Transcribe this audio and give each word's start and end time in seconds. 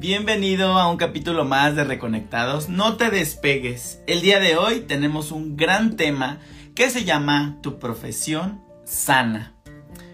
Bienvenido 0.00 0.78
a 0.78 0.88
un 0.88 0.96
capítulo 0.96 1.44
más 1.44 1.74
de 1.74 1.82
Reconectados. 1.82 2.68
No 2.68 2.96
te 2.96 3.10
despegues. 3.10 4.00
El 4.06 4.20
día 4.20 4.38
de 4.38 4.56
hoy 4.56 4.78
tenemos 4.78 5.32
un 5.32 5.56
gran 5.56 5.96
tema 5.96 6.38
que 6.76 6.88
se 6.88 7.04
llama 7.04 7.56
Tu 7.62 7.80
profesión 7.80 8.62
sana. 8.84 9.54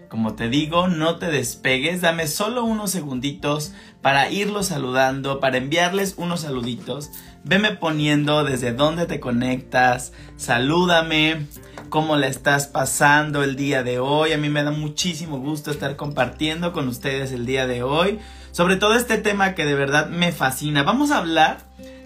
Como 0.09 0.33
te 0.33 0.49
digo, 0.49 0.87
no 0.87 1.19
te 1.19 1.27
despegues, 1.27 2.01
dame 2.01 2.25
solo 2.25 2.63
unos 2.63 2.89
segunditos 2.89 3.73
para 4.01 4.31
irlos 4.31 4.65
saludando, 4.65 5.39
para 5.39 5.57
enviarles 5.57 6.15
unos 6.17 6.39
saluditos. 6.39 7.11
Veme 7.43 7.69
poniendo 7.69 8.43
desde 8.43 8.73
dónde 8.73 9.05
te 9.05 9.19
conectas, 9.19 10.13
salúdame, 10.35 11.45
cómo 11.89 12.17
le 12.17 12.25
estás 12.25 12.65
pasando 12.65 13.43
el 13.43 13.55
día 13.55 13.83
de 13.83 13.99
hoy. 13.99 14.33
A 14.33 14.39
mí 14.39 14.49
me 14.49 14.63
da 14.63 14.71
muchísimo 14.71 15.37
gusto 15.37 15.69
estar 15.69 15.95
compartiendo 15.95 16.73
con 16.73 16.87
ustedes 16.87 17.31
el 17.31 17.45
día 17.45 17.67
de 17.67 17.83
hoy 17.83 18.19
sobre 18.55 18.77
todo 18.77 18.95
este 18.95 19.17
tema 19.17 19.53
que 19.53 19.65
de 19.65 19.75
verdad 19.75 20.07
me 20.07 20.31
fascina. 20.31 20.83
Vamos 20.83 21.11
a 21.11 21.17
hablar 21.17 21.57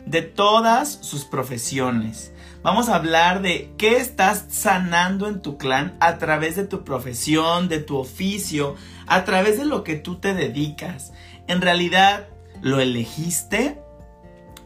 de 0.07 0.23
todas 0.23 0.91
sus 0.91 1.23
profesiones. 1.23 2.33
Vamos 2.63 2.89
a 2.89 2.95
hablar 2.95 3.43
de 3.43 3.71
qué 3.77 3.97
estás 3.97 4.45
sanando 4.49 5.27
en 5.27 5.43
tu 5.43 5.59
clan 5.59 5.95
a 5.99 6.17
través 6.17 6.55
de 6.55 6.65
tu 6.65 6.83
profesión, 6.83 7.69
de 7.69 7.77
tu 7.77 7.97
oficio, 7.97 8.75
a 9.05 9.25
través 9.25 9.59
de 9.59 9.65
lo 9.65 9.83
que 9.83 9.95
tú 9.95 10.15
te 10.15 10.33
dedicas. 10.33 11.13
En 11.45 11.61
realidad, 11.61 12.29
¿lo 12.63 12.79
elegiste? 12.79 13.79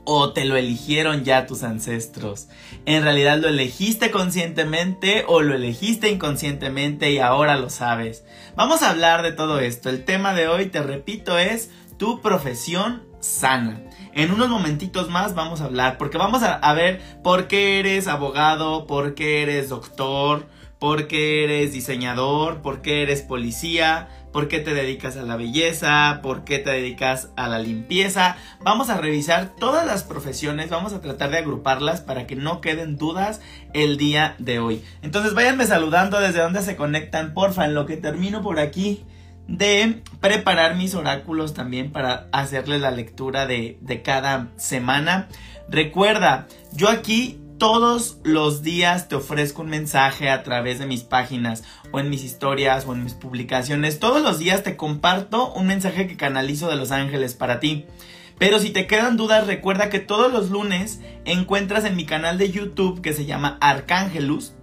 O 0.05 0.34
te 0.34 0.45
lo 0.45 0.55
eligieron 0.55 1.23
ya 1.23 1.45
tus 1.45 1.63
ancestros. 1.63 2.48
En 2.85 3.03
realidad 3.03 3.39
lo 3.39 3.48
elegiste 3.48 4.12
conscientemente 4.12 5.23
o 5.27 5.41
lo 5.41 5.55
elegiste 5.55 6.09
inconscientemente 6.09 7.12
y 7.12 7.20
ahora 7.20 7.57
lo 7.57 7.70
sabes. 7.70 8.26
Vamos 8.55 8.81
a 8.81 8.89
hablar 8.89 9.23
de 9.23 9.31
todo 9.31 9.59
esto. 9.59 9.89
El 9.89 10.05
tema 10.05 10.34
de 10.34 10.48
hoy, 10.48 10.67
te 10.67 10.81
repito, 10.81 11.38
es 11.38 11.70
tu 11.98 12.21
profesión 12.21 13.04
sana. 13.20 13.81
En 14.13 14.31
unos 14.31 14.49
momentitos 14.49 15.09
más 15.09 15.34
vamos 15.34 15.62
a 15.62 15.65
hablar 15.65 15.98
porque 15.98 16.18
vamos 16.18 16.43
a, 16.43 16.74
ver 16.74 17.01
por 17.24 17.48
qué 17.48 17.79
eres 17.79 18.07
abogado, 18.07 18.85
por 18.85 19.15
qué 19.15 19.41
eres 19.41 19.70
doctor, 19.70 20.48
por 20.77 21.07
qué 21.07 21.46
eres 21.46 21.71
diseñador, 21.71 22.62
por 22.62 22.81
qué 22.81 23.01
eres 23.01 23.21
policía, 23.21 24.09
por 24.34 24.48
qué 24.48 24.59
te 24.59 24.73
dedicas 24.73 25.15
a 25.15 25.21
la 25.21 25.37
belleza, 25.37 26.20
por 26.21 26.43
qué 26.43 26.59
te 26.59 26.71
dedicas 26.71 27.29
a 27.37 27.48
la 27.48 27.59
limpieza. 27.59 28.35
Vamos 28.62 28.90
a 28.90 28.98
revisar 28.98 29.51
todas 29.57 29.85
las 29.85 30.03
profesiones, 30.03 30.70
vamos 30.70 30.91
a 30.91 30.99
tratar 30.99 31.29
de 31.29 31.37
agruparlas 31.37 32.01
para 32.01 32.27
que 32.27 32.35
no 32.35 32.59
queden 32.59 32.98
dudas 32.98 33.40
el 33.73 33.98
día 33.98 34.35
de 34.40 34.59
hoy. 34.59 34.84
Entonces 35.03 35.35
váyanme 35.35 35.65
saludando 35.65 36.20
desde 36.20 36.41
donde 36.41 36.63
se 36.63 36.75
conectan, 36.75 37.34
porfa, 37.34 37.65
en 37.65 37.75
lo 37.75 37.85
que 37.85 37.95
termino 37.95 38.41
por 38.41 38.59
aquí 38.59 39.05
de 39.48 40.01
preparar 40.20 40.75
mis 40.75 40.95
oráculos 40.95 41.53
también 41.53 41.91
para 41.91 42.27
hacerles 42.31 42.81
la 42.81 42.91
lectura 42.91 43.45
de, 43.45 43.77
de 43.81 44.01
cada 44.01 44.49
semana. 44.55 45.27
Recuerda, 45.70 46.47
yo 46.71 46.90
aquí 46.90 47.40
todos 47.57 48.18
los 48.23 48.62
días 48.62 49.07
te 49.07 49.15
ofrezco 49.15 49.62
un 49.62 49.70
mensaje 49.70 50.29
a 50.29 50.43
través 50.43 50.79
de 50.79 50.85
mis 50.85 51.04
páginas 51.04 51.63
o 51.91 51.99
en 51.99 52.09
mis 52.09 52.23
historias 52.23 52.85
o 52.87 52.93
en 52.93 53.04
mis 53.04 53.13
publicaciones. 53.13 53.99
Todos 53.99 54.21
los 54.21 54.40
días 54.40 54.63
te 54.63 54.76
comparto 54.76 55.54
un 55.54 55.68
mensaje 55.68 56.07
que 56.07 56.18
canalizo 56.18 56.70
de 56.70 56.76
los 56.76 56.91
ángeles 56.91 57.34
para 57.34 57.59
ti. 57.59 57.85
Pero 58.40 58.59
si 58.59 58.71
te 58.71 58.87
quedan 58.87 59.18
dudas, 59.18 59.48
recuerda 59.48 59.90
que 59.90 59.99
todos 59.99 60.31
los 60.31 60.49
lunes 60.49 60.99
encuentras 61.26 61.85
en 61.85 61.96
mi 61.96 62.05
canal 62.05 62.37
de 62.37 62.51
YouTube 62.51 63.01
que 63.01 63.13
se 63.13 63.26
llama 63.26 63.57
Arcángelus, 63.62 64.53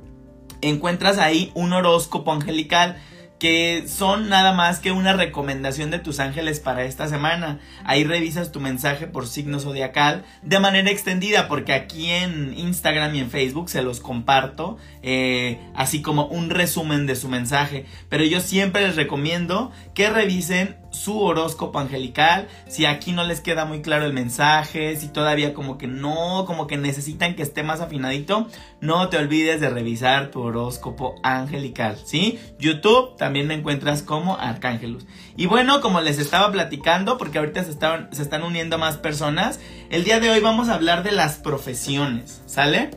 encuentras 0.61 1.19
ahí 1.19 1.51
un 1.55 1.73
horóscopo 1.73 2.33
angelical 2.33 3.01
que 3.41 3.85
son 3.89 4.29
nada 4.29 4.53
más 4.53 4.81
que 4.81 4.93
una 4.93 5.15
recomendación 5.15 5.91
de 5.91 5.99
tus 5.99 6.21
ángeles 6.21 6.61
para 6.61 6.85
esta 6.85 7.09
semana. 7.09 7.59
Ahí 7.85 8.05
revisas 8.05 8.53
tu 8.53 8.61
mensaje 8.61 9.07
por 9.07 9.27
signo 9.27 9.59
zodiacal 9.59 10.25
de 10.43 10.61
manera 10.61 10.91
extendida, 10.91 11.49
porque 11.49 11.73
aquí 11.73 12.11
en 12.11 12.53
Instagram 12.57 13.15
y 13.15 13.21
en 13.21 13.31
Facebook 13.31 13.71
se 13.71 13.83
los 13.83 14.01
comparto, 14.01 14.77
eh, 15.03 15.59
así 15.75 16.03
como 16.03 16.27
un 16.27 16.51
resumen 16.51 17.07
de 17.07 17.17
su 17.17 17.29
mensaje. 17.29 17.87
Pero 18.11 18.25
yo 18.25 18.41
siempre 18.41 18.87
les 18.87 18.97
recomiendo 18.97 19.73
que 19.95 20.11
revisen 20.11 20.77
su 20.91 21.21
horóscopo 21.21 21.79
angelical, 21.79 22.49
si 22.69 22.85
aquí 22.85 23.13
no 23.13 23.25
les 23.25 23.41
queda 23.41 23.65
muy 23.65 23.83
claro 23.83 24.05
el 24.05 24.13
mensaje, 24.13 24.97
si 24.97 25.09
todavía 25.09 25.55
como 25.55 25.79
que 25.79 25.87
no, 25.87 26.45
como 26.47 26.67
que 26.67 26.77
necesitan 26.77 27.35
que 27.37 27.43
esté 27.43 27.63
más 27.63 27.81
afinadito, 27.81 28.49
no 28.81 29.09
te 29.09 29.17
olvides 29.17 29.61
de 29.61 29.71
revisar 29.71 30.31
tu 30.31 30.43
horóscopo 30.43 31.15
angelical, 31.23 31.97
¿sí? 32.05 32.39
YouTube 32.59 33.17
también 33.17 33.47
me 33.47 33.55
encuentras 33.55 34.03
como 34.03 34.37
Arcángelus. 34.37 35.07
Y 35.37 35.47
bueno, 35.47 35.81
como 35.81 36.01
les 36.01 36.19
estaba 36.19 36.51
platicando, 36.51 37.19
porque 37.19 37.39
ahorita 37.39 37.65
se 37.65 37.71
están, 37.71 38.09
se 38.13 38.23
están 38.23 38.43
uniendo 38.43 38.79
más 38.79 38.97
personas, 38.97 39.61
el 39.91 40.05
día 40.05 40.21
de 40.21 40.31
hoy 40.31 40.41
vamos 40.41 40.69
a 40.69 40.75
hablar 40.75 41.03
de 41.03 41.13
las 41.13 41.37
profesiones, 41.37 42.43
¿sale? 42.47 42.91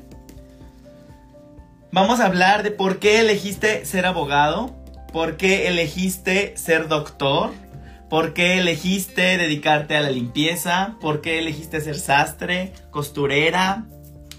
Vamos 1.91 2.19
a 2.19 2.25
hablar 2.25 2.63
de 2.63 2.71
por 2.71 2.97
qué 2.97 3.19
elegiste 3.19 3.85
ser 3.85 4.07
abogado, 4.07 4.75
por 5.11 5.37
qué 5.37 5.67
elegiste 5.67 6.57
ser 6.57 6.87
doctor, 6.87 7.51
¿Por 8.13 8.33
qué 8.33 8.59
elegiste 8.59 9.39
dedicarte 9.39 9.97
a 9.97 10.01
la 10.01 10.11
limpieza? 10.11 10.97
¿Por 11.01 11.21
qué 11.21 11.39
elegiste 11.39 11.81
ser 11.81 11.97
sastre, 11.97 12.71
costurera? 12.91 13.87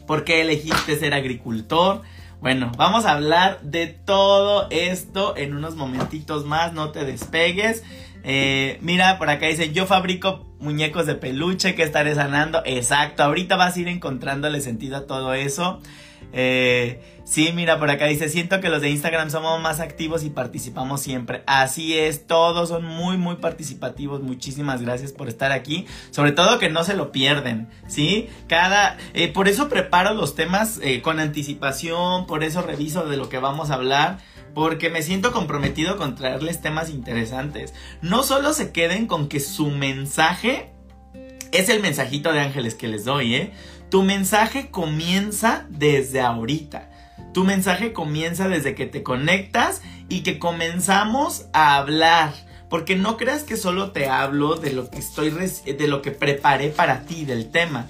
¿Por 0.07 0.23
qué 0.23 0.43
elegiste 0.43 0.97
ser 0.97 1.13
agricultor? 1.13 2.03
Bueno, 2.41 2.71
vamos 2.77 3.05
a 3.05 3.11
hablar 3.11 3.61
de 3.63 3.89
todo 3.89 4.69
esto 4.71 5.37
en 5.37 5.57
unos 5.57 5.75
momentitos 5.75 6.45
más, 6.45 6.73
no 6.73 6.93
te 6.93 7.05
despegues. 7.05 7.83
Eh, 8.23 8.79
mira, 8.81 9.19
por 9.19 9.29
acá 9.29 9.47
dice, 9.47 9.73
yo 9.73 9.87
fabrico 9.87 10.47
muñecos 10.61 11.07
de 11.07 11.17
peluche 11.17 11.75
que 11.75 11.83
estaré 11.83 12.15
sanando. 12.15 12.63
Exacto, 12.65 13.25
ahorita 13.25 13.57
vas 13.57 13.77
a 13.77 13.81
ir 13.81 13.89
encontrándole 13.89 14.61
sentido 14.61 14.99
a 14.99 15.07
todo 15.09 15.35
eso. 15.35 15.81
Eh, 16.37 17.01
sí, 17.25 17.53
mira, 17.55 17.79
por 17.79 17.89
acá 17.91 18.07
dice, 18.07 18.29
siento 18.29 18.61
que 18.61 18.69
los 18.69 18.83
de 18.83 18.91
Instagram 18.91 19.31
somos 19.31 19.61
más 19.63 19.79
activos 19.79 20.25
y 20.25 20.31
participamos 20.31 21.01
siempre. 21.01 21.45
Así 21.47 21.97
es, 21.97 22.27
todos 22.27 22.69
son 22.69 22.85
muy, 22.85 23.17
muy 23.17 23.37
participativos. 23.37 24.21
Muchísimas 24.21 24.83
gracias 24.83 25.13
por 25.13 25.29
estar 25.29 25.53
aquí. 25.53 25.87
Sobre 26.11 26.33
todo 26.33 26.59
que 26.59 26.69
no 26.69 26.83
se 26.85 26.95
lo 26.95 27.13
pierden, 27.13 27.69
¿sí? 27.87 28.29
Cada... 28.49 28.99
Eh, 29.15 29.29
por 29.29 29.49
eso 29.49 29.69
preparo 29.69 30.13
los 30.13 30.35
temas 30.35 30.81
eh, 30.83 31.01
con 31.01 31.21
anticipación, 31.21 32.27
por 32.27 32.43
eso 32.43 32.63
reviso 32.63 33.07
de 33.07 33.17
lo 33.17 33.29
que 33.29 33.39
vamos 33.39 33.71
a 33.71 33.75
hablar 33.75 34.19
porque 34.55 34.89
me 34.89 35.03
siento 35.03 35.33
comprometido 35.33 35.97
con 35.97 36.15
traerles 36.15 36.61
temas 36.61 36.89
interesantes. 36.89 37.75
No 38.03 38.23
solo 38.23 38.53
se 38.53 38.71
queden 38.71 39.07
con 39.07 39.29
que 39.29 39.41
su 39.41 39.71
mensaje 39.71 40.71
es 41.55 41.69
el 41.69 41.81
mensajito 41.81 42.33
de 42.33 42.41
ángeles 42.41 42.75
que 42.75 42.89
les 42.89 43.05
doy, 43.05 43.35
¿eh? 43.35 43.53
Tu 43.91 44.03
mensaje 44.03 44.71
comienza 44.71 45.67
desde 45.69 46.21
ahorita. 46.21 46.91
Tu 47.33 47.45
mensaje 47.45 47.93
comienza 47.93 48.49
desde 48.49 48.75
que 48.75 48.87
te 48.87 49.03
conectas 49.03 49.83
y 50.09 50.23
que 50.23 50.39
comenzamos 50.39 51.47
a 51.53 51.77
hablar. 51.77 52.33
Porque 52.71 52.97
no 52.97 53.17
creas 53.17 53.43
que 53.43 53.57
solo 53.57 53.93
te 53.93 54.09
hablo 54.09 54.57
de 54.57 54.73
lo 54.73 54.91
que 54.91 54.99
estoy 54.99 55.31
de 55.31 55.89
lo 55.89 56.03
que 56.03 56.11
preparé 56.11 56.69
para 56.69 57.05
ti 57.05 57.25
del 57.25 57.51
tema. 57.51 57.87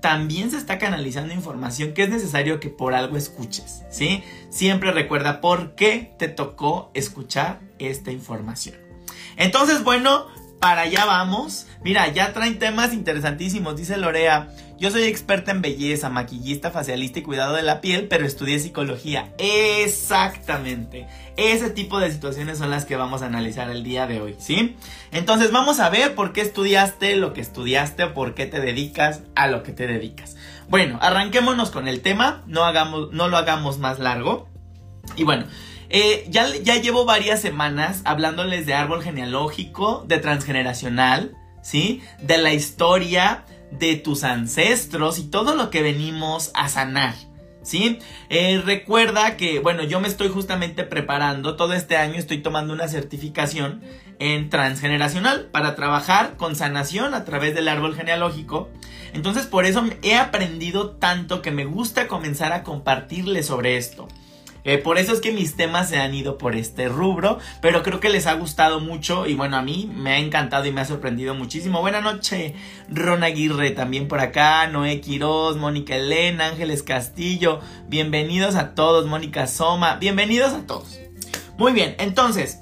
También 0.00 0.50
se 0.50 0.58
está 0.58 0.78
canalizando 0.78 1.32
información 1.32 1.94
que 1.94 2.02
es 2.02 2.10
necesario 2.10 2.60
que 2.60 2.68
por 2.68 2.94
algo 2.94 3.16
escuches, 3.16 3.82
¿sí? 3.90 4.22
Siempre 4.50 4.92
recuerda 4.92 5.40
por 5.40 5.74
qué 5.74 6.14
te 6.18 6.28
tocó 6.28 6.90
escuchar 6.94 7.60
esta 7.78 8.12
información. 8.12 8.76
Entonces, 9.36 9.82
bueno, 9.82 10.26
para 10.60 10.82
allá 10.82 11.04
vamos. 11.06 11.66
Mira, 11.82 12.08
ya 12.08 12.32
traen 12.32 12.58
temas 12.58 12.92
interesantísimos, 12.92 13.76
dice 13.76 13.96
Lorea. 13.96 14.48
Yo 14.76 14.90
soy 14.90 15.04
experta 15.04 15.52
en 15.52 15.62
belleza, 15.62 16.10
maquillista, 16.10 16.72
facialista 16.72 17.20
y 17.20 17.22
cuidado 17.22 17.54
de 17.54 17.62
la 17.62 17.80
piel, 17.80 18.08
pero 18.08 18.26
estudié 18.26 18.58
psicología. 18.58 19.32
Exactamente. 19.38 21.06
Ese 21.36 21.70
tipo 21.70 22.00
de 22.00 22.10
situaciones 22.10 22.58
son 22.58 22.70
las 22.70 22.84
que 22.84 22.96
vamos 22.96 23.22
a 23.22 23.26
analizar 23.26 23.70
el 23.70 23.84
día 23.84 24.08
de 24.08 24.20
hoy, 24.20 24.34
¿sí? 24.38 24.76
Entonces 25.12 25.52
vamos 25.52 25.78
a 25.78 25.90
ver 25.90 26.16
por 26.16 26.32
qué 26.32 26.40
estudiaste 26.40 27.14
lo 27.14 27.32
que 27.32 27.40
estudiaste, 27.40 28.08
por 28.08 28.34
qué 28.34 28.46
te 28.46 28.60
dedicas 28.60 29.20
a 29.36 29.46
lo 29.46 29.62
que 29.62 29.72
te 29.72 29.86
dedicas. 29.86 30.36
Bueno, 30.68 30.98
arranquémonos 31.00 31.70
con 31.70 31.86
el 31.86 32.00
tema, 32.00 32.42
no, 32.46 32.64
hagamos, 32.64 33.12
no 33.12 33.28
lo 33.28 33.36
hagamos 33.36 33.78
más 33.78 34.00
largo. 34.00 34.48
Y 35.14 35.22
bueno, 35.22 35.44
eh, 35.88 36.26
ya, 36.28 36.48
ya 36.62 36.80
llevo 36.80 37.04
varias 37.04 37.40
semanas 37.40 38.02
hablándoles 38.04 38.66
de 38.66 38.74
árbol 38.74 39.04
genealógico, 39.04 40.04
de 40.08 40.18
transgeneracional, 40.18 41.36
¿sí? 41.62 42.02
De 42.20 42.38
la 42.38 42.52
historia 42.52 43.44
de 43.70 43.96
tus 43.96 44.24
ancestros 44.24 45.18
y 45.18 45.24
todo 45.24 45.54
lo 45.54 45.70
que 45.70 45.82
venimos 45.82 46.50
a 46.54 46.68
sanar. 46.68 47.14
¿Sí? 47.62 47.98
Eh, 48.28 48.60
recuerda 48.64 49.38
que, 49.38 49.58
bueno, 49.58 49.84
yo 49.84 49.98
me 49.98 50.08
estoy 50.08 50.28
justamente 50.28 50.84
preparando, 50.84 51.56
todo 51.56 51.72
este 51.72 51.96
año 51.96 52.16
estoy 52.16 52.42
tomando 52.42 52.74
una 52.74 52.88
certificación 52.88 53.80
en 54.18 54.50
transgeneracional 54.50 55.46
para 55.50 55.74
trabajar 55.74 56.36
con 56.36 56.56
sanación 56.56 57.14
a 57.14 57.24
través 57.24 57.54
del 57.54 57.68
árbol 57.68 57.94
genealógico. 57.94 58.68
Entonces 59.14 59.46
por 59.46 59.64
eso 59.64 59.82
he 60.02 60.14
aprendido 60.14 60.90
tanto 60.90 61.40
que 61.40 61.52
me 61.52 61.64
gusta 61.64 62.06
comenzar 62.06 62.52
a 62.52 62.62
compartirles 62.64 63.46
sobre 63.46 63.78
esto. 63.78 64.08
Eh, 64.64 64.78
por 64.78 64.96
eso 64.96 65.12
es 65.12 65.20
que 65.20 65.30
mis 65.30 65.56
temas 65.56 65.90
se 65.90 65.98
han 65.98 66.14
ido 66.14 66.38
por 66.38 66.56
este 66.56 66.88
rubro, 66.88 67.38
pero 67.60 67.82
creo 67.82 68.00
que 68.00 68.08
les 68.08 68.26
ha 68.26 68.32
gustado 68.32 68.80
mucho 68.80 69.26
y 69.26 69.34
bueno, 69.34 69.58
a 69.58 69.62
mí 69.62 69.90
me 69.94 70.12
ha 70.12 70.18
encantado 70.18 70.64
y 70.64 70.72
me 70.72 70.80
ha 70.80 70.86
sorprendido 70.86 71.34
muchísimo. 71.34 71.82
Buena 71.82 72.00
noche, 72.00 72.54
Ron 72.88 73.24
Aguirre 73.24 73.72
también 73.72 74.08
por 74.08 74.20
acá, 74.20 74.66
Noé 74.68 75.02
Quiroz, 75.02 75.58
Mónica 75.58 75.96
Elena, 75.96 76.46
Ángeles 76.46 76.82
Castillo, 76.82 77.60
bienvenidos 77.88 78.54
a 78.54 78.74
todos, 78.74 79.06
Mónica 79.06 79.46
Soma, 79.46 79.96
bienvenidos 79.96 80.54
a 80.54 80.66
todos. 80.66 80.98
Muy 81.58 81.72
bien, 81.72 81.94
entonces, 81.98 82.60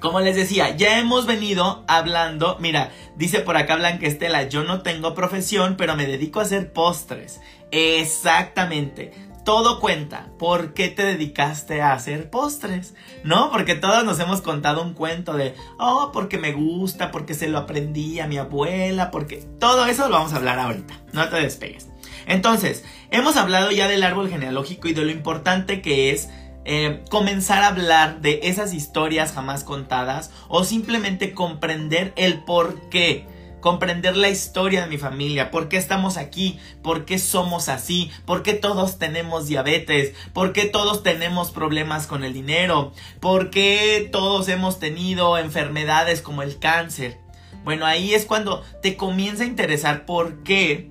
como 0.00 0.20
les 0.20 0.36
decía, 0.36 0.76
ya 0.76 0.98
hemos 0.98 1.26
venido 1.26 1.84
hablando, 1.88 2.58
mira, 2.60 2.90
dice 3.16 3.40
por 3.40 3.56
acá 3.56 3.76
Blanca 3.76 4.06
Estela, 4.06 4.42
yo 4.48 4.64
no 4.64 4.82
tengo 4.82 5.14
profesión, 5.14 5.76
pero 5.78 5.96
me 5.96 6.06
dedico 6.06 6.40
a 6.40 6.42
hacer 6.42 6.74
postres. 6.74 7.40
Exactamente. 7.70 9.12
Todo 9.44 9.80
cuenta. 9.80 10.28
¿Por 10.38 10.72
qué 10.72 10.88
te 10.88 11.04
dedicaste 11.04 11.82
a 11.82 11.94
hacer 11.94 12.30
postres? 12.30 12.94
¿No? 13.24 13.50
Porque 13.50 13.74
todos 13.74 14.04
nos 14.04 14.20
hemos 14.20 14.40
contado 14.40 14.82
un 14.82 14.94
cuento 14.94 15.34
de, 15.34 15.54
oh, 15.78 16.10
porque 16.12 16.38
me 16.38 16.52
gusta, 16.52 17.10
porque 17.10 17.34
se 17.34 17.48
lo 17.48 17.58
aprendí 17.58 18.20
a 18.20 18.28
mi 18.28 18.38
abuela, 18.38 19.10
porque 19.10 19.44
todo 19.58 19.86
eso 19.86 20.08
lo 20.08 20.16
vamos 20.16 20.32
a 20.32 20.36
hablar 20.36 20.58
ahorita. 20.58 20.94
No 21.12 21.28
te 21.28 21.36
despegues. 21.36 21.88
Entonces, 22.26 22.84
hemos 23.10 23.36
hablado 23.36 23.72
ya 23.72 23.88
del 23.88 24.04
árbol 24.04 24.28
genealógico 24.28 24.88
y 24.88 24.94
de 24.94 25.04
lo 25.04 25.10
importante 25.10 25.82
que 25.82 26.10
es 26.10 26.28
eh, 26.64 27.02
comenzar 27.10 27.64
a 27.64 27.68
hablar 27.68 28.20
de 28.20 28.40
esas 28.44 28.72
historias 28.72 29.32
jamás 29.32 29.64
contadas 29.64 30.30
o 30.48 30.62
simplemente 30.64 31.34
comprender 31.34 32.12
el 32.16 32.44
por 32.44 32.88
qué. 32.88 33.26
Comprender 33.62 34.16
la 34.16 34.28
historia 34.28 34.82
de 34.82 34.88
mi 34.88 34.98
familia, 34.98 35.50
por 35.50 35.68
qué 35.68 35.76
estamos 35.78 36.18
aquí, 36.18 36.58
por 36.82 37.06
qué 37.06 37.18
somos 37.18 37.70
así, 37.70 38.10
por 38.26 38.42
qué 38.42 38.54
todos 38.54 38.98
tenemos 38.98 39.46
diabetes, 39.46 40.14
por 40.34 40.52
qué 40.52 40.66
todos 40.66 41.02
tenemos 41.02 41.52
problemas 41.52 42.06
con 42.06 42.24
el 42.24 42.34
dinero, 42.34 42.92
por 43.20 43.50
qué 43.50 44.08
todos 44.12 44.48
hemos 44.48 44.80
tenido 44.80 45.38
enfermedades 45.38 46.20
como 46.20 46.42
el 46.42 46.58
cáncer. 46.58 47.18
Bueno, 47.62 47.86
ahí 47.86 48.12
es 48.12 48.26
cuando 48.26 48.64
te 48.82 48.96
comienza 48.96 49.44
a 49.44 49.46
interesar 49.46 50.04
por 50.04 50.42
qué 50.42 50.90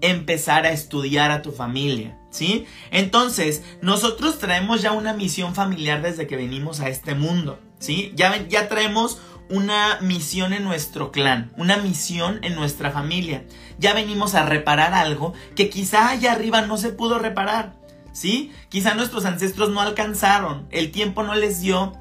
empezar 0.00 0.66
a 0.66 0.70
estudiar 0.70 1.32
a 1.32 1.42
tu 1.42 1.50
familia. 1.50 2.16
¿sí? 2.30 2.66
Entonces, 2.90 3.62
nosotros 3.82 4.38
traemos 4.38 4.82
ya 4.82 4.92
una 4.92 5.12
misión 5.12 5.54
familiar 5.54 6.02
desde 6.02 6.26
que 6.26 6.36
venimos 6.36 6.80
a 6.80 6.88
este 6.88 7.14
mundo, 7.14 7.58
¿sí? 7.78 8.12
Ya, 8.14 8.46
ya 8.48 8.68
traemos 8.68 9.20
una 9.50 9.98
misión 10.00 10.52
en 10.52 10.64
nuestro 10.64 11.12
clan, 11.12 11.52
una 11.56 11.76
misión 11.76 12.38
en 12.42 12.54
nuestra 12.54 12.90
familia. 12.90 13.44
Ya 13.78 13.92
venimos 13.92 14.34
a 14.34 14.46
reparar 14.46 14.94
algo 14.94 15.34
que 15.56 15.68
quizá 15.68 16.10
allá 16.10 16.32
arriba 16.32 16.62
no 16.62 16.76
se 16.76 16.90
pudo 16.90 17.18
reparar, 17.18 17.74
¿sí? 18.12 18.52
Quizá 18.68 18.94
nuestros 18.94 19.24
ancestros 19.24 19.70
no 19.70 19.80
alcanzaron, 19.80 20.66
el 20.70 20.92
tiempo 20.92 21.22
no 21.22 21.34
les 21.34 21.60
dio 21.60 21.92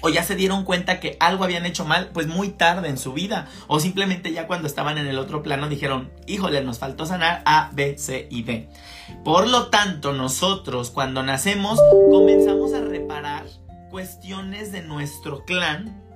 o 0.00 0.08
ya 0.08 0.22
se 0.22 0.36
dieron 0.36 0.64
cuenta 0.64 1.00
que 1.00 1.16
algo 1.20 1.44
habían 1.44 1.66
hecho 1.66 1.84
mal, 1.84 2.10
pues 2.12 2.26
muy 2.26 2.50
tarde 2.50 2.88
en 2.88 2.98
su 2.98 3.12
vida, 3.12 3.48
o 3.66 3.80
simplemente 3.80 4.32
ya 4.32 4.46
cuando 4.46 4.68
estaban 4.68 4.96
en 4.98 5.08
el 5.08 5.18
otro 5.18 5.42
plano 5.42 5.68
dijeron, 5.68 6.12
híjole, 6.26 6.62
nos 6.62 6.78
faltó 6.78 7.06
sanar 7.06 7.42
A, 7.44 7.70
B, 7.72 7.98
C 7.98 8.28
y 8.30 8.42
D. 8.42 8.68
Por 9.24 9.48
lo 9.48 9.68
tanto, 9.68 10.12
nosotros 10.12 10.90
cuando 10.90 11.22
nacemos 11.22 11.80
comenzamos 12.10 12.74
a 12.74 12.80
reparar 12.80 13.46
cuestiones 13.90 14.70
de 14.70 14.82
nuestro 14.82 15.44
clan 15.44 16.07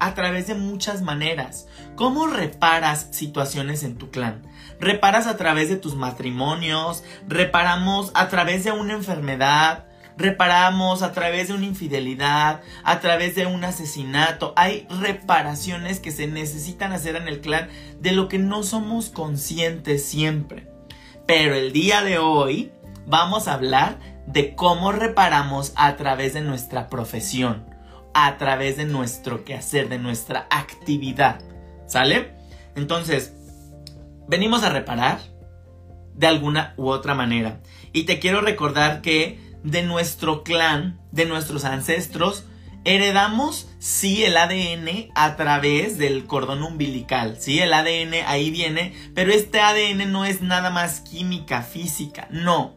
a 0.00 0.14
través 0.14 0.46
de 0.46 0.54
muchas 0.54 1.02
maneras. 1.02 1.66
¿Cómo 1.96 2.26
reparas 2.26 3.08
situaciones 3.10 3.82
en 3.82 3.96
tu 3.96 4.10
clan? 4.10 4.42
Reparas 4.80 5.26
a 5.26 5.36
través 5.36 5.68
de 5.68 5.76
tus 5.76 5.94
matrimonios, 5.94 7.04
reparamos 7.28 8.10
a 8.14 8.28
través 8.28 8.64
de 8.64 8.72
una 8.72 8.94
enfermedad, 8.94 9.86
reparamos 10.16 11.02
a 11.02 11.12
través 11.12 11.48
de 11.48 11.54
una 11.54 11.66
infidelidad, 11.66 12.60
a 12.82 13.00
través 13.00 13.34
de 13.34 13.46
un 13.46 13.64
asesinato. 13.64 14.52
Hay 14.56 14.86
reparaciones 15.00 16.00
que 16.00 16.10
se 16.10 16.26
necesitan 16.26 16.92
hacer 16.92 17.16
en 17.16 17.28
el 17.28 17.40
clan 17.40 17.68
de 18.00 18.12
lo 18.12 18.28
que 18.28 18.38
no 18.38 18.62
somos 18.62 19.10
conscientes 19.10 20.04
siempre. 20.04 20.68
Pero 21.26 21.54
el 21.54 21.72
día 21.72 22.02
de 22.02 22.18
hoy 22.18 22.72
vamos 23.06 23.48
a 23.48 23.54
hablar 23.54 23.98
de 24.26 24.54
cómo 24.54 24.92
reparamos 24.92 25.72
a 25.76 25.96
través 25.96 26.34
de 26.34 26.40
nuestra 26.40 26.88
profesión, 26.88 27.64
a 28.14 28.38
través 28.38 28.76
de 28.76 28.86
nuestro 28.86 29.44
quehacer, 29.44 29.88
de 29.88 29.98
nuestra 29.98 30.46
actividad. 30.50 31.40
¿Sale? 31.86 32.34
Entonces, 32.76 33.34
venimos 34.28 34.62
a 34.62 34.70
reparar 34.70 35.18
de 36.14 36.26
alguna 36.26 36.74
u 36.76 36.88
otra 36.88 37.14
manera. 37.14 37.60
Y 37.92 38.04
te 38.04 38.18
quiero 38.18 38.40
recordar 38.40 39.02
que 39.02 39.38
de 39.62 39.82
nuestro 39.82 40.42
clan, 40.44 41.00
de 41.10 41.26
nuestros 41.26 41.64
ancestros, 41.64 42.44
heredamos, 42.84 43.68
sí, 43.78 44.24
el 44.24 44.36
ADN 44.36 45.10
a 45.14 45.36
través 45.36 45.98
del 45.98 46.26
cordón 46.26 46.62
umbilical, 46.62 47.36
sí, 47.40 47.58
el 47.58 47.72
ADN 47.72 48.26
ahí 48.26 48.50
viene, 48.50 48.94
pero 49.14 49.32
este 49.32 49.60
ADN 49.60 50.12
no 50.12 50.24
es 50.24 50.42
nada 50.42 50.70
más 50.70 51.00
química, 51.00 51.62
física, 51.62 52.28
no. 52.30 52.76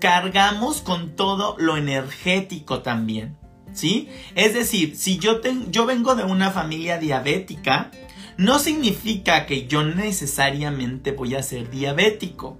Cargamos 0.00 0.82
con 0.82 1.16
todo 1.16 1.56
lo 1.58 1.76
energético 1.76 2.82
también, 2.82 3.38
¿sí? 3.72 4.08
Es 4.34 4.54
decir, 4.54 4.96
si 4.96 5.18
yo, 5.18 5.40
yo 5.70 5.86
vengo 5.86 6.14
de 6.14 6.24
una 6.24 6.50
familia 6.50 6.98
diabética, 6.98 7.90
no 8.36 8.58
significa 8.58 9.46
que 9.46 9.66
yo 9.66 9.84
necesariamente 9.84 11.12
voy 11.12 11.34
a 11.34 11.42
ser 11.42 11.70
diabético, 11.70 12.58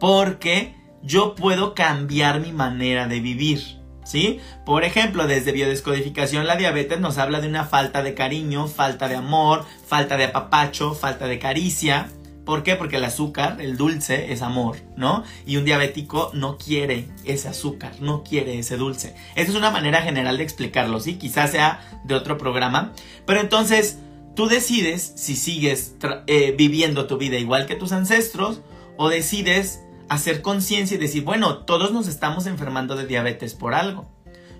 porque 0.00 0.74
yo 1.02 1.34
puedo 1.34 1.74
cambiar 1.74 2.40
mi 2.40 2.52
manera 2.52 3.06
de 3.06 3.20
vivir. 3.20 3.84
¿Sí? 4.04 4.38
Por 4.66 4.84
ejemplo, 4.84 5.26
desde 5.26 5.52
biodescodificación 5.52 6.46
la 6.46 6.56
diabetes 6.56 7.00
nos 7.00 7.16
habla 7.16 7.40
de 7.40 7.48
una 7.48 7.64
falta 7.64 8.02
de 8.02 8.12
cariño, 8.12 8.68
falta 8.68 9.08
de 9.08 9.16
amor, 9.16 9.64
falta 9.86 10.18
de 10.18 10.24
apapacho, 10.24 10.92
falta 10.92 11.26
de 11.26 11.38
caricia. 11.38 12.10
¿Por 12.44 12.62
qué? 12.62 12.76
Porque 12.76 12.96
el 12.96 13.04
azúcar, 13.04 13.60
el 13.60 13.76
dulce, 13.76 14.32
es 14.32 14.42
amor, 14.42 14.76
¿no? 14.96 15.24
Y 15.46 15.56
un 15.56 15.64
diabético 15.64 16.30
no 16.34 16.58
quiere 16.58 17.08
ese 17.24 17.48
azúcar, 17.48 17.92
no 18.00 18.22
quiere 18.22 18.58
ese 18.58 18.76
dulce. 18.76 19.14
Esa 19.34 19.50
es 19.50 19.56
una 19.56 19.70
manera 19.70 20.02
general 20.02 20.36
de 20.36 20.44
explicarlo, 20.44 21.00
¿sí? 21.00 21.14
Quizás 21.14 21.52
sea 21.52 21.80
de 22.04 22.14
otro 22.14 22.36
programa. 22.36 22.92
Pero 23.26 23.40
entonces, 23.40 23.98
tú 24.34 24.46
decides 24.46 25.12
si 25.16 25.36
sigues 25.36 25.96
eh, 26.26 26.54
viviendo 26.56 27.06
tu 27.06 27.16
vida 27.16 27.38
igual 27.38 27.66
que 27.66 27.76
tus 27.76 27.92
ancestros 27.92 28.60
o 28.96 29.08
decides 29.08 29.80
hacer 30.08 30.42
conciencia 30.42 30.96
y 30.96 31.00
decir, 31.00 31.24
bueno, 31.24 31.58
todos 31.58 31.92
nos 31.92 32.08
estamos 32.08 32.46
enfermando 32.46 32.94
de 32.94 33.06
diabetes 33.06 33.54
por 33.54 33.74
algo. 33.74 34.06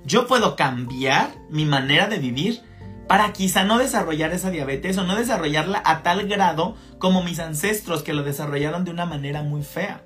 Yo 0.06 0.26
puedo 0.26 0.56
cambiar 0.56 1.34
mi 1.50 1.64
manera 1.64 2.08
de 2.08 2.18
vivir 2.18 2.62
para 3.08 3.32
quizá 3.32 3.64
no 3.64 3.78
desarrollar 3.78 4.32
esa 4.32 4.50
diabetes 4.50 4.96
o 4.98 5.04
no 5.04 5.16
desarrollarla 5.16 5.82
a 5.84 6.02
tal 6.02 6.26
grado 6.26 6.76
como 6.98 7.22
mis 7.22 7.38
ancestros 7.38 8.02
que 8.02 8.14
lo 8.14 8.22
desarrollaron 8.22 8.84
de 8.84 8.90
una 8.90 9.06
manera 9.06 9.42
muy 9.42 9.62
fea. 9.62 10.02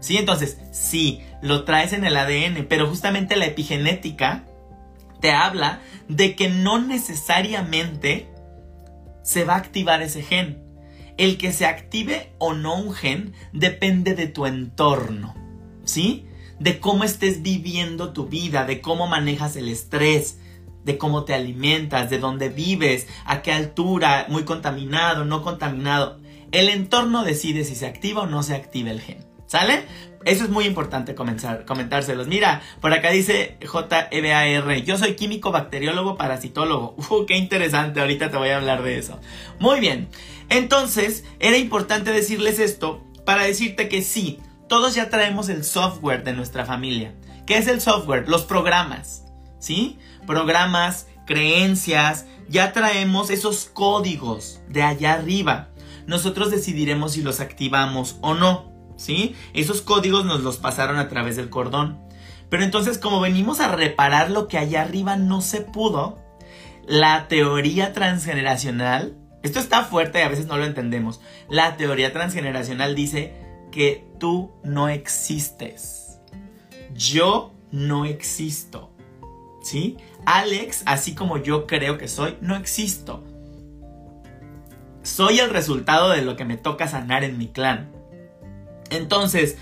Sí, 0.00 0.18
entonces, 0.18 0.58
sí, 0.72 1.22
lo 1.42 1.64
traes 1.64 1.92
en 1.92 2.04
el 2.04 2.16
ADN, 2.16 2.66
pero 2.68 2.86
justamente 2.86 3.36
la 3.36 3.46
epigenética 3.46 4.44
te 5.20 5.32
habla 5.32 5.80
de 6.08 6.36
que 6.36 6.48
no 6.50 6.78
necesariamente 6.78 8.28
se 9.22 9.44
va 9.44 9.54
a 9.54 9.58
activar 9.58 10.02
ese 10.02 10.22
gen 10.22 10.66
el 11.16 11.38
que 11.38 11.52
se 11.52 11.66
active 11.66 12.32
o 12.38 12.54
no 12.54 12.76
un 12.76 12.92
gen 12.94 13.32
depende 13.52 14.14
de 14.14 14.26
tu 14.26 14.46
entorno, 14.46 15.34
¿sí? 15.84 16.26
De 16.58 16.78
cómo 16.78 17.04
estés 17.04 17.42
viviendo 17.42 18.12
tu 18.12 18.26
vida, 18.26 18.64
de 18.64 18.80
cómo 18.80 19.06
manejas 19.06 19.56
el 19.56 19.68
estrés, 19.68 20.38
de 20.86 20.96
cómo 20.98 21.24
te 21.24 21.34
alimentas, 21.34 22.08
de 22.08 22.20
dónde 22.20 22.48
vives, 22.48 23.08
a 23.24 23.42
qué 23.42 23.52
altura, 23.52 24.26
muy 24.28 24.44
contaminado, 24.44 25.24
no 25.24 25.42
contaminado. 25.42 26.20
El 26.52 26.68
entorno 26.68 27.24
decide 27.24 27.64
si 27.64 27.74
se 27.74 27.86
activa 27.86 28.22
o 28.22 28.26
no 28.26 28.44
se 28.44 28.54
activa 28.54 28.92
el 28.92 29.00
gen. 29.00 29.26
¿Sale? 29.46 29.84
Eso 30.24 30.44
es 30.44 30.50
muy 30.50 30.64
importante 30.64 31.14
comentárselos. 31.14 32.28
Mira, 32.28 32.62
por 32.80 32.92
acá 32.92 33.10
dice 33.10 33.58
JEBAR, 33.60 34.84
yo 34.84 34.96
soy 34.96 35.14
químico, 35.14 35.50
bacteriólogo, 35.50 36.16
parasitólogo. 36.16 36.96
Uh, 37.10 37.26
qué 37.26 37.36
interesante, 37.36 38.00
ahorita 38.00 38.30
te 38.30 38.36
voy 38.36 38.48
a 38.48 38.56
hablar 38.56 38.82
de 38.82 38.98
eso. 38.98 39.20
Muy 39.58 39.80
bien, 39.80 40.08
entonces 40.48 41.24
era 41.40 41.56
importante 41.56 42.12
decirles 42.12 42.58
esto 42.58 43.04
para 43.24 43.44
decirte 43.44 43.88
que 43.88 44.02
sí, 44.02 44.40
todos 44.68 44.94
ya 44.94 45.10
traemos 45.10 45.48
el 45.48 45.64
software 45.64 46.22
de 46.22 46.32
nuestra 46.32 46.64
familia. 46.64 47.14
¿Qué 47.44 47.58
es 47.58 47.66
el 47.68 47.80
software? 47.80 48.28
Los 48.28 48.44
programas, 48.44 49.24
¿sí? 49.60 49.98
Programas, 50.26 51.06
creencias, 51.26 52.26
ya 52.48 52.72
traemos 52.72 53.30
esos 53.30 53.66
códigos 53.66 54.60
de 54.68 54.82
allá 54.82 55.14
arriba. 55.14 55.68
Nosotros 56.06 56.50
decidiremos 56.50 57.12
si 57.12 57.22
los 57.22 57.40
activamos 57.40 58.16
o 58.20 58.34
no. 58.34 58.76
¿sí? 58.96 59.34
Esos 59.54 59.82
códigos 59.82 60.24
nos 60.24 60.42
los 60.42 60.56
pasaron 60.56 60.98
a 60.98 61.08
través 61.08 61.36
del 61.36 61.50
cordón. 61.50 61.98
Pero 62.48 62.62
entonces, 62.62 62.98
como 62.98 63.20
venimos 63.20 63.60
a 63.60 63.74
reparar 63.74 64.30
lo 64.30 64.48
que 64.48 64.58
allá 64.58 64.82
arriba 64.82 65.16
no 65.16 65.40
se 65.40 65.60
pudo, 65.60 66.18
la 66.86 67.28
teoría 67.28 67.92
transgeneracional, 67.92 69.16
esto 69.42 69.58
está 69.58 69.84
fuerte 69.84 70.20
y 70.20 70.22
a 70.22 70.28
veces 70.28 70.46
no 70.46 70.56
lo 70.56 70.64
entendemos, 70.64 71.20
la 71.48 71.76
teoría 71.76 72.12
transgeneracional 72.12 72.94
dice 72.94 73.34
que 73.72 74.06
tú 74.18 74.52
no 74.62 74.88
existes. 74.88 76.20
Yo 76.94 77.52
no 77.70 78.04
existo. 78.04 78.92
¿Sí? 79.62 79.96
Alex, 80.26 80.82
así 80.86 81.14
como 81.14 81.38
yo 81.38 81.66
creo 81.66 81.98
que 81.98 82.08
soy, 82.08 82.36
no 82.40 82.56
existo. 82.56 83.24
Soy 85.02 85.38
el 85.38 85.50
resultado 85.50 86.10
de 86.10 86.22
lo 86.22 86.36
que 86.36 86.44
me 86.44 86.56
toca 86.56 86.88
sanar 86.88 87.22
en 87.24 87.38
mi 87.38 87.46
clan. 87.46 87.90
Entonces, 88.90 89.56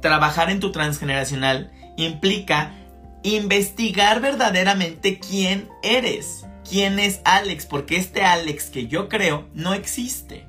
trabajar 0.00 0.50
en 0.50 0.60
tu 0.60 0.72
transgeneracional 0.72 1.72
implica 1.96 2.74
investigar 3.22 4.20
verdaderamente 4.20 5.18
quién 5.18 5.70
eres, 5.82 6.44
quién 6.68 6.98
es 6.98 7.22
Alex, 7.24 7.64
porque 7.64 7.96
este 7.96 8.22
Alex 8.22 8.68
que 8.68 8.86
yo 8.86 9.08
creo 9.08 9.48
no 9.54 9.72
existe. 9.72 10.46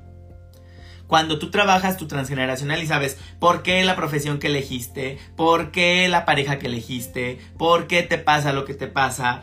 Cuando 1.06 1.38
tú 1.38 1.50
trabajas 1.50 1.96
tu 1.96 2.06
transgeneracional 2.06 2.82
y 2.82 2.86
sabes 2.86 3.18
por 3.38 3.62
qué 3.62 3.84
la 3.84 3.96
profesión 3.96 4.38
que 4.38 4.48
elegiste, 4.48 5.18
por 5.36 5.70
qué 5.70 6.08
la 6.08 6.24
pareja 6.24 6.58
que 6.58 6.66
elegiste, 6.66 7.38
por 7.56 7.86
qué 7.86 8.02
te 8.02 8.18
pasa 8.18 8.52
lo 8.52 8.64
que 8.64 8.74
te 8.74 8.88
pasa, 8.88 9.42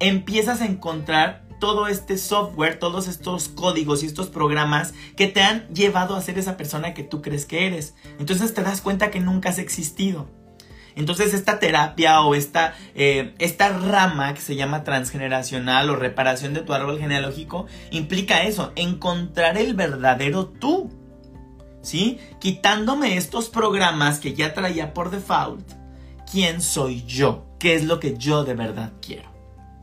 empiezas 0.00 0.60
a 0.60 0.66
encontrar 0.66 1.44
todo 1.60 1.88
este 1.88 2.18
software, 2.18 2.78
todos 2.78 3.08
estos 3.08 3.48
códigos 3.48 4.02
y 4.02 4.06
estos 4.06 4.28
programas 4.28 4.92
que 5.16 5.28
te 5.28 5.42
han 5.42 5.68
llevado 5.68 6.14
a 6.14 6.20
ser 6.20 6.38
esa 6.38 6.56
persona 6.56 6.94
que 6.94 7.04
tú 7.04 7.22
crees 7.22 7.46
que 7.46 7.66
eres. 7.66 7.94
Entonces 8.18 8.52
te 8.52 8.62
das 8.62 8.80
cuenta 8.80 9.10
que 9.10 9.20
nunca 9.20 9.48
has 9.48 9.58
existido. 9.58 10.28
Entonces 10.96 11.34
esta 11.34 11.58
terapia 11.58 12.20
o 12.20 12.34
esta, 12.34 12.74
eh, 12.94 13.34
esta 13.38 13.70
rama 13.70 14.34
que 14.34 14.40
se 14.40 14.56
llama 14.56 14.84
transgeneracional 14.84 15.90
o 15.90 15.96
reparación 15.96 16.54
de 16.54 16.60
tu 16.60 16.72
árbol 16.72 16.98
genealógico 16.98 17.66
implica 17.90 18.42
eso, 18.42 18.72
encontrar 18.76 19.56
el 19.58 19.74
verdadero 19.74 20.46
tú. 20.46 20.92
¿Sí? 21.84 22.18
Quitándome 22.40 23.16
estos 23.16 23.48
programas 23.48 24.18
que 24.18 24.34
ya 24.34 24.54
traía 24.54 24.94
por 24.94 25.10
default. 25.10 25.70
¿Quién 26.30 26.60
soy 26.60 27.04
yo? 27.04 27.44
¿Qué 27.60 27.74
es 27.74 27.84
lo 27.84 28.00
que 28.00 28.16
yo 28.16 28.42
de 28.42 28.54
verdad 28.54 28.92
quiero? 29.00 29.30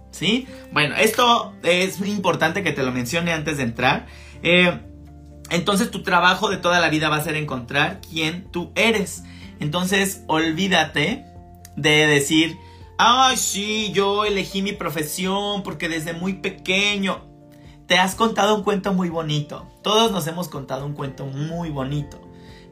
¿Sí? 0.09 0.47
Bueno, 0.73 0.95
esto 0.95 1.53
es 1.63 2.01
importante 2.01 2.63
que 2.63 2.73
te 2.73 2.83
lo 2.83 2.91
mencione 2.91 3.31
antes 3.31 3.57
de 3.57 3.63
entrar. 3.63 4.07
Eh, 4.43 4.77
entonces 5.51 5.91
tu 5.91 6.01
trabajo 6.01 6.49
de 6.49 6.57
toda 6.57 6.79
la 6.79 6.89
vida 6.89 7.09
va 7.09 7.17
a 7.17 7.23
ser 7.23 7.35
encontrar 7.35 8.01
quién 8.09 8.51
tú 8.51 8.71
eres. 8.75 9.23
Entonces, 9.59 10.23
olvídate 10.27 11.25
de 11.75 12.07
decir, 12.07 12.57
ay, 12.97 13.37
sí, 13.37 13.91
yo 13.93 14.25
elegí 14.25 14.61
mi 14.61 14.71
profesión 14.71 15.61
porque 15.61 15.87
desde 15.87 16.13
muy 16.13 16.33
pequeño 16.33 17.30
te 17.91 17.97
has 17.97 18.15
contado 18.15 18.55
un 18.55 18.63
cuento 18.63 18.93
muy 18.93 19.09
bonito. 19.09 19.67
Todos 19.81 20.13
nos 20.13 20.25
hemos 20.25 20.47
contado 20.47 20.85
un 20.85 20.93
cuento 20.93 21.25
muy 21.25 21.71
bonito. 21.71 22.21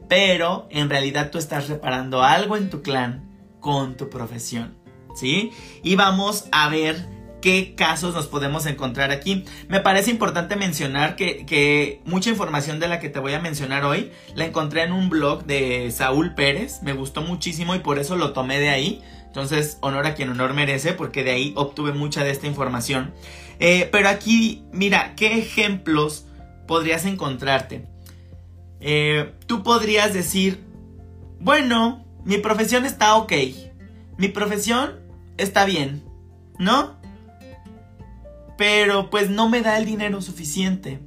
Pero 0.08 0.66
en 0.70 0.88
realidad 0.88 1.30
tú 1.30 1.36
estás 1.36 1.68
reparando 1.68 2.22
algo 2.22 2.56
en 2.56 2.70
tu 2.70 2.80
clan 2.80 3.28
con 3.60 3.98
tu 3.98 4.08
profesión. 4.08 4.78
¿Sí? 5.14 5.52
Y 5.82 5.94
vamos 5.96 6.46
a 6.52 6.70
ver 6.70 7.06
qué 7.42 7.74
casos 7.74 8.14
nos 8.14 8.28
podemos 8.28 8.64
encontrar 8.64 9.10
aquí. 9.10 9.44
Me 9.68 9.80
parece 9.80 10.10
importante 10.10 10.56
mencionar 10.56 11.16
que, 11.16 12.00
mucha 12.06 12.30
información 12.30 12.80
de 12.80 12.88
la 12.88 12.98
que 12.98 13.10
te 13.10 13.18
voy 13.18 13.34
a 13.34 13.40
mencionar 13.40 13.84
hoy 13.84 14.12
la 14.34 14.46
encontré 14.46 14.84
en 14.84 14.92
un 14.92 15.10
blog 15.10 15.44
de 15.44 15.90
Saúl 15.90 16.34
Pérez. 16.34 16.82
Me 16.82 16.94
gustó 16.94 17.20
muchísimo 17.20 17.74
y 17.74 17.80
por 17.80 17.98
eso 17.98 18.16
lo 18.16 18.32
tomé 18.32 18.58
de 18.58 18.70
ahí. 18.70 19.02
Entonces, 19.26 19.76
honor 19.82 20.06
a 20.06 20.14
quien 20.14 20.30
honor 20.30 20.54
merece, 20.54 20.94
porque 20.94 21.24
de 21.24 21.32
ahí 21.32 21.52
obtuve 21.56 21.92
mucha 21.92 22.24
de 22.24 22.30
esta 22.30 22.46
información. 22.46 23.12
Eh, 23.60 23.88
pero 23.92 24.08
aquí, 24.08 24.64
mira, 24.72 25.14
¿qué 25.14 25.38
ejemplos 25.38 26.26
podrías 26.66 27.04
encontrarte? 27.04 27.86
Eh, 28.80 29.34
tú 29.46 29.62
podrías 29.62 30.12
decir, 30.12 30.64
bueno, 31.38 32.04
mi 32.24 32.38
profesión 32.38 32.86
está 32.86 33.14
ok. 33.16 33.32
Mi 34.18 34.28
profesión 34.28 34.98
está 35.36 35.64
bien, 35.64 36.02
¿no? 36.58 37.00
pero 38.60 39.08
pues 39.08 39.30
no 39.30 39.48
me 39.48 39.62
da 39.62 39.78
el 39.78 39.86
dinero 39.86 40.20
suficiente. 40.20 41.00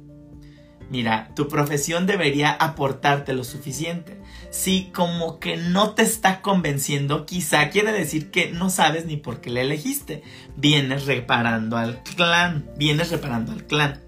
Mira, 0.90 1.30
tu 1.36 1.46
profesión 1.46 2.04
debería 2.04 2.50
aportarte 2.50 3.32
lo 3.32 3.44
suficiente. 3.44 4.20
Si 4.54 4.92
como 4.94 5.40
que 5.40 5.56
no 5.56 5.94
te 5.94 6.02
está 6.02 6.40
convenciendo, 6.40 7.26
quizá 7.26 7.70
quiere 7.70 7.90
decir 7.90 8.30
que 8.30 8.52
no 8.52 8.70
sabes 8.70 9.04
ni 9.04 9.16
por 9.16 9.40
qué 9.40 9.50
le 9.50 9.62
elegiste. 9.62 10.22
Vienes 10.54 11.06
reparando 11.06 11.76
al 11.76 12.04
clan, 12.04 12.70
vienes 12.76 13.10
reparando 13.10 13.50
al 13.50 13.66
clan. 13.66 14.00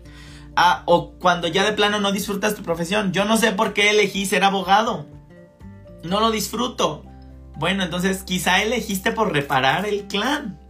Ah, 0.55 0.85
o 0.87 1.15
cuando 1.19 1.49
ya 1.49 1.65
de 1.65 1.73
plano 1.73 1.99
no 1.99 2.13
disfrutas 2.13 2.55
tu 2.55 2.63
profesión. 2.63 3.13
Yo 3.13 3.25
no 3.25 3.39
sé 3.39 3.51
por 3.51 3.75
qué 3.75 3.91
elegí 3.91 4.25
ser 4.25 4.45
abogado. 4.45 5.09
No 6.05 6.21
lo 6.21 6.31
disfruto. 6.31 7.05
Bueno, 7.57 7.83
entonces 7.83 8.23
quizá 8.23 8.63
elegiste 8.63 9.11
por 9.11 9.33
reparar 9.33 9.85
el 9.85 10.07
clan. 10.07 10.61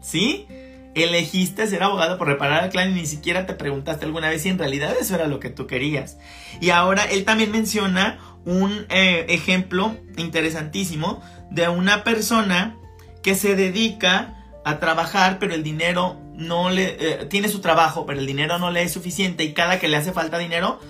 ¿Sí? 0.00 0.48
Elegiste 0.96 1.68
ser 1.68 1.84
abogado 1.84 2.18
por 2.18 2.26
reparar 2.26 2.64
al 2.64 2.70
clan 2.70 2.90
y 2.90 2.94
ni 2.94 3.06
siquiera 3.06 3.46
te 3.46 3.54
preguntaste 3.54 4.06
alguna 4.06 4.28
vez 4.28 4.42
si 4.42 4.48
en 4.48 4.58
realidad 4.58 4.92
eso 5.00 5.14
era 5.14 5.28
lo 5.28 5.38
que 5.38 5.50
tú 5.50 5.68
querías. 5.68 6.18
Y 6.60 6.70
ahora 6.70 7.04
él 7.04 7.24
también 7.24 7.52
menciona 7.52 8.18
un 8.44 8.86
eh, 8.88 9.26
ejemplo 9.28 9.96
interesantísimo 10.16 11.22
de 11.50 11.68
una 11.68 12.04
persona 12.04 12.76
que 13.22 13.34
se 13.34 13.56
dedica 13.56 14.36
a 14.64 14.78
trabajar, 14.78 15.38
pero 15.38 15.54
el 15.54 15.62
dinero 15.62 16.18
no 16.34 16.70
le... 16.70 16.96
Eh, 16.98 17.26
tiene 17.26 17.48
su 17.48 17.60
trabajo, 17.60 18.06
pero 18.06 18.18
el 18.18 18.26
dinero 18.26 18.58
no 18.58 18.70
le 18.70 18.82
es 18.82 18.92
suficiente 18.92 19.44
y 19.44 19.52
cada 19.52 19.78
que 19.78 19.88
le 19.88 19.96
hace 19.96 20.12
falta 20.12 20.38
dinero 20.38 20.80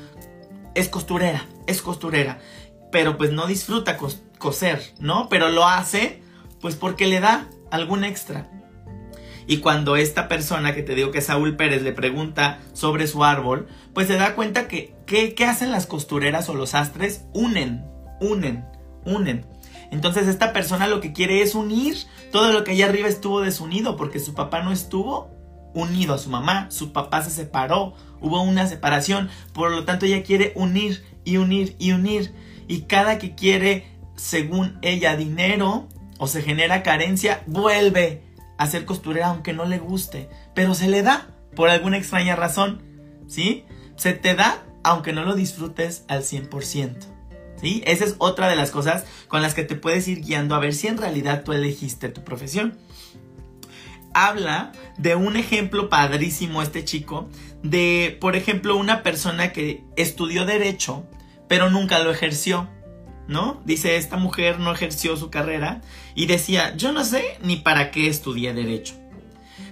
es 0.75 0.89
costurera, 0.89 1.47
es 1.67 1.83
costurera. 1.83 2.39
Pero 2.93 3.17
pues 3.17 3.33
no 3.33 3.47
disfruta 3.47 3.97
coser, 4.39 4.83
¿no? 4.99 5.29
Pero 5.29 5.49
lo 5.49 5.67
hace 5.67 6.23
pues 6.61 6.77
porque 6.77 7.07
le 7.07 7.21
da 7.21 7.49
algún 7.71 8.05
extra. 8.05 8.49
Y 9.51 9.57
cuando 9.57 9.97
esta 9.97 10.29
persona 10.29 10.77
que 10.77 10.85
te 10.85 10.95
digo 10.95 11.11
que 11.11 11.19
es 11.19 11.27
Saúl 11.27 11.57
Pérez 11.57 11.83
le 11.83 11.91
pregunta 11.91 12.61
sobre 12.73 13.09
su 13.09 13.25
árbol, 13.25 13.67
pues 13.93 14.07
se 14.07 14.15
da 14.15 14.37
cuenta 14.37 14.69
que 14.69 14.95
¿qué, 15.07 15.35
hacen 15.45 15.73
las 15.73 15.87
costureras 15.87 16.49
o 16.49 16.55
los 16.55 16.77
astres? 16.77 17.25
Unen, 17.33 17.85
unen, 18.21 18.65
unen. 19.05 19.45
Entonces 19.91 20.29
esta 20.29 20.53
persona 20.53 20.87
lo 20.87 21.01
que 21.01 21.13
quiere 21.13 21.43
es 21.43 21.57
unir 21.57 21.97
todo 22.31 22.53
lo 22.53 22.63
que 22.63 22.71
allá 22.71 22.87
arriba 22.87 23.09
estuvo 23.09 23.41
desunido 23.41 23.97
porque 23.97 24.21
su 24.21 24.35
papá 24.35 24.63
no 24.63 24.71
estuvo 24.71 25.33
unido 25.75 26.15
a 26.15 26.19
su 26.19 26.31
mamá, 26.31 26.71
su 26.71 26.93
papá 26.93 27.25
se 27.25 27.31
separó, 27.31 27.95
hubo 28.21 28.41
una 28.43 28.69
separación, 28.69 29.31
por 29.53 29.73
lo 29.73 29.85
tanto 29.85 30.07
ella 30.07 30.23
quiere 30.23 30.53
unir 30.55 31.05
y 31.25 31.39
unir 31.39 31.75
y 31.81 31.91
unir. 31.91 32.33
Y 32.69 32.83
cada 32.83 33.19
que 33.19 33.35
quiere, 33.35 33.99
según 34.15 34.79
ella, 34.81 35.17
dinero 35.17 35.89
o 36.19 36.29
se 36.29 36.41
genera 36.41 36.85
carencia, 36.85 37.43
vuelve 37.49 38.30
hacer 38.61 38.85
costurera 38.85 39.29
aunque 39.29 39.55
no 39.55 39.65
le 39.65 39.79
guste, 39.79 40.29
pero 40.55 40.75
se 40.75 40.87
le 40.87 41.03
da 41.03 41.29
por 41.57 41.71
alguna 41.71 41.97
extraña 41.97 42.37
razón, 42.37 42.83
¿sí? 43.27 43.65
Se 43.97 44.13
te 44.13 44.35
da 44.35 44.63
aunque 44.85 45.15
no 45.15 45.25
lo 45.25 45.35
disfrutes 45.35 46.05
al 46.09 46.23
100%. 46.23 46.97
¿Sí? 47.57 47.83
Esa 47.85 48.05
es 48.05 48.15
otra 48.19 48.49
de 48.49 48.57
las 48.57 48.71
cosas 48.71 49.05
con 49.29 49.43
las 49.43 49.53
que 49.53 49.65
te 49.65 49.75
puedes 49.75 50.09
ir 50.09 50.23
guiando 50.23 50.55
a 50.55 50.61
ver 50.61 50.75
si 50.75 50.87
en 50.87 50.97
realidad 50.97 51.43
tú 51.43 51.53
elegiste 51.53 52.09
tu 52.09 52.23
profesión. 52.23 52.79
Habla 54.15 54.73
de 54.97 55.15
un 55.15 55.37
ejemplo 55.37 55.91
padrísimo 55.91 56.63
este 56.63 56.85
chico, 56.85 57.29
de, 57.63 58.17
por 58.19 58.35
ejemplo, 58.35 58.77
una 58.77 59.03
persona 59.03 59.53
que 59.53 59.85
estudió 59.97 60.47
derecho, 60.47 61.07
pero 61.49 61.69
nunca 61.69 61.99
lo 61.99 62.11
ejerció. 62.11 62.69
¿No? 63.31 63.63
Dice, 63.65 63.97
esta 63.97 64.17
mujer 64.17 64.59
no 64.59 64.73
ejerció 64.73 65.17
su 65.17 65.31
carrera 65.31 65.81
y 66.15 66.27
decía, 66.27 66.77
yo 66.77 66.93
no 66.93 67.05
sé 67.05 67.39
ni 67.43 67.57
para 67.57 67.93
qué 67.93 68.09
estudié 68.09 68.53
derecho. 68.53 68.95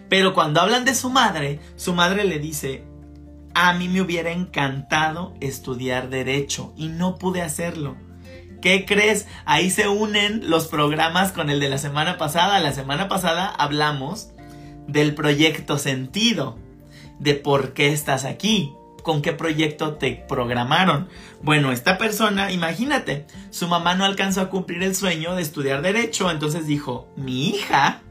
Pero 0.09 0.33
cuando 0.33 0.61
hablan 0.61 0.85
de 0.85 0.95
su 0.95 1.11
madre, 1.11 1.59
su 1.77 1.93
madre 1.93 2.25
le 2.25 2.38
dice, 2.38 2.85
a 3.55 3.73
mí 3.75 3.88
me 3.88 4.00
hubiera 4.00 4.31
encantado 4.31 5.35
estudiar 5.41 6.09
derecho 6.09 6.73
y 6.77 6.88
no 6.88 7.17
pude 7.17 7.43
hacerlo. 7.43 7.97
¿Qué 8.62 8.87
crees? 8.87 9.27
Ahí 9.45 9.71
se 9.71 9.88
unen 9.88 10.49
los 10.49 10.69
programas 10.69 11.33
con 11.33 11.50
el 11.50 11.59
de 11.59 11.69
la 11.69 11.79
semana 11.79 12.17
pasada. 12.17 12.61
La 12.61 12.73
semana 12.73 13.09
pasada 13.09 13.49
hablamos 13.49 14.31
del 14.87 15.15
proyecto 15.15 15.79
sentido, 15.79 16.59
de 17.19 17.35
por 17.35 17.73
qué 17.73 17.88
estás 17.93 18.25
aquí 18.25 18.73
con 19.09 19.23
qué 19.23 19.33
proyecto 19.33 19.95
te 19.95 20.23
programaron. 20.29 21.09
Bueno, 21.41 21.73
esta 21.73 21.97
persona, 21.97 22.53
imagínate, 22.53 23.27
su 23.49 23.67
mamá 23.67 23.95
no 23.95 24.05
alcanzó 24.05 24.43
a 24.43 24.50
cumplir 24.50 24.83
el 24.83 24.95
sueño 24.95 25.35
de 25.35 25.41
estudiar 25.41 25.81
derecho, 25.81 26.31
entonces 26.31 26.67
dijo, 26.67 27.09
mi 27.17 27.49
hija, 27.49 28.03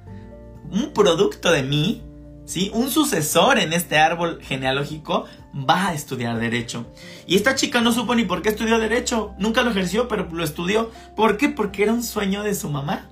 un 0.71 0.93
producto 0.93 1.51
de 1.51 1.61
mí, 1.61 2.01
¿sí? 2.45 2.71
Un 2.73 2.89
sucesor 2.89 3.59
en 3.59 3.73
este 3.73 3.99
árbol 3.99 4.39
genealógico 4.41 5.25
va 5.53 5.89
a 5.89 5.93
estudiar 5.93 6.39
derecho. 6.39 6.91
Y 7.27 7.35
esta 7.35 7.53
chica 7.53 7.79
no 7.79 7.91
supo 7.91 8.15
ni 8.15 8.23
por 8.23 8.41
qué 8.41 8.49
estudió 8.49 8.79
derecho, 8.79 9.35
nunca 9.37 9.61
lo 9.61 9.69
ejerció, 9.69 10.07
pero 10.07 10.27
lo 10.31 10.43
estudió. 10.43 10.89
¿Por 11.15 11.37
qué? 11.37 11.49
Porque 11.49 11.83
era 11.83 11.93
un 11.93 12.01
sueño 12.01 12.41
de 12.41 12.55
su 12.55 12.71
mamá, 12.71 13.07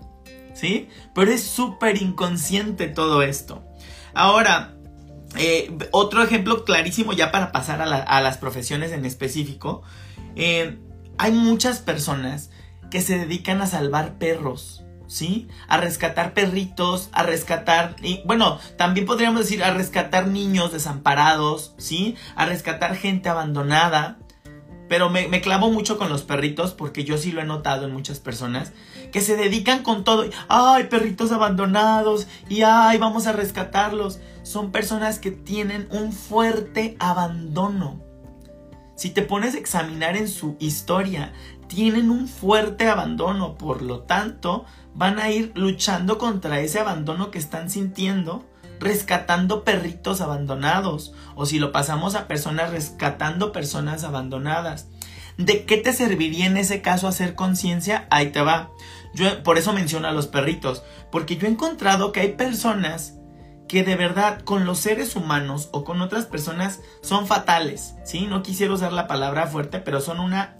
¿sí? 0.55 0.89
Pero 1.13 1.29
es 1.29 1.43
súper 1.43 2.01
inconsciente 2.01 2.87
todo 2.87 3.21
esto. 3.21 3.63
Ahora, 4.15 4.74
eh, 5.37 5.75
otro 5.91 6.23
ejemplo 6.23 6.63
clarísimo 6.63 7.13
ya 7.13 7.31
para 7.31 7.51
pasar 7.51 7.81
a, 7.81 8.21
las 8.21 8.37
profesiones 8.37 8.91
en 8.91 9.05
específico. 9.05 9.83
Eh, 10.35 10.77
hay 11.17 11.31
muchas 11.31 11.79
personas 11.79 12.49
que 12.91 13.01
se 13.01 13.17
dedican 13.17 13.61
a 13.61 13.67
salvar 13.67 14.17
perros. 14.17 14.81
¿sí? 15.07 15.47
A 15.67 15.77
rescatar 15.77 16.33
perritos, 16.33 17.09
a 17.11 17.23
rescatar, 17.23 17.95
y, 18.01 18.21
bueno, 18.25 18.59
también 18.77 19.05
podríamos 19.05 19.41
decir 19.41 19.63
a 19.63 19.71
rescatar 19.71 20.27
niños 20.27 20.71
desamparados, 20.71 21.75
¿sí? 21.77 22.15
A 22.35 22.45
rescatar 22.45 22.95
gente 22.95 23.29
abandonada. 23.29 24.17
Pero 24.89 25.09
me, 25.09 25.27
me 25.27 25.41
clavo 25.41 25.71
mucho 25.71 25.97
con 25.97 26.09
los 26.09 26.23
perritos 26.23 26.73
porque 26.73 27.03
yo 27.03 27.17
sí 27.17 27.31
lo 27.31 27.41
he 27.41 27.45
notado 27.45 27.85
en 27.85 27.93
muchas 27.93 28.19
personas 28.19 28.71
que 29.11 29.21
se 29.21 29.35
dedican 29.35 29.81
con 29.81 30.03
todo. 30.03 30.25
Ay, 30.47 30.83
perritos 30.85 31.31
abandonados 31.31 32.27
y 32.49 32.61
ay, 32.61 32.97
vamos 32.97 33.25
a 33.25 33.31
rescatarlos. 33.31 34.19
Son 34.45 34.71
personas 34.71 35.17
que 35.17 35.31
tienen 35.31 35.87
un 35.89 36.13
fuerte 36.13 36.95
abandono. 36.99 37.99
Si 38.95 39.09
te 39.09 39.23
pones 39.23 39.55
a 39.55 39.57
examinar 39.57 40.15
en 40.15 40.27
su 40.27 40.55
historia, 40.59 41.33
tienen 41.67 42.11
un 42.11 42.27
fuerte 42.27 42.87
abandono, 42.87 43.57
por 43.57 43.81
lo 43.81 44.01
tanto, 44.01 44.65
van 44.93 45.17
a 45.17 45.31
ir 45.31 45.51
luchando 45.55 46.19
contra 46.19 46.59
ese 46.59 46.79
abandono 46.79 47.31
que 47.31 47.39
están 47.39 47.71
sintiendo, 47.71 48.45
rescatando 48.79 49.63
perritos 49.63 50.21
abandonados, 50.21 51.15
o 51.33 51.47
si 51.47 51.57
lo 51.57 51.71
pasamos 51.71 52.13
a 52.13 52.27
personas 52.27 52.69
rescatando 52.69 53.51
personas 53.51 54.03
abandonadas. 54.03 54.89
¿De 55.39 55.65
qué 55.65 55.77
te 55.77 55.91
serviría 55.91 56.45
en 56.45 56.57
ese 56.57 56.83
caso 56.83 57.07
hacer 57.07 57.33
conciencia? 57.33 58.05
Ahí 58.11 58.29
te 58.29 58.41
va. 58.41 58.69
Yo 59.15 59.41
por 59.41 59.57
eso 59.57 59.73
menciono 59.73 60.07
a 60.07 60.11
los 60.11 60.27
perritos, 60.27 60.83
porque 61.11 61.35
yo 61.35 61.47
he 61.47 61.49
encontrado 61.49 62.11
que 62.11 62.19
hay 62.19 62.33
personas 62.33 63.15
que 63.67 63.83
de 63.83 63.95
verdad 63.95 64.41
con 64.41 64.65
los 64.65 64.79
seres 64.79 65.15
humanos 65.15 65.69
o 65.71 65.83
con 65.83 66.01
otras 66.01 66.25
personas 66.25 66.81
son 67.01 67.27
fatales, 67.27 67.95
¿sí? 68.03 68.27
No 68.27 68.43
quisiera 68.43 68.73
usar 68.73 68.93
la 68.93 69.07
palabra 69.07 69.47
fuerte, 69.47 69.79
pero 69.79 70.01
son 70.01 70.19
una 70.19 70.57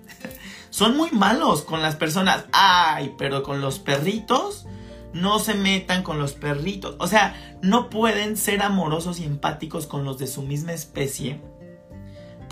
son 0.70 0.96
muy 0.96 1.10
malos 1.10 1.62
con 1.62 1.82
las 1.82 1.96
personas. 1.96 2.44
Ay, 2.52 3.14
pero 3.18 3.42
con 3.42 3.60
los 3.60 3.78
perritos 3.78 4.66
no 5.12 5.38
se 5.38 5.54
metan 5.54 6.02
con 6.02 6.18
los 6.18 6.32
perritos. 6.32 6.96
O 6.98 7.06
sea, 7.06 7.34
no 7.60 7.90
pueden 7.90 8.36
ser 8.36 8.62
amorosos 8.62 9.20
y 9.20 9.24
empáticos 9.24 9.86
con 9.86 10.04
los 10.04 10.18
de 10.18 10.26
su 10.26 10.42
misma 10.42 10.72
especie 10.72 11.40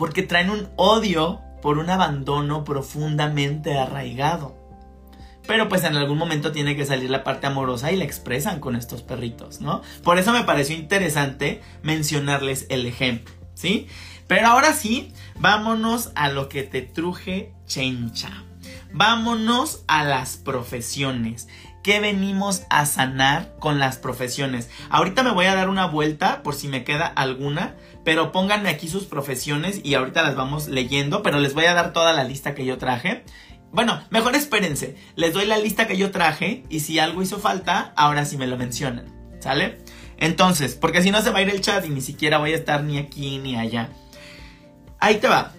porque 0.00 0.22
traen 0.22 0.48
un 0.48 0.68
odio 0.76 1.42
por 1.60 1.76
un 1.76 1.90
abandono 1.90 2.64
profundamente 2.64 3.76
arraigado. 3.76 4.56
Pero 5.46 5.68
pues 5.68 5.84
en 5.84 5.96
algún 5.96 6.18
momento 6.18 6.52
tiene 6.52 6.76
que 6.76 6.86
salir 6.86 7.10
la 7.10 7.24
parte 7.24 7.46
amorosa 7.46 7.90
y 7.90 7.96
la 7.96 8.04
expresan 8.04 8.60
con 8.60 8.76
estos 8.76 9.02
perritos, 9.02 9.60
¿no? 9.60 9.82
Por 10.04 10.18
eso 10.18 10.32
me 10.32 10.44
pareció 10.44 10.76
interesante 10.76 11.60
mencionarles 11.82 12.66
el 12.68 12.86
ejemplo, 12.86 13.34
¿sí? 13.54 13.88
Pero 14.26 14.46
ahora 14.46 14.72
sí, 14.72 15.12
vámonos 15.36 16.12
a 16.14 16.28
lo 16.28 16.48
que 16.48 16.62
te 16.62 16.82
truje 16.82 17.52
chencha. 17.66 18.44
Vámonos 18.92 19.82
a 19.88 20.04
las 20.04 20.36
profesiones. 20.36 21.48
¿Qué 21.82 21.98
venimos 21.98 22.64
a 22.68 22.84
sanar 22.84 23.54
con 23.58 23.78
las 23.78 23.96
profesiones? 23.96 24.68
Ahorita 24.90 25.22
me 25.22 25.32
voy 25.32 25.46
a 25.46 25.54
dar 25.54 25.68
una 25.68 25.86
vuelta 25.86 26.42
por 26.42 26.54
si 26.54 26.68
me 26.68 26.84
queda 26.84 27.06
alguna, 27.06 27.74
pero 28.04 28.32
pónganme 28.32 28.68
aquí 28.68 28.86
sus 28.88 29.04
profesiones 29.04 29.80
y 29.82 29.94
ahorita 29.94 30.22
las 30.22 30.36
vamos 30.36 30.68
leyendo, 30.68 31.22
pero 31.22 31.40
les 31.40 31.54
voy 31.54 31.64
a 31.64 31.74
dar 31.74 31.92
toda 31.92 32.12
la 32.12 32.24
lista 32.24 32.54
que 32.54 32.66
yo 32.66 32.76
traje. 32.76 33.24
Bueno, 33.72 34.02
mejor 34.10 34.34
espérense, 34.34 34.96
les 35.14 35.32
doy 35.32 35.46
la 35.46 35.58
lista 35.58 35.86
que 35.86 35.96
yo 35.96 36.10
traje 36.10 36.64
y 36.68 36.80
si 36.80 36.98
algo 36.98 37.22
hizo 37.22 37.38
falta, 37.38 37.92
ahora 37.96 38.24
sí 38.24 38.36
me 38.36 38.48
lo 38.48 38.56
mencionan, 38.56 39.06
¿sale? 39.38 39.78
Entonces, 40.18 40.74
porque 40.74 41.02
si 41.02 41.10
no 41.10 41.22
se 41.22 41.30
va 41.30 41.38
a 41.38 41.42
ir 41.42 41.50
el 41.50 41.60
chat 41.60 41.84
y 41.86 41.90
ni 41.90 42.00
siquiera 42.00 42.38
voy 42.38 42.52
a 42.52 42.56
estar 42.56 42.82
ni 42.82 42.98
aquí 42.98 43.38
ni 43.38 43.56
allá. 43.56 43.90
Ahí 44.98 45.16
te 45.16 45.28
va. 45.28 45.52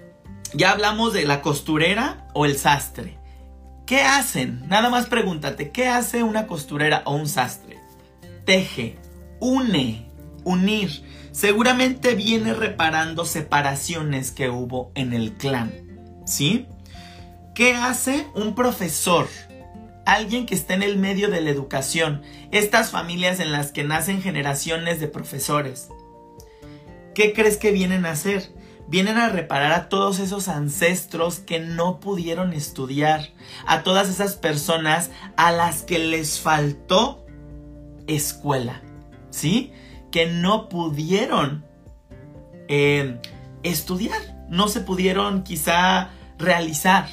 Ya 0.53 0.71
hablamos 0.71 1.13
de 1.13 1.25
la 1.25 1.41
costurera 1.41 2.27
o 2.33 2.45
el 2.45 2.57
sastre. 2.57 3.17
¿Qué 3.85 4.01
hacen? 4.01 4.67
Nada 4.67 4.89
más 4.89 5.07
pregúntate, 5.07 5.71
¿qué 5.71 5.87
hace 5.87 6.23
una 6.23 6.47
costurera 6.47 7.03
o 7.05 7.15
un 7.15 7.27
sastre? 7.27 7.79
Teje, 8.45 8.97
une, 9.39 10.05
unir. 10.43 11.03
Seguramente 11.31 12.15
viene 12.15 12.53
reparando 12.53 13.25
separaciones 13.25 14.31
que 14.31 14.49
hubo 14.49 14.91
en 14.95 15.13
el 15.13 15.33
clan. 15.33 15.71
¿Sí? 16.25 16.67
¿Qué 17.53 17.75
hace 17.75 18.27
un 18.33 18.55
profesor? 18.55 19.27
Alguien 20.05 20.45
que 20.45 20.55
está 20.55 20.73
en 20.73 20.83
el 20.83 20.97
medio 20.97 21.29
de 21.29 21.41
la 21.41 21.49
educación. 21.49 22.21
Estas 22.51 22.91
familias 22.91 23.39
en 23.39 23.51
las 23.51 23.71
que 23.71 23.83
nacen 23.83 24.21
generaciones 24.21 24.99
de 24.99 25.07
profesores. 25.07 25.89
¿Qué 27.13 27.33
crees 27.33 27.57
que 27.57 27.71
vienen 27.71 28.05
a 28.05 28.11
hacer? 28.11 28.51
vienen 28.91 29.17
a 29.17 29.29
reparar 29.29 29.71
a 29.71 29.87
todos 29.87 30.19
esos 30.19 30.49
ancestros 30.49 31.39
que 31.39 31.61
no 31.61 32.01
pudieron 32.01 32.51
estudiar, 32.51 33.29
a 33.65 33.83
todas 33.83 34.09
esas 34.09 34.35
personas 34.35 35.11
a 35.37 35.53
las 35.53 35.83
que 35.83 35.97
les 35.97 36.41
faltó 36.41 37.25
escuela, 38.05 38.81
¿sí? 39.29 39.71
Que 40.11 40.25
no 40.25 40.67
pudieron 40.67 41.63
eh, 42.67 43.17
estudiar, 43.63 44.19
no 44.49 44.67
se 44.67 44.81
pudieron 44.81 45.43
quizá 45.43 46.09
realizar, 46.37 47.07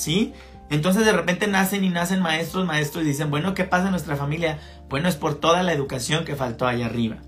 ¿sí? 0.00 0.32
Entonces 0.70 1.04
de 1.04 1.12
repente 1.12 1.46
nacen 1.46 1.84
y 1.84 1.90
nacen 1.90 2.20
maestros, 2.20 2.66
maestros 2.66 3.04
y 3.04 3.08
dicen, 3.08 3.30
bueno, 3.30 3.54
¿qué 3.54 3.64
pasa 3.64 3.86
en 3.86 3.90
nuestra 3.90 4.16
familia? 4.16 4.58
Bueno, 4.88 5.08
es 5.08 5.16
por 5.16 5.34
toda 5.34 5.62
la 5.62 5.72
educación 5.72 6.24
que 6.24 6.36
faltó 6.36 6.66
allá 6.66 6.86
arriba. 6.86 7.18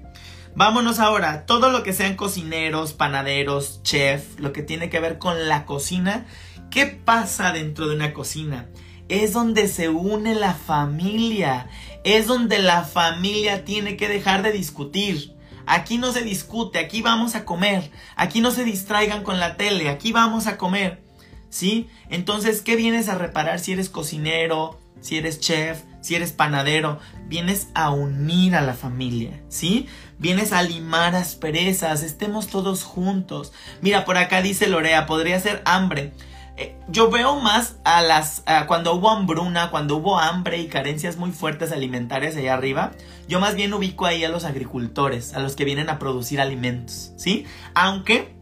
Vámonos 0.54 0.98
ahora, 0.98 1.44
todo 1.46 1.70
lo 1.70 1.82
que 1.82 1.92
sean 1.92 2.14
cocineros, 2.14 2.92
panaderos, 2.92 3.82
chef, 3.82 4.38
lo 4.38 4.52
que 4.52 4.62
tiene 4.62 4.90
que 4.90 5.00
ver 5.00 5.18
con 5.18 5.48
la 5.48 5.64
cocina. 5.64 6.26
¿Qué 6.70 6.86
pasa 6.86 7.52
dentro 7.52 7.88
de 7.88 7.96
una 7.96 8.12
cocina? 8.12 8.68
Es 9.08 9.32
donde 9.32 9.66
se 9.66 9.88
une 9.88 10.34
la 10.34 10.54
familia, 10.54 11.68
es 12.04 12.26
donde 12.26 12.58
la 12.58 12.84
familia 12.84 13.64
tiene 13.64 13.96
que 13.96 14.08
dejar 14.08 14.42
de 14.42 14.52
discutir. 14.52 15.34
Aquí 15.66 15.98
no 15.98 16.12
se 16.12 16.22
discute, 16.22 16.78
aquí 16.78 17.02
vamos 17.02 17.34
a 17.34 17.44
comer, 17.44 17.90
aquí 18.16 18.40
no 18.40 18.50
se 18.50 18.64
distraigan 18.64 19.22
con 19.22 19.40
la 19.40 19.56
tele, 19.56 19.88
aquí 19.88 20.12
vamos 20.12 20.46
a 20.46 20.56
comer. 20.58 21.02
¿Sí? 21.52 21.90
Entonces, 22.08 22.62
¿qué 22.62 22.76
vienes 22.76 23.10
a 23.10 23.18
reparar 23.18 23.60
si 23.60 23.72
eres 23.72 23.90
cocinero, 23.90 24.80
si 25.02 25.18
eres 25.18 25.38
chef, 25.38 25.82
si 26.00 26.14
eres 26.14 26.32
panadero, 26.32 26.98
vienes 27.28 27.68
a 27.74 27.90
unir 27.90 28.54
a 28.54 28.62
la 28.62 28.72
familia, 28.72 29.42
¿sí? 29.48 29.86
Vienes 30.18 30.54
a 30.54 30.62
limar 30.62 31.14
asperezas, 31.14 32.02
estemos 32.02 32.46
todos 32.46 32.84
juntos. 32.84 33.52
Mira, 33.82 34.06
por 34.06 34.16
acá 34.16 34.40
dice 34.40 34.66
Lorea, 34.66 35.04
podría 35.04 35.38
ser 35.40 35.60
hambre. 35.66 36.14
Eh, 36.56 36.74
yo 36.88 37.10
veo 37.10 37.38
más 37.40 37.76
a 37.84 38.00
las 38.00 38.44
cuando 38.66 38.94
hubo 38.94 39.10
hambruna, 39.10 39.70
cuando 39.70 39.96
hubo 39.96 40.18
hambre 40.18 40.58
y 40.58 40.68
carencias 40.68 41.16
muy 41.16 41.32
fuertes 41.32 41.70
alimentarias 41.70 42.34
allá 42.34 42.54
arriba, 42.54 42.92
yo 43.28 43.40
más 43.40 43.56
bien 43.56 43.74
ubico 43.74 44.06
ahí 44.06 44.24
a 44.24 44.30
los 44.30 44.46
agricultores, 44.46 45.34
a 45.34 45.38
los 45.38 45.54
que 45.54 45.66
vienen 45.66 45.90
a 45.90 45.98
producir 45.98 46.40
alimentos, 46.40 47.12
¿sí? 47.16 47.44
Aunque 47.74 48.34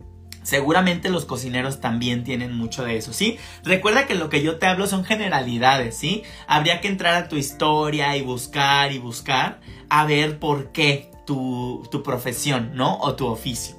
Seguramente 0.42 1.10
los 1.10 1.26
cocineros 1.26 1.80
también 1.80 2.24
tienen 2.24 2.56
mucho 2.56 2.84
de 2.84 2.96
eso, 2.96 3.12
¿sí? 3.12 3.38
Recuerda 3.62 4.06
que 4.06 4.14
lo 4.14 4.30
que 4.30 4.42
yo 4.42 4.58
te 4.58 4.66
hablo 4.66 4.86
son 4.86 5.04
generalidades, 5.04 5.96
¿sí? 5.96 6.22
Habría 6.46 6.80
que 6.80 6.88
entrar 6.88 7.14
a 7.14 7.28
tu 7.28 7.36
historia 7.36 8.16
y 8.16 8.22
buscar 8.22 8.92
y 8.92 8.98
buscar 8.98 9.60
a 9.90 10.06
ver 10.06 10.38
por 10.38 10.72
qué 10.72 11.10
tu, 11.26 11.86
tu 11.90 12.02
profesión, 12.02 12.72
¿no? 12.74 12.98
O 12.98 13.14
tu 13.16 13.26
oficio. 13.26 13.76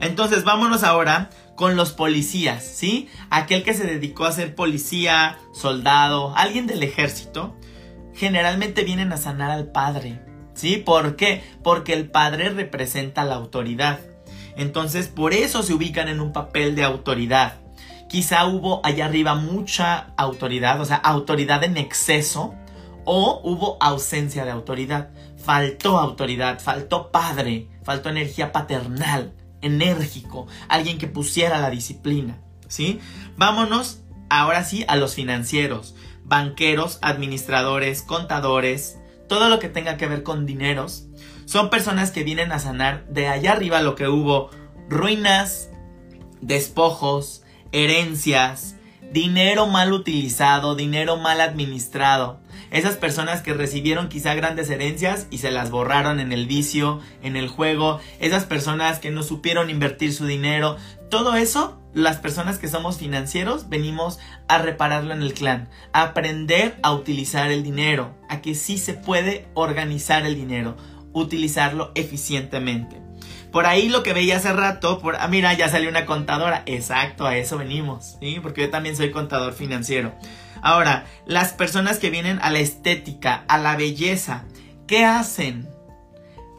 Entonces, 0.00 0.44
vámonos 0.44 0.82
ahora 0.82 1.30
con 1.54 1.76
los 1.76 1.92
policías, 1.92 2.64
¿sí? 2.64 3.08
Aquel 3.30 3.62
que 3.62 3.72
se 3.72 3.86
dedicó 3.86 4.24
a 4.24 4.32
ser 4.32 4.54
policía, 4.54 5.38
soldado, 5.52 6.34
alguien 6.36 6.66
del 6.66 6.82
ejército, 6.82 7.56
generalmente 8.14 8.84
vienen 8.84 9.12
a 9.12 9.16
sanar 9.16 9.50
al 9.50 9.70
padre, 9.70 10.20
¿sí? 10.54 10.76
¿Por 10.76 11.16
qué? 11.16 11.42
Porque 11.62 11.92
el 11.92 12.10
padre 12.10 12.50
representa 12.50 13.24
la 13.24 13.36
autoridad. 13.36 14.00
Entonces, 14.56 15.08
por 15.08 15.34
eso 15.34 15.62
se 15.62 15.74
ubican 15.74 16.08
en 16.08 16.20
un 16.20 16.32
papel 16.32 16.74
de 16.74 16.84
autoridad. 16.84 17.60
Quizá 18.08 18.46
hubo 18.46 18.84
allá 18.84 19.06
arriba 19.06 19.34
mucha 19.34 20.12
autoridad, 20.16 20.80
o 20.80 20.84
sea, 20.84 20.96
autoridad 20.96 21.64
en 21.64 21.76
exceso, 21.76 22.54
o 23.04 23.40
hubo 23.42 23.78
ausencia 23.80 24.44
de 24.44 24.50
autoridad. 24.50 25.10
Faltó 25.36 25.98
autoridad, 25.98 26.60
faltó 26.60 27.10
padre, 27.10 27.68
faltó 27.82 28.10
energía 28.10 28.52
paternal, 28.52 29.32
enérgico, 29.60 30.46
alguien 30.68 30.98
que 30.98 31.08
pusiera 31.08 31.58
la 31.58 31.70
disciplina, 31.70 32.38
¿sí? 32.68 33.00
Vámonos 33.36 34.02
ahora 34.28 34.64
sí 34.64 34.84
a 34.88 34.96
los 34.96 35.14
financieros, 35.14 35.94
banqueros, 36.24 36.98
administradores, 37.02 38.02
contadores, 38.02 38.98
todo 39.28 39.48
lo 39.48 39.58
que 39.58 39.68
tenga 39.68 39.96
que 39.96 40.06
ver 40.06 40.22
con 40.22 40.46
dineros, 40.46 41.06
son 41.44 41.70
personas 41.70 42.10
que 42.10 42.24
vienen 42.24 42.52
a 42.52 42.58
sanar 42.58 43.06
de 43.08 43.28
allá 43.28 43.52
arriba 43.52 43.82
lo 43.82 43.94
que 43.94 44.08
hubo 44.08 44.50
ruinas, 44.88 45.70
despojos, 46.40 47.42
herencias, 47.72 48.76
dinero 49.12 49.66
mal 49.66 49.92
utilizado, 49.92 50.74
dinero 50.74 51.16
mal 51.16 51.40
administrado. 51.40 52.40
Esas 52.70 52.96
personas 52.96 53.42
que 53.42 53.52
recibieron 53.52 54.08
quizá 54.08 54.34
grandes 54.34 54.70
herencias 54.70 55.26
y 55.30 55.38
se 55.38 55.50
las 55.50 55.70
borraron 55.70 56.20
en 56.20 56.32
el 56.32 56.46
vicio, 56.46 57.00
en 57.22 57.36
el 57.36 57.48
juego. 57.48 58.00
Esas 58.18 58.44
personas 58.44 58.98
que 58.98 59.10
no 59.10 59.22
supieron 59.22 59.68
invertir 59.68 60.14
su 60.14 60.24
dinero. 60.24 60.78
Todo 61.10 61.36
eso, 61.36 61.78
las 61.92 62.16
personas 62.16 62.58
que 62.58 62.68
somos 62.68 62.96
financieros 62.96 63.68
venimos 63.68 64.18
a 64.48 64.56
repararlo 64.56 65.12
en 65.12 65.20
el 65.20 65.34
clan. 65.34 65.68
A 65.92 66.02
aprender 66.02 66.78
a 66.82 66.92
utilizar 66.92 67.50
el 67.50 67.62
dinero. 67.62 68.14
A 68.30 68.40
que 68.40 68.54
sí 68.54 68.78
se 68.78 68.94
puede 68.94 69.46
organizar 69.52 70.24
el 70.24 70.34
dinero. 70.34 70.76
Utilizarlo 71.12 71.92
eficientemente. 71.94 73.00
Por 73.52 73.66
ahí 73.66 73.90
lo 73.90 74.02
que 74.02 74.14
veía 74.14 74.38
hace 74.38 74.52
rato, 74.52 74.98
por, 74.98 75.16
ah, 75.16 75.28
mira, 75.28 75.52
ya 75.52 75.68
salió 75.68 75.90
una 75.90 76.06
contadora. 76.06 76.62
Exacto, 76.64 77.26
a 77.26 77.36
eso 77.36 77.58
venimos, 77.58 78.16
¿sí? 78.18 78.38
Porque 78.42 78.62
yo 78.62 78.70
también 78.70 78.96
soy 78.96 79.10
contador 79.10 79.52
financiero. 79.52 80.14
Ahora, 80.62 81.06
las 81.26 81.52
personas 81.52 81.98
que 81.98 82.08
vienen 82.08 82.38
a 82.40 82.50
la 82.50 82.60
estética, 82.60 83.44
a 83.48 83.58
la 83.58 83.76
belleza, 83.76 84.44
¿qué 84.86 85.04
hacen? 85.04 85.68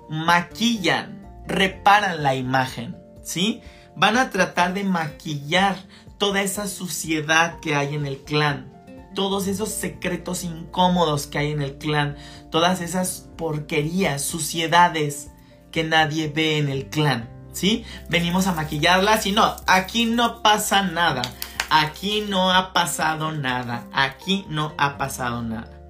Maquillan, 0.10 1.26
reparan 1.48 2.22
la 2.22 2.36
imagen, 2.36 2.96
¿sí? 3.24 3.62
Van 3.96 4.18
a 4.18 4.30
tratar 4.30 4.74
de 4.74 4.84
maquillar 4.84 5.78
toda 6.18 6.42
esa 6.42 6.68
suciedad 6.68 7.60
que 7.60 7.76
hay 7.76 7.96
en 7.96 8.06
el 8.06 8.18
clan, 8.18 8.72
todos 9.16 9.48
esos 9.48 9.70
secretos 9.70 10.44
incómodos 10.44 11.28
que 11.28 11.38
hay 11.38 11.52
en 11.52 11.62
el 11.62 11.78
clan, 11.78 12.18
todas 12.54 12.82
esas 12.82 13.28
porquerías, 13.36 14.22
suciedades 14.22 15.32
que 15.72 15.84
nadie 15.84 16.28
ve 16.28 16.60
en 16.60 16.70
el 16.70 16.86
clan, 16.86 17.28
¿sí? 17.52 17.84
Venimos 18.10 18.46
a 18.46 18.54
maquillarlas 18.54 19.26
y 19.26 19.32
no, 19.32 19.56
aquí 19.66 20.06
no 20.06 20.44
pasa 20.44 20.84
nada, 20.84 21.24
aquí 21.72 22.24
no 22.30 22.52
ha 22.52 22.72
pasado 22.72 23.32
nada, 23.32 23.88
aquí 23.92 24.46
no 24.50 24.76
ha 24.78 25.00
pasado 25.00 25.42
nada. 25.42 25.82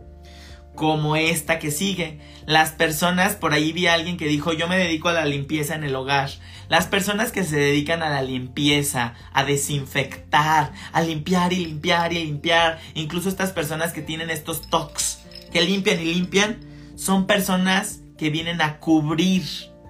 Como 0.74 1.18
esta 1.18 1.60
que 1.60 1.70
sigue, 1.70 2.22
las 2.46 2.70
personas, 2.70 3.36
por 3.36 3.52
ahí 3.52 3.74
vi 3.74 3.88
a 3.88 3.96
alguien 3.96 4.16
que 4.16 4.28
dijo 4.28 4.54
yo 4.54 4.70
me 4.70 4.78
dedico 4.78 5.10
a 5.10 5.14
la 5.14 5.26
limpieza 5.26 5.76
en 5.76 5.84
el 5.84 5.94
hogar. 5.98 6.30
Las 6.70 6.88
personas 6.88 7.34
que 7.34 7.44
se 7.44 7.58
dedican 7.58 8.02
a 8.04 8.10
la 8.10 8.22
limpieza, 8.22 9.16
a 9.34 9.44
desinfectar, 9.44 10.72
a 10.94 11.02
limpiar 11.02 11.52
y 11.52 11.66
limpiar 11.66 12.14
y 12.14 12.24
limpiar, 12.24 12.80
incluso 12.94 13.28
estas 13.28 13.52
personas 13.52 13.92
que 13.92 14.02
tienen 14.02 14.30
estos 14.30 14.70
tocs, 14.70 15.13
que 15.54 15.62
limpian 15.62 16.02
y 16.02 16.14
limpian, 16.16 16.60
son 16.96 17.28
personas 17.28 18.02
que 18.18 18.32
vienen 18.32 18.62
a 18.62 18.80
cubrir 18.80 19.44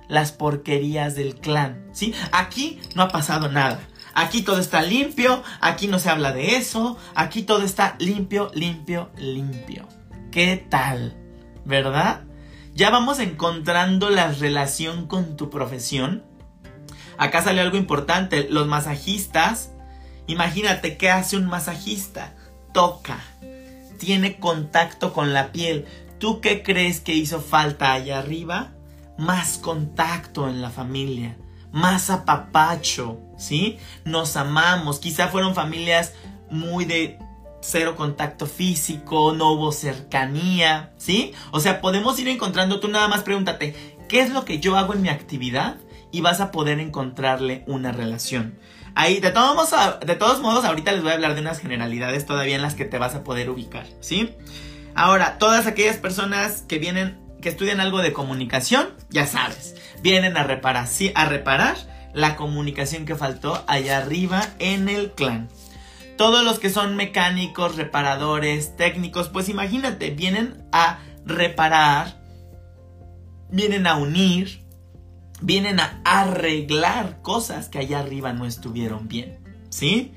las 0.09 0.33
porquerías 0.33 1.15
del 1.15 1.35
clan, 1.35 1.87
¿sí? 1.93 2.13
Aquí 2.31 2.79
no 2.95 3.03
ha 3.03 3.07
pasado 3.07 3.49
nada. 3.49 3.79
Aquí 4.13 4.43
todo 4.43 4.59
está 4.59 4.83
limpio, 4.83 5.41
aquí 5.59 5.87
no 5.87 5.97
se 5.97 6.09
habla 6.09 6.33
de 6.33 6.57
eso, 6.57 6.97
aquí 7.15 7.41
todo 7.41 7.63
está 7.63 7.95
limpio, 7.97 8.51
limpio, 8.53 9.09
limpio. 9.17 9.87
¿Qué 10.31 10.63
tal? 10.69 11.15
¿Verdad? 11.65 12.21
Ya 12.75 12.89
vamos 12.91 13.19
encontrando 13.19 14.09
la 14.09 14.31
relación 14.31 15.07
con 15.07 15.37
tu 15.37 15.49
profesión. 15.49 16.23
Acá 17.17 17.41
sale 17.41 17.61
algo 17.61 17.77
importante, 17.77 18.47
los 18.49 18.67
masajistas, 18.67 19.71
imagínate 20.27 20.97
qué 20.97 21.09
hace 21.09 21.37
un 21.37 21.45
masajista, 21.45 22.35
toca, 22.73 23.19
tiene 24.03 24.39
contacto 24.39 25.13
con 25.13 25.33
la 25.33 25.51
piel. 25.51 25.85
¿Tú 26.19 26.41
qué 26.41 26.63
crees 26.63 26.99
que 26.99 27.13
hizo 27.13 27.41
falta 27.41 27.93
allá 27.93 28.19
arriba? 28.19 28.73
más 29.17 29.57
contacto 29.57 30.47
en 30.49 30.61
la 30.61 30.69
familia, 30.69 31.37
más 31.71 32.09
apapacho, 32.09 33.19
¿sí? 33.37 33.77
Nos 34.05 34.35
amamos, 34.37 34.99
quizá 34.99 35.27
fueron 35.27 35.55
familias 35.55 36.13
muy 36.49 36.85
de 36.85 37.19
cero 37.61 37.95
contacto 37.95 38.45
físico, 38.45 39.33
no 39.33 39.51
hubo 39.53 39.71
cercanía, 39.71 40.93
¿sí? 40.97 41.33
O 41.51 41.59
sea, 41.59 41.81
podemos 41.81 42.19
ir 42.19 42.27
encontrando, 42.27 42.79
tú 42.79 42.87
nada 42.87 43.07
más 43.07 43.23
pregúntate, 43.23 43.97
¿qué 44.09 44.21
es 44.21 44.31
lo 44.31 44.45
que 44.45 44.59
yo 44.59 44.75
hago 44.77 44.93
en 44.93 45.01
mi 45.01 45.09
actividad? 45.09 45.77
Y 46.11 46.21
vas 46.21 46.41
a 46.41 46.51
poder 46.51 46.79
encontrarle 46.79 47.63
una 47.65 47.91
relación. 47.91 48.59
Ahí, 48.95 49.19
de 49.19 49.31
todos, 49.31 49.55
modos, 49.55 49.99
de 50.05 50.15
todos 50.15 50.41
modos, 50.41 50.65
ahorita 50.65 50.91
les 50.91 51.01
voy 51.01 51.11
a 51.11 51.15
hablar 51.15 51.35
de 51.35 51.41
unas 51.41 51.59
generalidades 51.59 52.25
todavía 52.25 52.55
en 52.55 52.61
las 52.61 52.75
que 52.75 52.85
te 52.85 52.99
vas 52.99 53.15
a 53.15 53.23
poder 53.23 53.49
ubicar, 53.49 53.85
¿sí? 54.01 54.35
Ahora, 54.95 55.37
todas 55.39 55.65
aquellas 55.65 55.97
personas 55.97 56.63
que 56.67 56.77
vienen 56.77 57.19
que 57.41 57.49
estudian 57.49 57.79
algo 57.79 57.99
de 57.99 58.13
comunicación, 58.13 58.89
ya 59.09 59.27
sabes, 59.27 59.75
vienen 60.01 60.37
a 60.37 60.43
reparar, 60.43 60.87
a 61.15 61.25
reparar 61.25 61.75
la 62.13 62.35
comunicación 62.35 63.05
que 63.05 63.15
faltó 63.15 63.63
allá 63.67 63.97
arriba 63.97 64.41
en 64.59 64.87
el 64.87 65.11
clan. 65.11 65.49
Todos 66.17 66.45
los 66.45 66.59
que 66.59 66.69
son 66.69 66.95
mecánicos, 66.95 67.75
reparadores, 67.75 68.77
técnicos, 68.77 69.29
pues 69.29 69.49
imagínate, 69.49 70.11
vienen 70.11 70.63
a 70.71 70.99
reparar, 71.25 72.21
vienen 73.49 73.87
a 73.87 73.95
unir, 73.95 74.62
vienen 75.43 75.79
a 75.81 75.99
arreglar 76.05 77.21
cosas 77.21 77.67
que 77.67 77.79
allá 77.79 77.99
arriba 77.99 78.31
no 78.33 78.45
estuvieron 78.45 79.07
bien, 79.09 79.39
¿sí? 79.69 80.13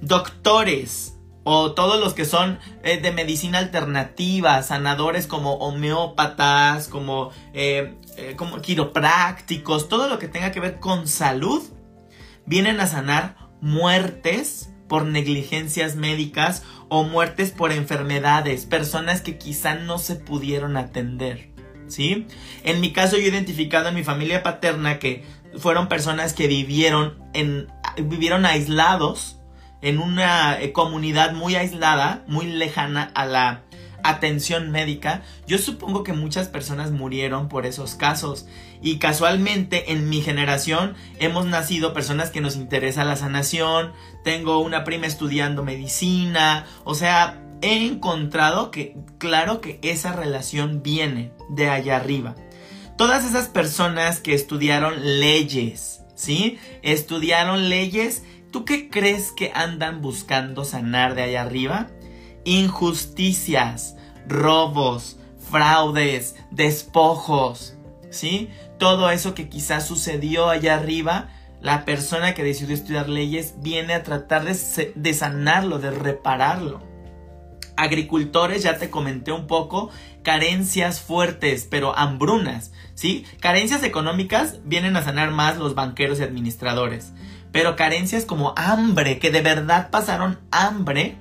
Doctores, 0.00 1.18
o 1.42 1.72
todos 1.72 1.98
los 1.98 2.14
que 2.14 2.24
son 2.24 2.60
eh, 2.84 3.00
de 3.00 3.10
medicina 3.10 3.58
alternativa, 3.58 4.62
sanadores 4.62 5.26
como 5.26 5.54
homeópatas, 5.54 6.86
como, 6.86 7.30
eh, 7.54 7.96
eh, 8.16 8.34
como 8.36 8.60
quiroprácticos, 8.60 9.88
todo 9.88 10.08
lo 10.08 10.20
que 10.20 10.28
tenga 10.28 10.52
que 10.52 10.60
ver 10.60 10.78
con 10.78 11.08
salud, 11.08 11.62
vienen 12.46 12.80
a 12.80 12.86
sanar 12.86 13.36
muertes 13.60 14.70
por 14.88 15.04
negligencias 15.04 15.96
médicas 15.96 16.62
o 16.88 17.02
muertes 17.02 17.50
por 17.50 17.72
enfermedades, 17.72 18.64
personas 18.64 19.22
que 19.22 19.38
quizá 19.38 19.74
no 19.74 19.98
se 19.98 20.14
pudieron 20.14 20.76
atender. 20.76 21.57
¿Sí? 21.88 22.26
En 22.64 22.80
mi 22.80 22.92
caso 22.92 23.16
yo 23.16 23.24
he 23.24 23.28
identificado 23.28 23.88
en 23.88 23.94
mi 23.94 24.04
familia 24.04 24.42
paterna 24.42 24.98
que 24.98 25.24
fueron 25.56 25.88
personas 25.88 26.34
que 26.34 26.46
vivieron 26.46 27.18
en 27.32 27.68
vivieron 27.96 28.46
aislados 28.46 29.38
en 29.80 29.98
una 29.98 30.60
eh, 30.60 30.72
comunidad 30.72 31.32
muy 31.32 31.54
aislada, 31.56 32.24
muy 32.26 32.46
lejana 32.46 33.10
a 33.14 33.26
la 33.26 33.62
atención 34.02 34.70
médica, 34.70 35.22
yo 35.46 35.58
supongo 35.58 36.02
que 36.02 36.12
muchas 36.12 36.48
personas 36.48 36.90
murieron 36.90 37.48
por 37.48 37.66
esos 37.66 37.94
casos. 37.94 38.46
Y 38.80 38.98
casualmente 38.98 39.92
en 39.92 40.08
mi 40.08 40.20
generación 40.20 40.94
hemos 41.18 41.46
nacido 41.46 41.92
personas 41.92 42.30
que 42.30 42.40
nos 42.40 42.56
interesa 42.56 43.04
la 43.04 43.16
sanación, 43.16 43.92
tengo 44.24 44.60
una 44.60 44.84
prima 44.84 45.06
estudiando 45.06 45.64
medicina, 45.64 46.64
o 46.84 46.94
sea, 46.94 47.42
he 47.62 47.86
encontrado 47.86 48.70
que 48.70 48.96
claro 49.18 49.60
que 49.60 49.78
esa 49.82 50.12
relación 50.12 50.82
viene 50.82 51.32
de 51.48 51.68
allá 51.68 51.96
arriba. 51.96 52.34
Todas 52.96 53.24
esas 53.24 53.48
personas 53.48 54.20
que 54.20 54.34
estudiaron 54.34 54.94
leyes, 55.20 56.02
¿sí? 56.14 56.58
Estudiaron 56.82 57.68
leyes 57.68 58.22
¿Tú 58.50 58.64
qué 58.64 58.88
crees 58.88 59.30
que 59.30 59.52
andan 59.54 60.00
buscando 60.00 60.64
sanar 60.64 61.14
de 61.14 61.22
allá 61.22 61.42
arriba? 61.42 61.88
Injusticias, 62.44 63.96
robos, 64.26 65.18
fraudes, 65.50 66.36
despojos, 66.50 67.76
¿sí? 68.10 68.48
Todo 68.78 69.10
eso 69.10 69.34
que 69.34 69.50
quizás 69.50 69.86
sucedió 69.86 70.48
allá 70.48 70.76
arriba, 70.76 71.28
la 71.60 71.84
persona 71.84 72.32
que 72.32 72.42
decidió 72.42 72.74
estudiar 72.74 73.08
leyes 73.10 73.54
viene 73.58 73.92
a 73.92 74.02
tratar 74.02 74.44
de, 74.44 74.92
de 74.94 75.14
sanarlo, 75.14 75.78
de 75.78 75.90
repararlo. 75.90 76.87
Agricultores, 77.78 78.64
ya 78.64 78.76
te 78.76 78.90
comenté 78.90 79.30
un 79.30 79.46
poco, 79.46 79.90
carencias 80.24 81.00
fuertes, 81.00 81.66
pero 81.70 81.96
hambrunas, 81.96 82.72
¿sí? 82.94 83.24
Carencias 83.38 83.84
económicas 83.84 84.58
vienen 84.64 84.96
a 84.96 85.04
sanar 85.04 85.30
más 85.30 85.58
los 85.58 85.76
banqueros 85.76 86.18
y 86.18 86.24
administradores. 86.24 87.12
Pero 87.52 87.76
carencias 87.76 88.24
como 88.24 88.52
hambre, 88.56 89.20
que 89.20 89.30
de 89.30 89.42
verdad 89.42 89.90
pasaron 89.90 90.40
hambre, 90.50 91.16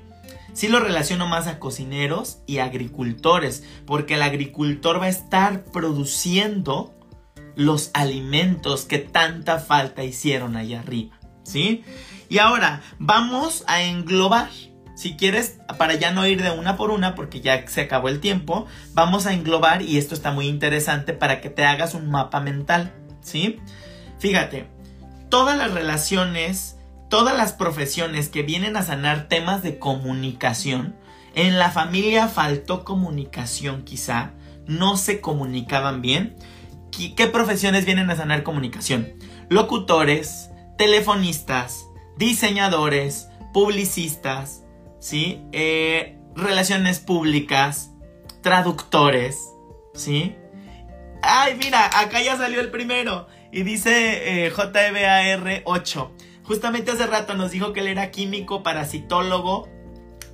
sí 0.53 0.67
lo 0.67 0.79
relaciono 0.79 1.27
más 1.27 1.45
a 1.45 1.59
cocineros 1.59 2.39
y 2.47 2.57
agricultores, 2.57 3.63
porque 3.85 4.15
el 4.15 4.23
agricultor 4.23 4.99
va 4.99 5.05
a 5.05 5.09
estar 5.09 5.63
produciendo 5.65 6.95
los 7.55 7.91
alimentos 7.93 8.85
que 8.85 8.97
tanta 8.97 9.59
falta 9.59 10.03
hicieron 10.03 10.57
allá 10.57 10.79
arriba, 10.79 11.19
¿sí? 11.43 11.83
Y 12.29 12.39
ahora 12.39 12.81
vamos 12.97 13.63
a 13.67 13.83
englobar. 13.83 14.49
Si 14.97 15.15
quieres, 15.15 15.59
para 15.77 15.93
ya 15.93 16.09
no 16.09 16.25
ir 16.25 16.41
de 16.41 16.49
una 16.49 16.75
por 16.75 16.89
una, 16.89 17.13
porque 17.13 17.39
ya 17.39 17.67
se 17.67 17.81
acabó 17.81 18.09
el 18.09 18.19
tiempo, 18.19 18.65
vamos 18.93 19.27
a 19.27 19.33
englobar, 19.33 19.83
y 19.83 19.99
esto 19.99 20.15
está 20.15 20.31
muy 20.31 20.47
interesante 20.47 21.13
para 21.13 21.39
que 21.39 21.51
te 21.51 21.63
hagas 21.65 21.93
un 21.93 22.09
mapa 22.09 22.39
mental, 22.39 22.91
¿sí? 23.21 23.59
Fíjate, 24.17 24.65
todas 25.29 25.55
las 25.55 25.71
relaciones, 25.71 26.79
todas 27.09 27.37
las 27.37 27.53
profesiones 27.53 28.29
que 28.29 28.41
vienen 28.41 28.75
a 28.75 28.81
sanar 28.81 29.27
temas 29.27 29.61
de 29.61 29.77
comunicación, 29.77 30.95
en 31.35 31.59
la 31.59 31.69
familia 31.69 32.27
faltó 32.27 32.83
comunicación 32.83 33.83
quizá, 33.83 34.31
no 34.65 34.97
se 34.97 35.21
comunicaban 35.21 36.01
bien. 36.01 36.35
¿Qué 37.15 37.27
profesiones 37.27 37.85
vienen 37.85 38.09
a 38.09 38.15
sanar 38.15 38.41
comunicación? 38.41 39.13
Locutores, 39.47 40.49
telefonistas, 40.75 41.85
diseñadores, 42.17 43.27
publicistas, 43.53 44.63
¿sí? 45.07 45.41
Eh, 45.53 46.17
relaciones 46.35 46.99
públicas, 46.99 47.91
traductores, 48.41 49.53
¿sí? 49.93 50.35
Ay, 51.21 51.55
mira, 51.55 51.85
acá 51.97 52.21
ya 52.21 52.35
salió 52.35 52.59
el 52.59 52.71
primero. 52.71 53.27
Y 53.49 53.63
dice 53.63 54.45
eh, 54.45 54.51
JBAR 54.51 55.61
8. 55.63 56.11
Justamente 56.43 56.91
hace 56.91 57.07
rato 57.07 57.35
nos 57.35 57.51
dijo 57.51 57.71
que 57.71 57.79
él 57.79 57.87
era 57.87 58.11
químico, 58.11 58.63
parasitólogo 58.63 59.69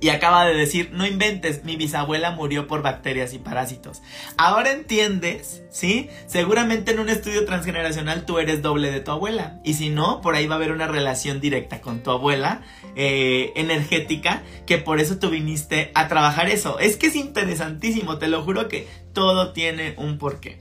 y 0.00 0.10
acaba 0.10 0.44
de 0.44 0.54
decir, 0.54 0.90
no 0.92 1.06
inventes, 1.06 1.64
mi 1.64 1.76
bisabuela 1.76 2.30
murió 2.30 2.66
por 2.66 2.82
bacterias 2.82 3.32
y 3.32 3.38
parásitos. 3.38 4.02
Ahora 4.36 4.72
entiendes, 4.72 5.62
¿sí? 5.70 6.10
Seguramente 6.26 6.92
en 6.92 7.00
un 7.00 7.08
estudio 7.08 7.44
transgeneracional 7.44 8.26
tú 8.26 8.38
eres 8.38 8.62
doble 8.62 8.90
de 8.90 9.00
tu 9.00 9.12
abuela. 9.12 9.60
Y 9.64 9.74
si 9.74 9.90
no, 9.90 10.20
por 10.20 10.34
ahí 10.34 10.46
va 10.46 10.54
a 10.54 10.58
haber 10.58 10.72
una 10.72 10.86
relación 10.86 11.40
directa 11.40 11.80
con 11.80 12.02
tu 12.02 12.10
abuela 12.10 12.62
eh, 12.96 13.52
energética, 13.56 14.42
que 14.66 14.78
por 14.78 15.00
eso 15.00 15.18
tú 15.18 15.30
viniste 15.30 15.90
a 15.94 16.08
trabajar 16.08 16.48
eso. 16.48 16.78
Es 16.78 16.96
que 16.96 17.06
es 17.06 17.16
interesantísimo, 17.16 18.18
te 18.18 18.28
lo 18.28 18.42
juro 18.42 18.68
que 18.68 18.88
todo 19.12 19.52
tiene 19.52 19.94
un 19.96 20.18
porqué. 20.18 20.60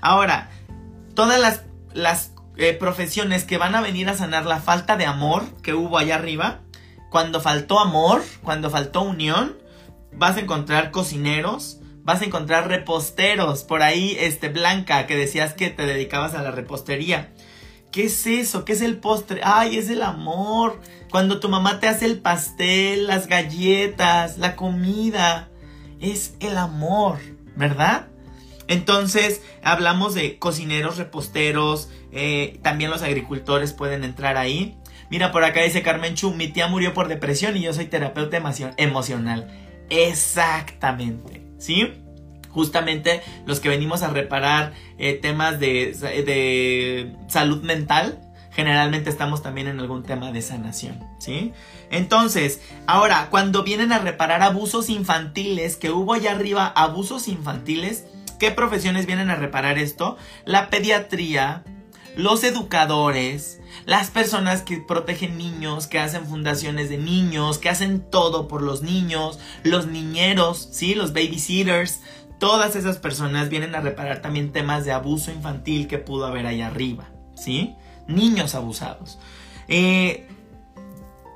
Ahora, 0.00 0.50
todas 1.14 1.40
las, 1.40 1.62
las 1.92 2.32
eh, 2.56 2.74
profesiones 2.74 3.44
que 3.44 3.58
van 3.58 3.74
a 3.74 3.80
venir 3.80 4.08
a 4.08 4.14
sanar 4.14 4.46
la 4.46 4.60
falta 4.60 4.96
de 4.96 5.06
amor 5.06 5.44
que 5.62 5.74
hubo 5.74 5.98
allá 5.98 6.14
arriba, 6.14 6.60
cuando 7.14 7.40
faltó 7.40 7.78
amor, 7.78 8.24
cuando 8.42 8.70
faltó 8.70 9.02
unión, 9.02 9.56
vas 10.14 10.36
a 10.36 10.40
encontrar 10.40 10.90
cocineros, 10.90 11.78
vas 12.02 12.22
a 12.22 12.24
encontrar 12.24 12.66
reposteros. 12.66 13.62
Por 13.62 13.84
ahí, 13.84 14.16
este, 14.18 14.48
Blanca, 14.48 15.06
que 15.06 15.14
decías 15.14 15.54
que 15.54 15.70
te 15.70 15.86
dedicabas 15.86 16.34
a 16.34 16.42
la 16.42 16.50
repostería. 16.50 17.32
¿Qué 17.92 18.06
es 18.06 18.26
eso? 18.26 18.64
¿Qué 18.64 18.72
es 18.72 18.80
el 18.80 18.96
postre? 18.98 19.42
Ay, 19.44 19.78
es 19.78 19.90
el 19.90 20.02
amor. 20.02 20.80
Cuando 21.08 21.38
tu 21.38 21.48
mamá 21.48 21.78
te 21.78 21.86
hace 21.86 22.06
el 22.06 22.18
pastel, 22.18 23.06
las 23.06 23.28
galletas, 23.28 24.36
la 24.38 24.56
comida. 24.56 25.50
Es 26.00 26.34
el 26.40 26.58
amor, 26.58 27.20
¿verdad? 27.54 28.08
Entonces, 28.66 29.40
hablamos 29.62 30.14
de 30.14 30.40
cocineros, 30.40 30.96
reposteros, 30.96 31.90
eh, 32.10 32.58
también 32.62 32.90
los 32.90 33.02
agricultores 33.02 33.72
pueden 33.72 34.02
entrar 34.02 34.36
ahí. 34.36 34.76
Mira, 35.10 35.32
por 35.32 35.44
acá 35.44 35.62
dice 35.62 35.82
Carmen 35.82 36.14
Chu, 36.14 36.32
mi 36.32 36.48
tía 36.48 36.66
murió 36.68 36.94
por 36.94 37.08
depresión 37.08 37.56
y 37.56 37.62
yo 37.62 37.72
soy 37.72 37.86
terapeuta 37.86 38.36
emocional. 38.76 39.50
Exactamente, 39.90 41.42
¿sí? 41.58 41.92
Justamente 42.50 43.22
los 43.46 43.60
que 43.60 43.68
venimos 43.68 44.02
a 44.02 44.10
reparar 44.10 44.72
eh, 44.98 45.14
temas 45.14 45.58
de, 45.58 45.92
de 45.92 47.16
salud 47.28 47.62
mental, 47.62 48.20
generalmente 48.54 49.10
estamos 49.10 49.42
también 49.42 49.66
en 49.66 49.80
algún 49.80 50.04
tema 50.04 50.30
de 50.30 50.40
sanación, 50.40 51.00
¿sí? 51.18 51.52
Entonces, 51.90 52.60
ahora, 52.86 53.28
cuando 53.30 53.64
vienen 53.64 53.92
a 53.92 53.98
reparar 53.98 54.42
abusos 54.42 54.88
infantiles, 54.88 55.76
que 55.76 55.90
hubo 55.90 56.14
allá 56.14 56.32
arriba 56.32 56.66
abusos 56.66 57.28
infantiles, 57.28 58.06
¿qué 58.38 58.52
profesiones 58.52 59.06
vienen 59.06 59.30
a 59.30 59.36
reparar 59.36 59.78
esto? 59.78 60.16
La 60.44 60.70
pediatría, 60.70 61.64
los 62.16 62.44
educadores, 62.44 63.60
las 63.86 64.10
personas 64.10 64.62
que 64.62 64.78
protegen 64.78 65.36
niños, 65.36 65.86
que 65.86 65.98
hacen 65.98 66.26
fundaciones 66.26 66.88
de 66.88 66.98
niños, 66.98 67.58
que 67.58 67.68
hacen 67.68 68.00
todo 68.10 68.48
por 68.48 68.62
los 68.62 68.82
niños, 68.82 69.38
los 69.62 69.86
niñeros, 69.86 70.68
¿sí? 70.72 70.94
Los 70.94 71.12
babysitters, 71.12 72.00
todas 72.38 72.76
esas 72.76 72.98
personas 72.98 73.48
vienen 73.48 73.74
a 73.74 73.80
reparar 73.80 74.22
también 74.22 74.52
temas 74.52 74.84
de 74.84 74.92
abuso 74.92 75.30
infantil 75.30 75.88
que 75.88 75.98
pudo 75.98 76.26
haber 76.26 76.46
ahí 76.46 76.62
arriba, 76.62 77.08
¿sí? 77.34 77.74
Niños 78.06 78.54
abusados. 78.54 79.18
Eh, 79.68 80.28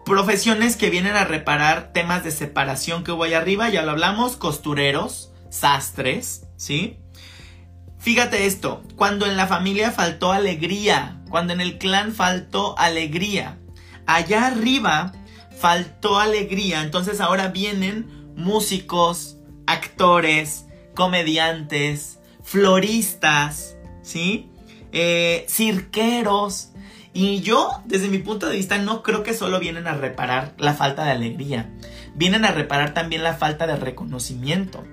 profesiones 0.04 0.76
que 0.76 0.90
vienen 0.90 1.16
a 1.16 1.24
reparar 1.24 1.92
temas 1.92 2.24
de 2.24 2.30
separación 2.30 3.04
que 3.04 3.12
hubo 3.12 3.24
ahí 3.24 3.34
arriba, 3.34 3.68
ya 3.68 3.82
lo 3.82 3.90
hablamos, 3.90 4.36
costureros, 4.36 5.32
sastres, 5.50 6.46
¿sí? 6.56 6.98
Fíjate 7.98 8.46
esto, 8.46 8.82
cuando 8.96 9.26
en 9.26 9.36
la 9.36 9.46
familia 9.46 9.90
faltó 9.90 10.32
alegría, 10.32 11.20
cuando 11.28 11.52
en 11.52 11.60
el 11.60 11.78
clan 11.78 12.12
faltó 12.12 12.78
alegría, 12.78 13.58
allá 14.06 14.46
arriba 14.46 15.12
faltó 15.58 16.18
alegría, 16.18 16.82
entonces 16.82 17.20
ahora 17.20 17.48
vienen 17.48 18.32
músicos, 18.36 19.36
actores, 19.66 20.66
comediantes, 20.94 22.20
floristas, 22.42 23.76
¿sí? 24.02 24.48
Eh, 24.92 25.44
cirqueros. 25.48 26.70
Y 27.12 27.40
yo, 27.40 27.82
desde 27.84 28.08
mi 28.08 28.18
punto 28.18 28.48
de 28.48 28.56
vista, 28.56 28.78
no 28.78 29.02
creo 29.02 29.24
que 29.24 29.34
solo 29.34 29.58
vienen 29.58 29.88
a 29.88 29.94
reparar 29.94 30.54
la 30.56 30.72
falta 30.72 31.04
de 31.04 31.10
alegría, 31.10 31.68
vienen 32.14 32.44
a 32.44 32.52
reparar 32.52 32.94
también 32.94 33.24
la 33.24 33.34
falta 33.34 33.66
de 33.66 33.76
reconocimiento. 33.76 34.84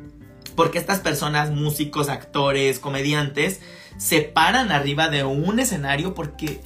Porque 0.55 0.77
estas 0.77 0.99
personas, 0.99 1.51
músicos, 1.51 2.09
actores, 2.09 2.79
comediantes, 2.79 3.61
se 3.97 4.21
paran 4.21 4.71
arriba 4.71 5.09
de 5.09 5.23
un 5.23 5.59
escenario 5.59 6.13
porque 6.13 6.61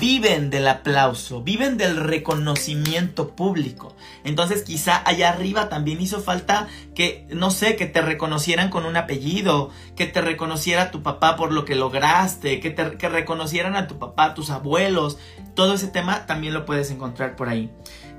viven 0.00 0.50
del 0.50 0.68
aplauso, 0.68 1.42
viven 1.42 1.76
del 1.76 1.96
reconocimiento 1.96 3.30
público. 3.30 3.94
Entonces 4.22 4.62
quizá 4.62 5.02
allá 5.04 5.30
arriba 5.30 5.68
también 5.68 6.00
hizo 6.00 6.20
falta 6.20 6.68
que, 6.94 7.26
no 7.30 7.50
sé, 7.50 7.76
que 7.76 7.86
te 7.86 8.00
reconocieran 8.00 8.70
con 8.70 8.84
un 8.84 8.96
apellido, 8.96 9.70
que 9.96 10.06
te 10.06 10.20
reconociera 10.20 10.90
tu 10.90 11.02
papá 11.02 11.36
por 11.36 11.52
lo 11.52 11.64
que 11.64 11.74
lograste, 11.74 12.60
que, 12.60 12.70
te, 12.70 12.96
que 12.96 13.08
reconocieran 13.08 13.76
a 13.76 13.86
tu 13.86 13.98
papá, 13.98 14.34
tus 14.34 14.50
abuelos. 14.50 15.18
Todo 15.54 15.74
ese 15.74 15.88
tema 15.88 16.26
también 16.26 16.54
lo 16.54 16.64
puedes 16.64 16.90
encontrar 16.90 17.36
por 17.36 17.48
ahí. 17.48 17.70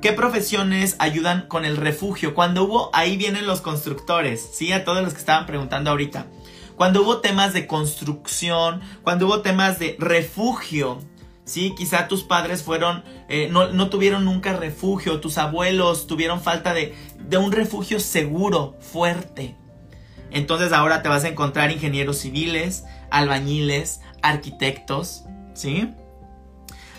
¿Qué 0.06 0.14
profesiones 0.14 0.96
ayudan 1.00 1.48
con 1.48 1.66
el 1.66 1.78
refugio? 1.78 2.36
Cuando 2.36 2.66
hubo, 2.66 2.92
ahí 2.94 3.18
vienen 3.18 3.48
los 3.48 3.62
constructores, 3.62 4.52
¿sí? 4.54 4.72
A 4.72 4.86
todos 4.86 5.02
los 5.04 5.14
que 5.14 5.20
estaban 5.20 5.48
preguntando 5.48 5.90
ahorita. 5.90 6.28
Cuando 6.76 7.02
hubo 7.02 7.22
temas 7.22 7.54
de 7.54 7.66
construcción, 7.66 8.82
cuando 9.02 9.26
hubo 9.26 9.42
temas 9.42 9.80
de 9.80 9.96
refugio, 9.98 11.00
¿sí? 11.44 11.74
Quizá 11.76 12.08
tus 12.08 12.22
padres 12.22 12.62
fueron, 12.62 13.04
eh, 13.30 13.50
no, 13.52 13.90
tuvieron 13.90 14.26
nunca 14.26 14.54
refugio, 14.54 15.20
tus 15.22 15.40
abuelos 15.40 16.06
tuvieron 16.06 16.40
falta 16.40 16.76
de, 16.76 16.94
de 17.18 17.38
un 17.38 17.52
refugio 17.52 18.00
seguro, 18.00 18.78
fuerte. 18.80 19.56
Entonces 20.30 20.72
ahora 20.72 21.02
te 21.02 21.10
vas 21.10 21.24
a 21.24 21.30
encontrar 21.30 21.72
ingenieros 21.72 22.20
civiles, 22.20 22.84
albañiles, 23.10 24.02
arquitectos, 24.22 25.24
¿sí? 25.56 25.96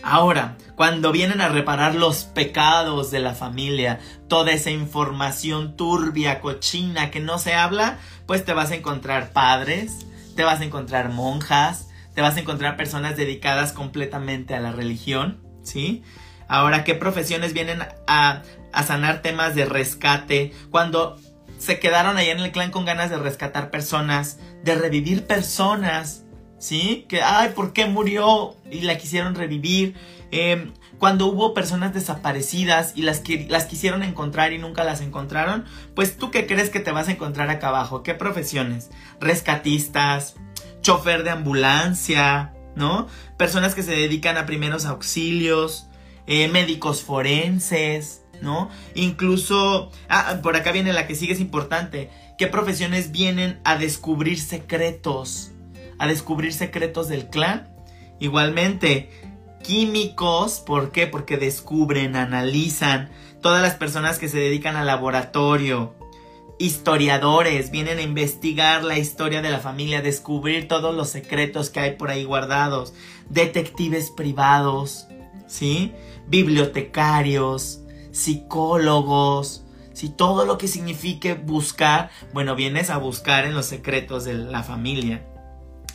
Ahora, 0.09 0.57
cuando 0.77 1.11
vienen 1.11 1.41
a 1.41 1.49
reparar 1.49 1.97
los 1.97 2.27
pecados 2.27 3.11
de 3.11 3.19
la 3.19 3.35
familia, 3.35 3.99
toda 4.29 4.53
esa 4.53 4.71
información 4.71 5.77
turbia, 5.77 6.41
cochina 6.41 7.11
que 7.11 7.19
no 7.19 7.41
se 7.41 7.55
habla, 7.55 7.99
pues 8.25 8.45
te 8.45 8.53
vas 8.53 8.71
a 8.71 8.77
encontrar 8.77 9.33
padres, 9.33 10.07
te 10.37 10.45
vas 10.45 10.61
a 10.61 10.65
encontrar 10.65 11.09
monjas, 11.09 11.89
te 12.15 12.21
vas 12.21 12.37
a 12.37 12.41
encontrar 12.41 12.77
personas 12.77 13.17
dedicadas 13.17 13.73
completamente 13.73 14.55
a 14.55 14.61
la 14.61 14.71
religión, 14.71 15.41
¿sí? 15.65 16.05
Ahora, 16.47 16.85
¿qué 16.85 16.95
profesiones 16.95 17.53
vienen 17.53 17.81
a, 18.07 18.43
a 18.73 18.83
sanar 18.85 19.23
temas 19.23 19.57
de 19.57 19.65
rescate? 19.65 20.53
Cuando 20.71 21.19
se 21.59 21.81
quedaron 21.81 22.17
allá 22.17 22.31
en 22.31 22.39
el 22.39 22.53
clan 22.53 22.71
con 22.71 22.85
ganas 22.85 23.11
de 23.11 23.19
rescatar 23.19 23.71
personas, 23.71 24.39
de 24.63 24.77
revivir 24.77 25.27
personas, 25.27 26.26
¿sí? 26.67 27.07
Que, 27.09 27.23
ay, 27.23 27.53
¿por 27.55 27.73
qué 27.73 27.87
murió? 27.87 28.57
Y 28.71 28.81
la 28.81 28.99
quisieron 28.99 29.37
revivir. 29.37 29.95
Em, 30.33 30.73
cuando 30.99 31.27
hubo 31.27 31.55
personas 31.55 31.95
desaparecidas 31.95 32.93
y 32.97 33.03
las, 33.03 33.21
que, 33.21 33.47
las 33.49 33.67
quisieron 33.67 34.03
encontrar 34.03 34.53
y 34.53 34.59
nunca 34.59 34.83
las 34.83 35.01
encontraron, 35.01 35.65
pues 35.95 36.17
tú 36.17 36.33
qué 36.33 36.47
crees 36.47 36.71
que 36.71 36.81
te 36.81 36.91
vas 36.91 37.07
a 37.07 37.13
encontrar 37.13 37.51
acá 37.51 37.69
abajo? 37.69 38.03
¿Qué 38.03 38.15
profesiones? 38.15 38.91
Rescatistas, 39.21 40.35
chofer 40.81 41.23
de 41.23 41.31
ambulancia, 41.31 42.53
¿no? 42.75 43.07
Personas 43.37 43.77
que 43.77 43.85
se 43.85 43.93
dedican 43.93 44.37
a 44.37 44.47
primeros 44.47 44.87
auxilios, 44.87 45.87
eh, 46.27 46.49
médicos 46.49 47.03
forenses, 47.03 48.25
¿no? 48.43 48.71
Incluso, 48.95 49.93
ah, 50.09 50.41
por 50.43 50.57
acá 50.57 50.73
viene 50.73 50.93
la 50.93 51.07
que 51.07 51.15
sigue 51.15 51.35
es 51.35 51.41
importante. 51.41 52.11
¿Qué 52.39 52.49
profesiones 52.49 53.13
vienen 53.13 53.61
a 53.63 53.77
descubrir 53.77 54.41
secretos? 54.41 55.53
A 55.99 56.07
descubrir 56.07 56.53
secretos 56.53 57.09
del 57.09 57.29
clan. 57.29 57.69
Igualmente, 58.19 59.11
químicos, 59.63 60.61
¿por 60.61 60.93
qué? 60.93 61.07
Porque 61.07 61.37
descubren, 61.37 62.17
analizan. 62.17 63.11
Todas 63.41 63.63
las 63.63 63.75
personas 63.75 64.19
que 64.19 64.29
se 64.29 64.39
dedican 64.39 64.77
al 64.77 64.87
laboratorio, 64.87 65.95
historiadores, 66.59 67.71
vienen 67.71 67.99
a 67.99 68.03
investigar 68.03 68.85
la 68.85 68.99
historia 68.99 69.43
de 69.43 69.51
la 69.51 69.59
familia, 69.59 70.03
descubrir 70.03 70.69
todos 70.69 70.95
los 70.95 71.11
secretos 71.11 71.71
que 71.71 71.81
hay 71.81 71.91
por 71.97 72.11
ahí 72.11 72.25
guardados, 72.25 72.95
detectives 73.29 74.11
privados, 74.11 75.07
¿sí? 75.47 75.93
Bibliotecarios, 76.27 77.81
psicólogos, 78.11 79.65
si 79.93 80.11
todo 80.11 80.45
lo 80.45 80.59
que 80.59 80.69
signifique 80.69 81.35
buscar, 81.35 82.11
bueno, 82.33 82.55
vienes 82.55 82.91
a 82.91 82.99
buscar 82.99 83.45
en 83.45 83.55
los 83.55 83.67
secretos 83.67 84.25
de 84.25 84.35
la 84.35 84.63
familia. 84.63 85.25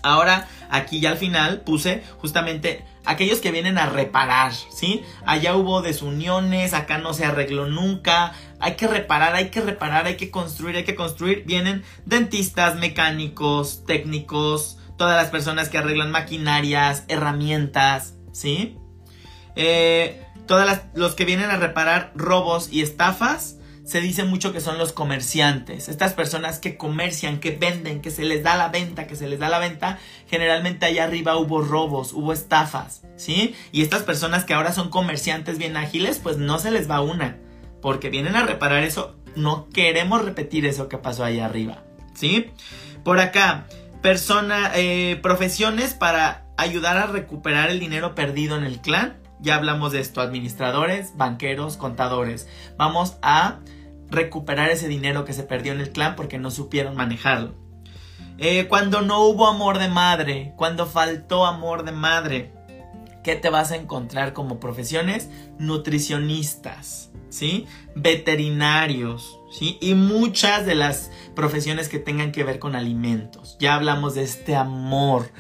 Ahora, 0.04 0.48
aquí 0.70 1.00
ya 1.00 1.12
al 1.12 1.18
final 1.18 1.62
puse 1.62 2.04
justamente 2.18 2.86
aquellos 3.06 3.40
que 3.40 3.52
vienen 3.52 3.78
a 3.78 3.88
reparar, 3.88 4.54
¿sí? 4.54 5.04
Allá 5.26 5.56
hubo 5.56 5.82
desuniones, 5.82 6.74
acá 6.74 6.98
no 6.98 7.14
se 7.14 7.26
arregló 7.26 7.68
nunca, 7.68 8.34
hay 8.60 8.76
que 8.76 8.88
reparar, 8.88 9.36
hay 9.36 9.50
que 9.50 9.62
reparar, 9.62 10.06
hay 10.06 10.18
que 10.18 10.32
construir, 10.32 10.76
hay 10.76 10.84
que 10.84 10.96
construir. 10.96 11.44
Vienen 11.46 11.84
dentistas, 12.06 12.76
mecánicos, 12.78 13.84
técnicos, 13.86 14.78
todas 14.98 15.16
las 15.16 15.32
personas 15.32 15.70
que 15.70 15.78
arreglan 15.78 16.12
maquinarias, 16.12 17.06
herramientas, 17.08 18.16
¿sí? 18.32 18.78
Eh, 19.56 20.22
todos 20.46 20.68
los 20.94 21.16
que 21.16 21.26
vienen 21.26 21.50
a 21.50 21.58
reparar 21.58 22.12
robos 22.16 22.70
y 22.72 22.82
estafas, 22.82 23.58
se 23.92 24.00
dice 24.00 24.24
mucho 24.24 24.54
que 24.54 24.62
son 24.62 24.78
los 24.78 24.94
comerciantes. 24.94 25.90
Estas 25.90 26.14
personas 26.14 26.60
que 26.60 26.78
comercian, 26.78 27.42
que 27.42 27.52
venden, 27.52 28.00
que 28.00 28.10
se 28.10 28.24
les 28.24 28.42
da 28.42 28.56
la 28.56 28.70
venta, 28.70 29.06
que 29.06 29.18
se 29.18 29.28
les 29.28 29.38
da 29.38 29.50
la 29.50 29.60
venta, 29.60 30.00
generalmente 30.30 30.86
allá 30.86 31.04
arriba 31.04 31.36
hubo 31.36 31.62
robos, 31.62 32.14
hubo 32.14 32.32
estafas, 32.32 33.02
¿sí? 33.18 33.54
Y 33.74 33.82
estas 33.82 34.04
personas 34.04 34.46
que 34.46 34.54
ahora 34.54 34.72
son 34.72 34.90
comerciantes 34.90 35.58
bien 35.58 35.76
ágiles, 35.76 36.20
pues 36.20 36.38
no 36.38 36.58
se 36.58 36.72
les 36.72 36.90
va 36.90 37.02
una, 37.02 37.36
porque 37.82 38.10
vienen 38.10 38.38
a 38.38 38.46
reparar 38.46 38.82
eso. 38.84 39.18
No 39.36 39.68
queremos 39.68 40.24
repetir 40.24 40.66
eso 40.66 40.88
que 40.88 40.98
pasó 40.98 41.26
allá 41.26 41.46
arriba, 41.46 41.84
¿sí? 42.14 42.50
Por 43.04 43.20
acá, 43.20 43.66
persona, 44.02 44.72
eh, 44.74 45.20
profesiones 45.22 45.96
para 45.96 46.46
ayudar 46.56 46.96
a 46.96 47.08
recuperar 47.08 47.70
el 47.70 47.82
dinero 47.82 48.16
perdido 48.16 48.56
en 48.56 48.64
el 48.64 48.80
clan. 48.80 49.18
Ya 49.42 49.56
hablamos 49.56 49.92
de 49.92 50.00
esto, 50.00 50.22
administradores, 50.22 51.18
banqueros, 51.18 51.76
contadores. 51.76 52.48
Vamos 52.78 53.18
a 53.22 53.60
recuperar 54.12 54.70
ese 54.70 54.88
dinero 54.88 55.26
que 55.26 55.34
se 55.34 55.44
perdió 55.44 55.72
en 55.72 55.80
el 55.80 55.92
clan 55.92 56.16
porque 56.16 56.38
no 56.38 56.52
supieron 56.52 56.96
manejarlo. 56.96 57.56
Eh, 58.38 58.68
cuando 58.68 59.02
no 59.02 59.24
hubo 59.24 59.48
amor 59.48 59.80
de 59.80 59.88
madre, 59.88 60.54
cuando 60.58 60.86
faltó 60.86 61.46
amor 61.46 61.84
de 61.84 61.92
madre, 61.92 62.52
¿qué 63.24 63.36
te 63.36 63.50
vas 63.50 63.72
a 63.72 63.76
encontrar 63.76 64.34
como 64.34 64.60
profesiones? 64.60 65.30
Nutricionistas, 65.60 67.12
¿sí? 67.30 67.68
Veterinarios, 67.96 69.40
¿sí? 69.52 69.78
Y 69.80 69.94
muchas 69.94 70.66
de 70.66 70.76
las 70.76 71.12
profesiones 71.36 71.88
que 71.88 72.00
tengan 72.00 72.32
que 72.32 72.44
ver 72.44 72.60
con 72.60 72.76
alimentos. 72.76 73.58
Ya 73.60 73.76
hablamos 73.76 74.16
de 74.16 74.24
este 74.24 74.56
amor, 74.56 75.32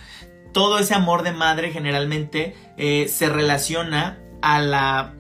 todo 0.53 0.79
ese 0.79 0.93
amor 0.93 1.23
de 1.23 1.31
madre 1.31 1.71
generalmente 1.71 2.55
eh, 2.77 3.07
se 3.07 3.29
relaciona 3.29 4.19
a 4.41 4.59
la, 4.59 5.15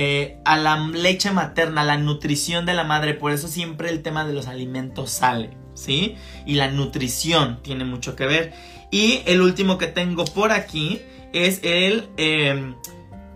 eh, 0.00 0.38
a 0.44 0.56
la 0.56 0.76
leche 0.76 1.32
materna, 1.32 1.80
a 1.80 1.84
la 1.84 1.96
nutrición 1.96 2.66
de 2.66 2.74
la 2.74 2.84
madre. 2.84 3.14
Por 3.14 3.32
eso 3.32 3.48
siempre 3.48 3.90
el 3.90 4.00
tema 4.00 4.24
de 4.24 4.32
los 4.32 4.46
alimentos 4.46 5.10
sale, 5.10 5.56
¿sí? 5.74 6.14
Y 6.46 6.54
la 6.54 6.70
nutrición 6.70 7.58
tiene 7.64 7.84
mucho 7.84 8.14
que 8.14 8.26
ver. 8.26 8.54
Y 8.92 9.22
el 9.26 9.40
último 9.40 9.76
que 9.76 9.88
tengo 9.88 10.24
por 10.24 10.52
aquí 10.52 11.02
es 11.32 11.58
el 11.64 12.10
em, 12.16 12.76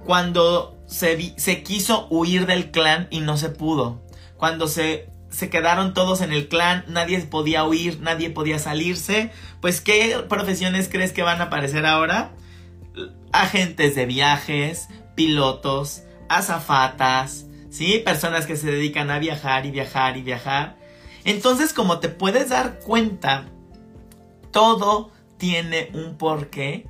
cuando 0.05 0.79
se, 0.87 1.35
se 1.37 1.65
quiso 1.65 2.07
huir 2.11 2.47
del 2.47 2.71
clan 2.71 3.09
y 3.11 3.23
no 3.23 3.37
se 3.37 3.49
pudo. 3.49 4.01
Cuando 4.37 4.69
se 4.69 5.11
se 5.31 5.51
quedaron 5.51 5.95
todos 5.95 6.21
en 6.21 6.31
el 6.31 6.47
clan, 6.47 6.85
nadie 6.87 7.19
podía 7.23 7.65
huir, 7.65 8.01
nadie 8.03 8.31
podía 8.31 8.61
salirse. 8.61 9.33
Pues, 9.61 9.81
¿qué 9.81 10.23
profesiones 10.29 10.89
crees 10.89 11.11
que 11.11 11.23
van 11.23 11.41
a 11.41 11.45
aparecer 11.45 11.87
ahora? 11.87 12.33
Agentes 13.33 13.97
de 13.97 14.07
viajes, 14.07 14.89
pilotos, 15.17 16.03
azafatas, 16.37 17.47
¿sí? 17.71 18.01
Personas 18.05 18.47
que 18.47 18.57
se 18.57 18.71
dedican 18.71 19.11
a 19.11 19.19
viajar 19.19 19.67
y 19.67 19.71
viajar 19.71 20.17
y 20.17 20.23
viajar. 20.23 20.77
Entonces, 21.25 21.73
como 21.73 21.99
te 21.99 22.09
puedes 22.09 22.49
dar 22.49 22.81
cuenta, 22.81 23.47
todo 24.51 25.11
tiene 25.39 25.91
un 25.95 26.17
porqué 26.17 26.87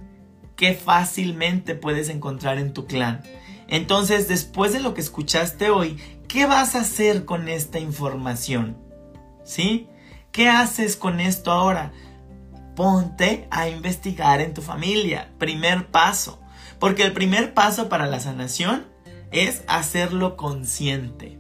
que 0.57 0.75
fácilmente 0.75 1.75
puedes 1.75 2.09
encontrar 2.09 2.59
en 2.59 2.73
tu 2.73 2.87
clan. 2.87 3.23
Entonces, 3.69 4.29
después 4.29 4.73
de 4.73 4.81
lo 4.81 4.95
que 4.95 5.01
escuchaste 5.01 5.71
hoy, 5.71 5.97
¿qué 6.29 6.47
vas 6.47 6.75
a 6.75 6.81
hacer 6.81 7.25
con 7.25 7.49
esta 7.49 7.79
información? 7.79 8.77
¿Sí? 9.45 9.89
¿Qué 10.31 10.49
haces 10.49 10.97
con 10.97 11.21
esto 11.21 11.51
ahora? 11.51 11.93
Ponte 12.77 13.49
a 13.51 13.69
investigar 13.69 14.41
en 14.41 14.55
tu 14.55 14.63
familia. 14.63 15.31
Primer 15.39 15.89
paso. 15.89 16.41
Porque 16.79 17.05
el 17.05 17.13
primer 17.13 17.55
paso 17.55 17.89
para 17.89 18.07
la 18.07 18.21
sanación 18.21 18.92
es 19.33 19.65
hacerlo 19.67 20.37
consciente. 20.37 21.39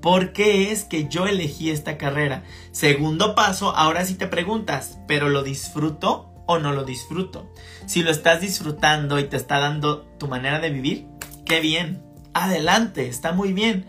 ¿Por 0.00 0.32
qué 0.32 0.70
es 0.70 0.84
que 0.84 1.08
yo 1.08 1.26
elegí 1.26 1.70
esta 1.70 1.98
carrera? 1.98 2.44
Segundo 2.70 3.34
paso, 3.34 3.74
ahora 3.76 4.04
sí 4.04 4.14
te 4.14 4.28
preguntas, 4.28 4.98
¿pero 5.08 5.28
lo 5.28 5.42
disfruto 5.42 6.32
o 6.46 6.58
no 6.58 6.72
lo 6.72 6.84
disfruto? 6.84 7.52
Si 7.86 8.02
lo 8.02 8.10
estás 8.10 8.40
disfrutando 8.40 9.18
y 9.18 9.24
te 9.24 9.36
está 9.36 9.58
dando 9.58 10.02
tu 10.18 10.28
manera 10.28 10.60
de 10.60 10.70
vivir, 10.70 11.06
qué 11.44 11.60
bien. 11.60 12.02
Adelante, 12.32 13.08
está 13.08 13.32
muy 13.32 13.52
bien. 13.52 13.86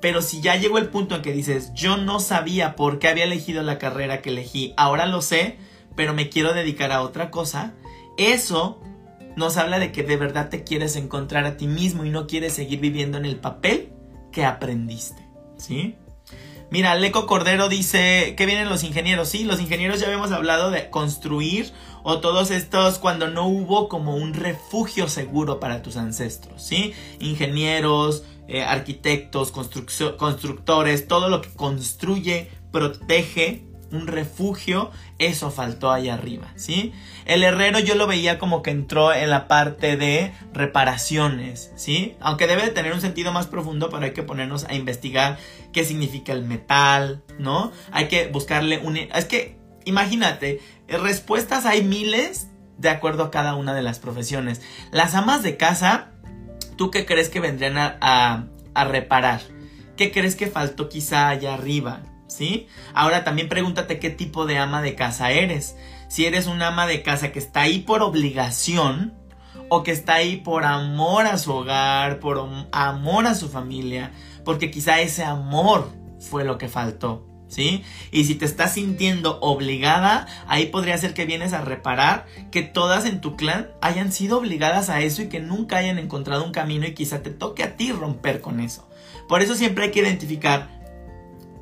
Pero 0.00 0.22
si 0.22 0.40
ya 0.40 0.56
llegó 0.56 0.78
el 0.78 0.88
punto 0.88 1.16
en 1.16 1.22
que 1.22 1.32
dices, 1.32 1.72
yo 1.74 1.96
no 1.96 2.20
sabía 2.20 2.76
por 2.76 2.98
qué 2.98 3.08
había 3.08 3.24
elegido 3.24 3.62
la 3.62 3.78
carrera 3.78 4.22
que 4.22 4.30
elegí, 4.30 4.72
ahora 4.76 5.06
lo 5.06 5.20
sé, 5.20 5.58
pero 5.96 6.14
me 6.14 6.30
quiero 6.30 6.54
dedicar 6.54 6.92
a 6.92 7.02
otra 7.02 7.30
cosa, 7.30 7.74
eso 8.16 8.80
nos 9.36 9.56
habla 9.56 9.78
de 9.78 9.92
que 9.92 10.02
de 10.02 10.16
verdad 10.16 10.48
te 10.48 10.64
quieres 10.64 10.96
encontrar 10.96 11.44
a 11.44 11.56
ti 11.56 11.66
mismo 11.66 12.04
y 12.04 12.10
no 12.10 12.26
quieres 12.26 12.52
seguir 12.52 12.80
viviendo 12.80 13.18
en 13.18 13.24
el 13.24 13.36
papel 13.36 13.92
que 14.32 14.44
aprendiste, 14.44 15.26
¿sí? 15.56 15.96
Mira, 16.70 16.94
Leco 16.94 17.26
Cordero 17.26 17.68
dice 17.68 18.34
que 18.36 18.46
vienen 18.46 18.68
los 18.68 18.84
ingenieros. 18.84 19.28
Sí, 19.28 19.42
los 19.42 19.60
ingenieros 19.60 19.98
ya 19.98 20.06
habíamos 20.06 20.30
hablado 20.30 20.70
de 20.70 20.88
construir 20.88 21.72
o 22.04 22.20
todos 22.20 22.52
estos 22.52 22.98
cuando 22.98 23.26
no 23.28 23.46
hubo 23.48 23.88
como 23.88 24.14
un 24.14 24.34
refugio 24.34 25.08
seguro 25.08 25.58
para 25.58 25.82
tus 25.82 25.96
ancestros, 25.96 26.62
¿sí? 26.62 26.94
Ingenieros, 27.18 28.22
eh, 28.46 28.62
arquitectos, 28.62 29.50
constructores, 29.52 31.08
todo 31.08 31.28
lo 31.28 31.40
que 31.42 31.50
construye, 31.50 32.50
protege 32.70 33.64
un 33.92 34.06
refugio, 34.06 34.90
eso 35.18 35.50
faltó 35.50 35.90
ahí 35.90 36.08
arriba, 36.08 36.48
¿sí? 36.56 36.92
El 37.24 37.42
herrero 37.42 37.78
yo 37.78 37.94
lo 37.94 38.06
veía 38.06 38.38
como 38.38 38.62
que 38.62 38.70
entró 38.70 39.12
en 39.12 39.30
la 39.30 39.48
parte 39.48 39.96
de 39.96 40.32
reparaciones, 40.52 41.72
¿sí? 41.76 42.16
Aunque 42.20 42.46
debe 42.46 42.62
de 42.62 42.70
tener 42.70 42.92
un 42.92 43.00
sentido 43.00 43.32
más 43.32 43.46
profundo, 43.46 43.90
pero 43.90 44.04
hay 44.04 44.12
que 44.12 44.22
ponernos 44.22 44.64
a 44.64 44.74
investigar 44.74 45.38
qué 45.72 45.84
significa 45.84 46.32
el 46.32 46.44
metal, 46.44 47.22
¿no? 47.38 47.72
Hay 47.92 48.08
que 48.08 48.28
buscarle 48.28 48.78
un... 48.78 48.96
Es 48.96 49.24
que, 49.24 49.58
imagínate, 49.84 50.60
respuestas 50.88 51.66
hay 51.66 51.82
miles 51.82 52.48
de 52.78 52.88
acuerdo 52.88 53.24
a 53.24 53.30
cada 53.30 53.54
una 53.54 53.74
de 53.74 53.82
las 53.82 53.98
profesiones. 53.98 54.62
Las 54.90 55.14
amas 55.14 55.42
de 55.42 55.56
casa 55.56 56.10
¿tú 56.80 56.90
qué 56.90 57.04
crees 57.04 57.28
que 57.28 57.40
vendrían 57.40 57.76
a, 57.76 58.46
reparar? 58.86 59.42
¿Qué 59.98 60.10
crees 60.10 60.34
que 60.34 60.46
faltó 60.46 60.88
quizá 60.88 61.28
allá 61.28 61.52
arriba? 61.52 62.00
¿Sí? 62.30 62.68
Ahora 62.94 63.24
también 63.24 63.48
pregúntate 63.48 63.98
qué 63.98 64.08
tipo 64.08 64.46
de 64.46 64.56
ama 64.56 64.82
de 64.82 64.94
casa 64.94 65.32
eres. 65.32 65.76
Si 66.08 66.26
eres 66.26 66.46
una 66.46 66.68
ama 66.68 66.86
de 66.86 67.02
casa 67.02 67.32
que 67.32 67.40
está 67.40 67.62
ahí 67.62 67.80
por 67.80 68.02
obligación 68.02 69.14
o 69.68 69.82
que 69.82 69.90
está 69.90 70.14
ahí 70.14 70.36
por 70.36 70.64
amor 70.64 71.26
a 71.26 71.38
su 71.38 71.52
hogar, 71.52 72.20
por 72.20 72.38
amor 72.72 73.26
a 73.26 73.34
su 73.34 73.48
familia, 73.48 74.12
porque 74.44 74.70
quizá 74.70 75.00
ese 75.00 75.24
amor 75.24 75.90
fue 76.20 76.44
lo 76.44 76.56
que 76.56 76.68
faltó. 76.68 77.26
¿sí? 77.48 77.82
Y 78.12 78.24
si 78.24 78.36
te 78.36 78.44
estás 78.44 78.74
sintiendo 78.74 79.38
obligada, 79.40 80.26
ahí 80.46 80.66
podría 80.66 80.96
ser 80.96 81.14
que 81.14 81.26
vienes 81.26 81.52
a 81.52 81.60
reparar 81.60 82.26
que 82.50 82.62
todas 82.62 83.04
en 83.04 83.20
tu 83.20 83.36
clan 83.36 83.70
hayan 83.82 84.12
sido 84.12 84.38
obligadas 84.38 84.88
a 84.88 85.00
eso 85.00 85.22
y 85.22 85.28
que 85.28 85.40
nunca 85.40 85.78
hayan 85.78 85.98
encontrado 85.98 86.44
un 86.44 86.52
camino 86.52 86.86
y 86.86 86.94
quizá 86.94 87.22
te 87.22 87.30
toque 87.30 87.64
a 87.64 87.76
ti 87.76 87.92
romper 87.92 88.40
con 88.40 88.60
eso. 88.60 88.88
Por 89.28 89.42
eso 89.42 89.54
siempre 89.54 89.84
hay 89.84 89.90
que 89.90 90.00
identificar 90.00 90.79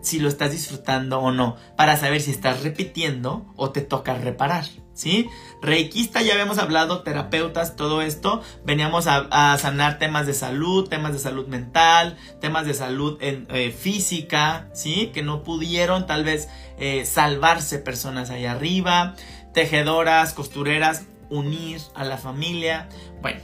si 0.01 0.19
lo 0.19 0.29
estás 0.29 0.53
disfrutando 0.53 1.21
o 1.21 1.33
no, 1.33 1.57
para 1.77 1.97
saber 1.97 2.21
si 2.21 2.31
estás 2.31 2.63
repitiendo 2.63 3.47
o 3.57 3.71
te 3.71 3.81
toca 3.81 4.15
reparar. 4.15 4.65
¿sí? 4.99 5.31
Reikista 5.63 6.23
ya 6.23 6.33
habíamos 6.33 6.59
hablado, 6.59 7.03
terapeutas, 7.03 7.77
todo 7.77 8.03
esto. 8.03 8.43
Veníamos 8.65 9.07
a, 9.07 9.57
sanar 9.59 9.99
temas 9.99 10.27
de 10.27 10.35
salud, 10.35 10.89
temas 10.89 11.13
de 11.13 11.21
salud 11.21 11.47
mental, 11.47 12.17
temas 12.41 12.67
de 12.67 12.75
salud 12.75 13.17
en, 13.21 13.47
eh, 13.51 13.71
física, 13.71 14.69
¿sí? 14.75 15.11
Que 15.15 15.23
no 15.23 15.45
pudieron 15.45 16.07
tal 16.07 16.25
vez 16.25 16.49
eh, 16.79 17.05
salvarse 17.07 17.79
personas 17.79 18.31
ahí 18.31 18.45
arriba. 18.45 19.15
Tejedoras, 19.55 20.35
costureras, 20.35 21.07
unir 21.31 21.81
a 21.95 22.05
la 22.05 22.19
familia. 22.19 22.89
Bueno, 23.23 23.41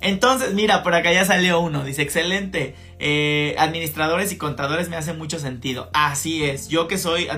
entonces, 0.00 0.54
mira, 0.54 0.82
por 0.82 0.94
acá 0.94 1.12
ya 1.12 1.24
salió 1.24 1.60
uno. 1.60 1.84
Dice, 1.84 2.02
excelente. 2.02 2.74
Eh, 2.98 3.54
administradores 3.58 4.32
y 4.32 4.38
contadores 4.38 4.88
me 4.88 4.96
hace 4.96 5.12
mucho 5.12 5.38
sentido. 5.38 5.90
Así 5.92 6.44
es. 6.44 6.68
Yo 6.68 6.88
que 6.88 6.98
soy, 6.98 7.28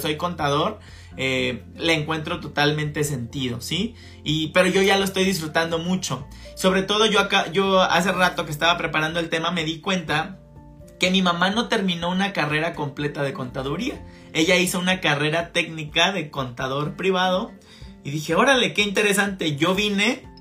soy 0.00 0.16
contador, 0.16 0.80
eh, 1.16 1.64
le 1.76 1.94
encuentro 1.94 2.40
totalmente 2.40 3.04
sentido, 3.04 3.60
¿sí? 3.60 3.94
Y, 4.24 4.48
pero 4.48 4.68
yo 4.68 4.82
ya 4.82 4.96
lo 4.98 5.04
estoy 5.04 5.24
disfrutando 5.24 5.78
mucho. 5.78 6.26
Sobre 6.54 6.82
todo 6.82 7.06
yo 7.06 7.20
acá, 7.20 7.50
yo 7.52 7.80
hace 7.80 8.12
rato 8.12 8.44
que 8.44 8.52
estaba 8.52 8.76
preparando 8.78 9.20
el 9.20 9.28
tema 9.28 9.50
me 9.50 9.64
di 9.64 9.80
cuenta 9.80 10.38
que 10.98 11.10
mi 11.10 11.22
mamá 11.22 11.50
no 11.50 11.68
terminó 11.68 12.10
una 12.10 12.32
carrera 12.32 12.74
completa 12.74 13.22
de 13.22 13.32
contaduría. 13.32 14.04
Ella 14.32 14.56
hizo 14.56 14.78
una 14.78 15.00
carrera 15.00 15.52
técnica 15.52 16.12
de 16.12 16.30
contador 16.30 16.94
privado. 16.94 17.52
Y 18.04 18.10
dije, 18.10 18.34
órale, 18.34 18.72
qué 18.72 18.82
interesante. 18.82 19.56
Yo 19.56 19.74
vine 19.74 20.31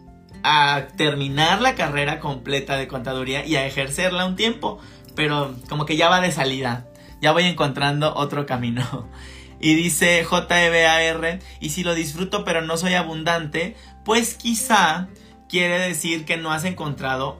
a 0.43 0.87
terminar 0.97 1.61
la 1.61 1.75
carrera 1.75 2.19
completa 2.19 2.77
de 2.77 2.87
contaduría 2.87 3.45
y 3.45 3.55
a 3.55 3.65
ejercerla 3.65 4.25
un 4.25 4.35
tiempo. 4.35 4.79
pero 5.15 5.55
como 5.67 5.85
que 5.85 5.97
ya 5.97 6.09
va 6.09 6.21
de 6.21 6.31
salida. 6.31 6.87
Ya 7.21 7.33
voy 7.33 7.43
encontrando 7.43 8.15
otro 8.15 8.45
camino. 8.45 9.09
Y 9.63 9.75
dice 9.75 10.25
JBAR, 10.25 11.37
y 11.59 11.69
si 11.69 11.83
lo 11.83 11.93
disfruto 11.93 12.43
pero 12.43 12.63
no 12.63 12.77
soy 12.77 12.95
abundante, 12.95 13.75
pues 14.03 14.33
quizá 14.33 15.07
quiere 15.47 15.77
decir 15.77 16.25
que 16.25 16.35
no 16.35 16.51
has 16.51 16.65
encontrado 16.65 17.39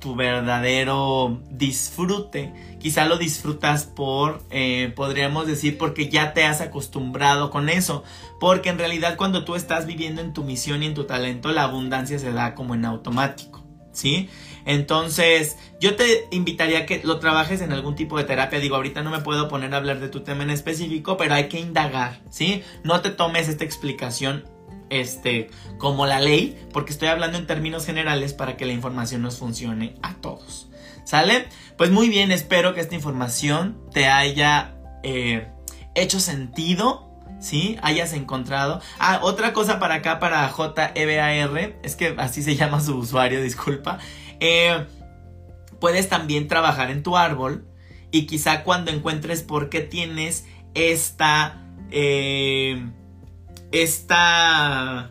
tu 0.00 0.16
verdadero 0.16 1.40
disfrute. 1.50 2.52
Quizá 2.80 3.04
lo 3.04 3.18
disfrutas 3.18 3.84
por, 3.84 4.42
eh, 4.50 4.92
podríamos 4.96 5.46
decir, 5.46 5.78
porque 5.78 6.08
ya 6.08 6.32
te 6.32 6.44
has 6.44 6.60
acostumbrado 6.60 7.50
con 7.50 7.68
eso. 7.68 8.02
Porque 8.40 8.70
en 8.70 8.78
realidad 8.78 9.16
cuando 9.16 9.44
tú 9.44 9.54
estás 9.54 9.86
viviendo 9.86 10.22
en 10.22 10.32
tu 10.32 10.42
misión 10.42 10.82
y 10.82 10.86
en 10.86 10.94
tu 10.94 11.04
talento, 11.04 11.52
la 11.52 11.64
abundancia 11.64 12.18
se 12.18 12.32
da 12.32 12.54
como 12.54 12.74
en 12.74 12.86
automático. 12.86 13.62
¿Sí? 13.92 14.28
Entonces, 14.64 15.58
yo 15.80 15.96
te 15.96 16.28
invitaría 16.30 16.80
a 16.80 16.86
que 16.86 17.00
lo 17.02 17.18
trabajes 17.18 17.60
en 17.60 17.72
algún 17.72 17.96
tipo 17.96 18.18
de 18.18 18.24
terapia. 18.24 18.60
Digo, 18.60 18.76
ahorita 18.76 19.02
no 19.02 19.10
me 19.10 19.20
puedo 19.20 19.48
poner 19.48 19.74
a 19.74 19.78
hablar 19.78 20.00
de 20.00 20.08
tu 20.08 20.20
tema 20.20 20.42
en 20.42 20.50
específico, 20.50 21.16
pero 21.16 21.34
hay 21.34 21.48
que 21.48 21.58
indagar, 21.58 22.20
¿sí? 22.30 22.62
No 22.84 23.00
te 23.00 23.10
tomes 23.10 23.48
esta 23.48 23.64
explicación 23.64 24.44
este, 24.90 25.50
como 25.78 26.06
la 26.06 26.20
ley, 26.20 26.60
porque 26.72 26.92
estoy 26.92 27.08
hablando 27.08 27.38
en 27.38 27.46
términos 27.46 27.86
generales 27.86 28.34
para 28.34 28.56
que 28.56 28.66
la 28.66 28.72
información 28.72 29.22
nos 29.22 29.38
funcione 29.38 29.96
a 30.02 30.14
todos. 30.14 30.68
¿Sale? 31.04 31.46
Pues 31.76 31.90
muy 31.90 32.08
bien, 32.08 32.30
espero 32.30 32.74
que 32.74 32.80
esta 32.80 32.94
información 32.94 33.80
te 33.92 34.06
haya 34.06 34.74
eh, 35.02 35.48
hecho 35.94 36.20
sentido. 36.20 37.08
¿Sí? 37.40 37.78
Hayas 37.80 38.12
encontrado. 38.12 38.82
Ah, 38.98 39.20
otra 39.22 39.54
cosa 39.54 39.78
para 39.78 39.94
acá, 39.94 40.18
para 40.18 40.46
JEBAR, 40.46 41.78
es 41.82 41.96
que 41.96 42.14
así 42.18 42.42
se 42.42 42.54
llama 42.56 42.82
su 42.82 42.98
usuario, 42.98 43.42
disculpa. 43.42 43.98
Eh, 44.40 44.86
puedes 45.80 46.10
también 46.10 46.48
trabajar 46.48 46.90
en 46.90 47.02
tu 47.02 47.16
árbol 47.16 47.66
y 48.10 48.26
quizá 48.26 48.62
cuando 48.62 48.90
encuentres 48.90 49.42
por 49.42 49.70
qué 49.70 49.80
tienes 49.80 50.44
esta 50.74 51.64
eh, 51.90 52.86
esta, 53.72 55.10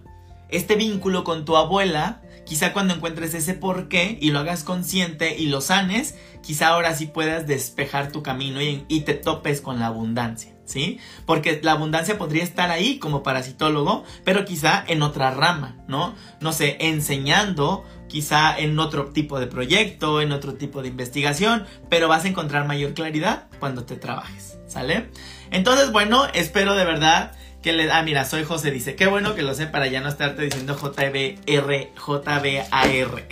este 0.49 0.76
vínculo 0.76 1.24
con 1.24 1.45
tu 1.45 1.55
abuela, 1.55 2.22
quizá 2.45 2.74
cuando 2.74 2.93
encuentres 2.93 3.34
ese 3.34 3.53
porqué 3.53 4.18
y 4.20 4.32
lo 4.32 4.39
hagas 4.39 4.64
consciente 4.64 5.38
y 5.38 5.47
lo 5.47 5.62
sanes, 5.62 6.16
quizá 6.41 6.70
ahora 6.70 6.95
sí 6.95 7.05
puedas 7.05 7.47
despejar 7.47 8.12
tu 8.12 8.24
camino 8.24 8.62
y, 8.62 8.86
y, 8.88 9.01
te 9.01 9.14
topes 9.14 9.62
con 9.62 9.80
la 9.80 9.88
abundancia, 9.88 10.51
¿sí? 10.66 10.99
Porque 11.26 11.60
la 11.62 11.74
abundancia 11.74 12.18
podría 12.18 12.43
estar 12.43 12.72
ahí 12.72 12.97
como 12.97 13.22
parasitólogo, 13.24 14.03
pero 14.24 14.45
quizá 14.45 14.84
en 14.88 15.03
otra 15.03 15.32
rama, 15.32 15.78
¿no? 15.88 16.16
No 16.41 16.51
sé, 16.51 16.78
enseñando, 16.80 17.86
quizá 18.07 18.57
en 18.57 18.78
otro 18.80 19.12
tipo 19.12 19.39
de 19.39 19.47
proyecto, 19.47 20.20
en 20.20 20.32
otro 20.32 20.55
tipo 20.55 20.82
de 20.82 20.89
investigación, 20.89 21.66
pero 21.89 22.07
vas 22.07 22.26
a 22.26 22.30
encontrar 22.30 22.68
mayor 22.68 22.93
claridad 22.93 23.47
cuando 23.60 23.86
te 23.86 23.95
trabajes, 23.95 24.57
¿sale? 24.68 25.12
Entonces, 25.51 25.91
bueno, 25.91 26.26
espero 26.34 26.76
de 26.76 26.86
verdad 26.86 27.34
que 27.62 27.74
le, 27.74 27.91
ah, 27.91 28.01
mira, 28.03 28.26
soy 28.26 28.43
José, 28.43 28.72
dice, 28.72 28.95
qué 28.95 29.07
bueno 29.07 29.36
que 29.36 29.41
lo 29.41 29.53
sé 29.53 29.68
para 29.68 29.88
ya 29.88 29.99
no 30.01 30.10
estarte 30.10 30.43
diciendo 30.43 30.78
JBR, 30.78 31.89
JBAR. 31.95 33.28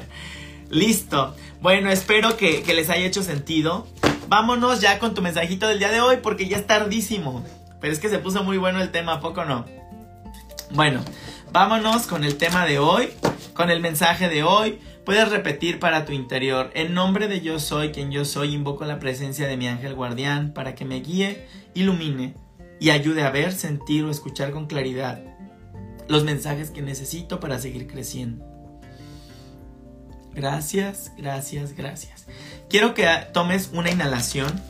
Listo. 0.70 1.34
Bueno, 1.60 1.90
espero 1.90 2.36
que, 2.36 2.62
que 2.62 2.74
les 2.74 2.88
haya 2.88 3.06
hecho 3.06 3.22
sentido. 3.22 3.86
Vámonos 4.28 4.80
ya 4.80 4.98
con 4.98 5.14
tu 5.14 5.22
mensajito 5.22 5.68
del 5.68 5.78
día 5.78 5.90
de 5.90 6.00
hoy 6.00 6.18
porque 6.22 6.48
ya 6.48 6.56
es 6.56 6.66
tardísimo. 6.66 7.44
Pero 7.80 7.92
es 7.92 7.98
que 7.98 8.08
se 8.08 8.18
puso 8.18 8.42
muy 8.42 8.56
bueno 8.56 8.80
el 8.80 8.90
tema, 8.90 9.14
¿a 9.14 9.20
poco 9.20 9.44
no? 9.44 9.66
Bueno, 10.70 11.04
vámonos 11.52 12.06
con 12.06 12.24
el 12.24 12.36
tema 12.36 12.64
de 12.64 12.78
hoy, 12.78 13.10
con 13.52 13.70
el 13.70 13.80
mensaje 13.80 14.28
de 14.28 14.42
hoy. 14.42 14.80
Puedes 15.04 15.28
repetir 15.30 15.78
para 15.78 16.04
tu 16.04 16.12
interior, 16.12 16.72
en 16.74 16.92
nombre 16.92 17.28
de 17.28 17.40
yo 17.40 17.60
soy 17.60 17.92
quien 17.92 18.10
yo 18.10 18.24
soy, 18.24 18.54
invoco 18.54 18.84
la 18.86 18.98
presencia 18.98 19.46
de 19.46 19.56
mi 19.56 19.68
ángel 19.68 19.94
guardián 19.94 20.52
para 20.52 20.74
que 20.74 20.84
me 20.84 21.00
guíe, 21.00 21.46
ilumine 21.74 22.34
y 22.80 22.90
ayude 22.90 23.22
a 23.22 23.30
ver, 23.30 23.52
sentir 23.52 24.04
o 24.04 24.10
escuchar 24.10 24.50
con 24.52 24.66
claridad 24.66 25.22
los 26.08 26.24
mensajes 26.24 26.70
que 26.70 26.82
necesito 26.82 27.40
para 27.40 27.58
seguir 27.58 27.86
creciendo. 27.86 28.44
Gracias, 30.34 31.12
gracias, 31.16 31.74
gracias. 31.74 32.26
Quiero 32.68 32.94
que 32.94 33.08
tomes 33.32 33.70
una 33.72 33.90
inhalación 33.90 34.60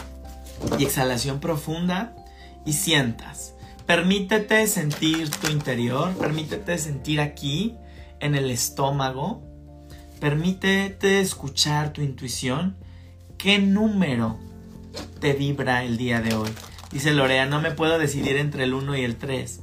y 0.79 0.85
exhalación 0.85 1.41
profunda 1.41 2.15
y 2.65 2.75
sientas. 2.75 3.55
Permítete 3.85 4.67
sentir 4.67 5.31
tu 5.31 5.51
interior, 5.51 6.15
permítete 6.17 6.79
sentir 6.79 7.21
aquí 7.21 7.77
en 8.21 8.35
el 8.35 8.51
estómago, 8.51 9.43
permítete 10.21 11.21
escuchar 11.21 11.93
tu 11.93 12.01
intuición. 12.01 12.77
¿Qué 13.39 13.59
número 13.59 14.39
te 15.21 15.35
vibra 15.35 15.85
el 15.85 15.97
día 15.97 16.21
de 16.21 16.35
hoy? 16.35 16.51
Dice 16.93 17.13
Lorea, 17.13 17.47
no 17.47 17.61
me 17.61 17.73
puedo 17.73 17.99
decidir 17.99 18.37
entre 18.37 18.65
el 18.65 18.75
1 18.75 18.97
y 18.97 19.05
el 19.05 19.17
3. 19.17 19.61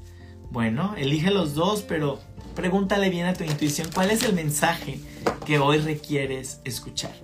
Bueno, 0.52 0.94
elige 0.98 1.32
los 1.32 1.56
dos, 1.56 1.82
pero 1.82 2.20
pregúntale 2.56 3.10
bien 3.10 3.26
a 3.26 3.34
tu 3.34 3.44
intuición 3.44 3.90
cuál 3.94 4.12
es 4.12 4.24
el 4.24 4.34
mensaje 4.34 5.00
que 5.46 5.58
hoy 5.58 5.80
requieres 5.80 6.60
escuchar. 6.64 7.16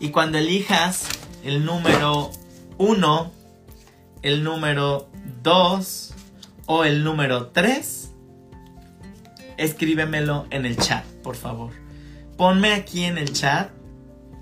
Y 0.00 0.10
cuando 0.10 0.38
elijas 0.38 1.08
el 1.44 1.64
número 1.64 2.30
1, 2.78 3.32
el 4.22 4.44
número 4.44 5.08
2 5.42 6.14
o 6.66 6.84
el 6.84 7.04
número 7.04 7.48
3, 7.48 8.10
escríbemelo 9.56 10.46
en 10.50 10.66
el 10.66 10.76
chat, 10.76 11.04
por 11.22 11.36
favor. 11.36 11.72
Ponme 12.36 12.72
aquí 12.72 13.04
en 13.04 13.18
el 13.18 13.32
chat, 13.32 13.70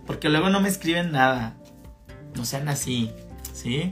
porque 0.07 0.29
luego 0.29 0.49
no 0.49 0.61
me 0.61 0.69
escriben 0.69 1.13
nada. 1.13 1.57
No 2.35 2.45
sean 2.45 2.69
así, 2.69 3.11
¿sí? 3.53 3.91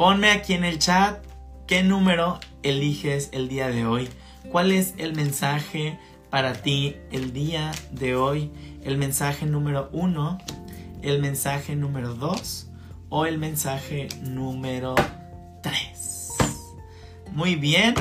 Ponme 0.00 0.30
aquí 0.30 0.54
en 0.54 0.64
el 0.64 0.78
chat 0.78 1.22
qué 1.66 1.82
número 1.82 2.40
eliges 2.62 3.28
el 3.32 3.50
día 3.50 3.68
de 3.68 3.84
hoy. 3.84 4.08
¿Cuál 4.50 4.72
es 4.72 4.94
el 4.96 5.14
mensaje 5.14 5.98
para 6.30 6.54
ti 6.54 6.96
el 7.12 7.34
día 7.34 7.70
de 7.92 8.16
hoy? 8.16 8.50
¿El 8.82 8.96
mensaje 8.96 9.44
número 9.44 9.90
uno? 9.92 10.38
¿El 11.02 11.20
mensaje 11.20 11.76
número 11.76 12.14
dos? 12.14 12.70
¿O 13.10 13.26
el 13.26 13.36
mensaje 13.36 14.08
número 14.22 14.94
tres? 15.62 16.30
Muy 17.32 17.56
bien. 17.56 17.94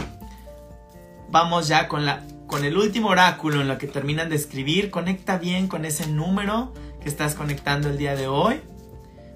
Vamos 1.30 1.68
ya 1.68 1.90
con, 1.90 2.06
la, 2.06 2.26
con 2.48 2.64
el 2.64 2.78
último 2.78 3.10
oráculo 3.10 3.60
en 3.60 3.68
lo 3.68 3.78
que 3.78 3.88
terminan 3.88 4.30
de 4.30 4.38
escribir. 4.38 4.90
Conecta 4.90 5.38
bien 5.38 5.68
con 5.68 5.84
ese 5.84 6.08
número 6.08 6.74
que 7.04 7.10
estás 7.10 7.36
conectando 7.36 7.90
el 7.90 7.98
día 7.98 8.16
de 8.16 8.30
hoy. 8.30 8.62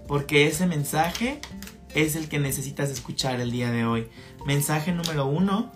Porque 0.08 0.48
ese 0.48 0.66
mensaje 0.66 1.42
es 1.96 2.16
el 2.16 2.30
que 2.30 2.40
necesitas 2.40 2.90
escuchar 2.90 3.40
el 3.42 3.52
día 3.52 3.72
de 3.72 3.86
hoy. 3.86 4.08
Mensaje 4.46 4.92
número 4.92 5.26
uno, 5.26 5.72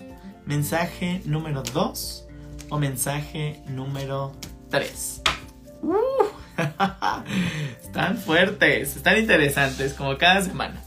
mensaje 0.45 1.21
número 1.25 1.63
dos 1.63 2.25
o 2.69 2.79
mensaje 2.79 3.61
número 3.67 4.35
tres. 4.69 5.21
Uh, 5.81 6.25
están 7.83 8.17
fuertes, 8.17 8.95
están 8.95 9.17
interesantes 9.17 9.93
como 9.93 10.17
cada 10.17 10.41
semana. 10.41 10.81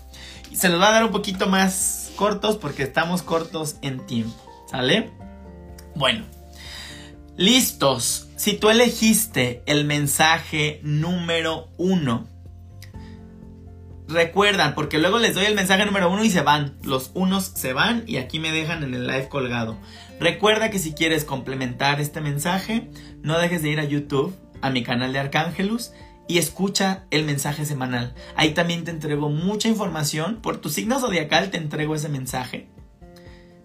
Y 0.50 0.56
se 0.56 0.68
los 0.68 0.80
va 0.80 0.88
a 0.88 0.92
dar 0.92 1.04
un 1.04 1.12
poquito 1.12 1.46
más 1.46 2.12
cortos 2.16 2.56
porque 2.56 2.82
estamos 2.82 3.22
cortos 3.22 3.76
en 3.82 4.04
tiempo. 4.06 4.36
¿Sale? 4.70 5.10
Bueno, 5.94 6.24
listos. 7.36 8.28
Si 8.36 8.54
tú 8.54 8.70
elegiste 8.70 9.62
el 9.66 9.84
mensaje 9.84 10.80
número 10.82 11.68
uno, 11.76 12.26
recuerdan, 14.10 14.74
porque 14.74 14.98
luego 14.98 15.18
les 15.18 15.34
doy 15.34 15.46
el 15.46 15.54
mensaje 15.54 15.86
número 15.86 16.10
uno 16.10 16.24
y 16.24 16.30
se 16.30 16.42
van. 16.42 16.76
Los 16.82 17.10
unos 17.14 17.44
se 17.54 17.72
van 17.72 18.04
y 18.06 18.16
aquí 18.16 18.38
me 18.38 18.52
dejan 18.52 18.82
en 18.82 18.94
el 18.94 19.06
live 19.06 19.28
colgado. 19.28 19.76
Recuerda 20.18 20.70
que 20.70 20.78
si 20.78 20.92
quieres 20.92 21.24
complementar 21.24 22.00
este 22.00 22.20
mensaje, 22.20 22.90
no 23.22 23.38
dejes 23.38 23.62
de 23.62 23.70
ir 23.70 23.80
a 23.80 23.84
YouTube, 23.84 24.36
a 24.60 24.70
mi 24.70 24.82
canal 24.82 25.12
de 25.12 25.18
Arcángelus 25.18 25.92
y 26.28 26.38
escucha 26.38 27.04
el 27.10 27.24
mensaje 27.24 27.64
semanal. 27.64 28.14
Ahí 28.36 28.52
también 28.52 28.84
te 28.84 28.90
entrego 28.90 29.30
mucha 29.30 29.68
información. 29.68 30.36
Por 30.36 30.58
tu 30.58 30.68
signo 30.68 31.00
zodiacal 31.00 31.50
te 31.50 31.56
entrego 31.56 31.94
ese 31.94 32.08
mensaje 32.08 32.68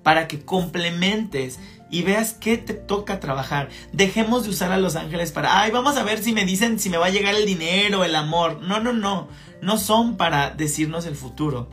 para 0.05 0.27
que 0.27 0.45
complementes 0.45 1.59
y 1.89 2.03
veas 2.03 2.33
qué 2.33 2.57
te 2.57 2.75
toca 2.75 3.19
trabajar. 3.19 3.69
Dejemos 3.91 4.43
de 4.43 4.51
usar 4.51 4.71
a 4.71 4.77
los 4.77 4.95
ángeles 4.95 5.31
para, 5.31 5.61
ay, 5.61 5.71
vamos 5.71 5.97
a 5.97 6.03
ver 6.03 6.21
si 6.21 6.31
me 6.31 6.45
dicen 6.45 6.79
si 6.79 6.89
me 6.91 6.97
va 6.97 7.07
a 7.07 7.09
llegar 7.09 7.33
el 7.33 7.47
dinero, 7.47 8.03
el 8.03 8.15
amor. 8.15 8.61
No, 8.61 8.79
no, 8.79 8.93
no, 8.93 9.27
no 9.65 9.77
son 9.77 10.15
para 10.15 10.51
decirnos 10.51 11.05
el 11.05 11.15
futuro. 11.15 11.69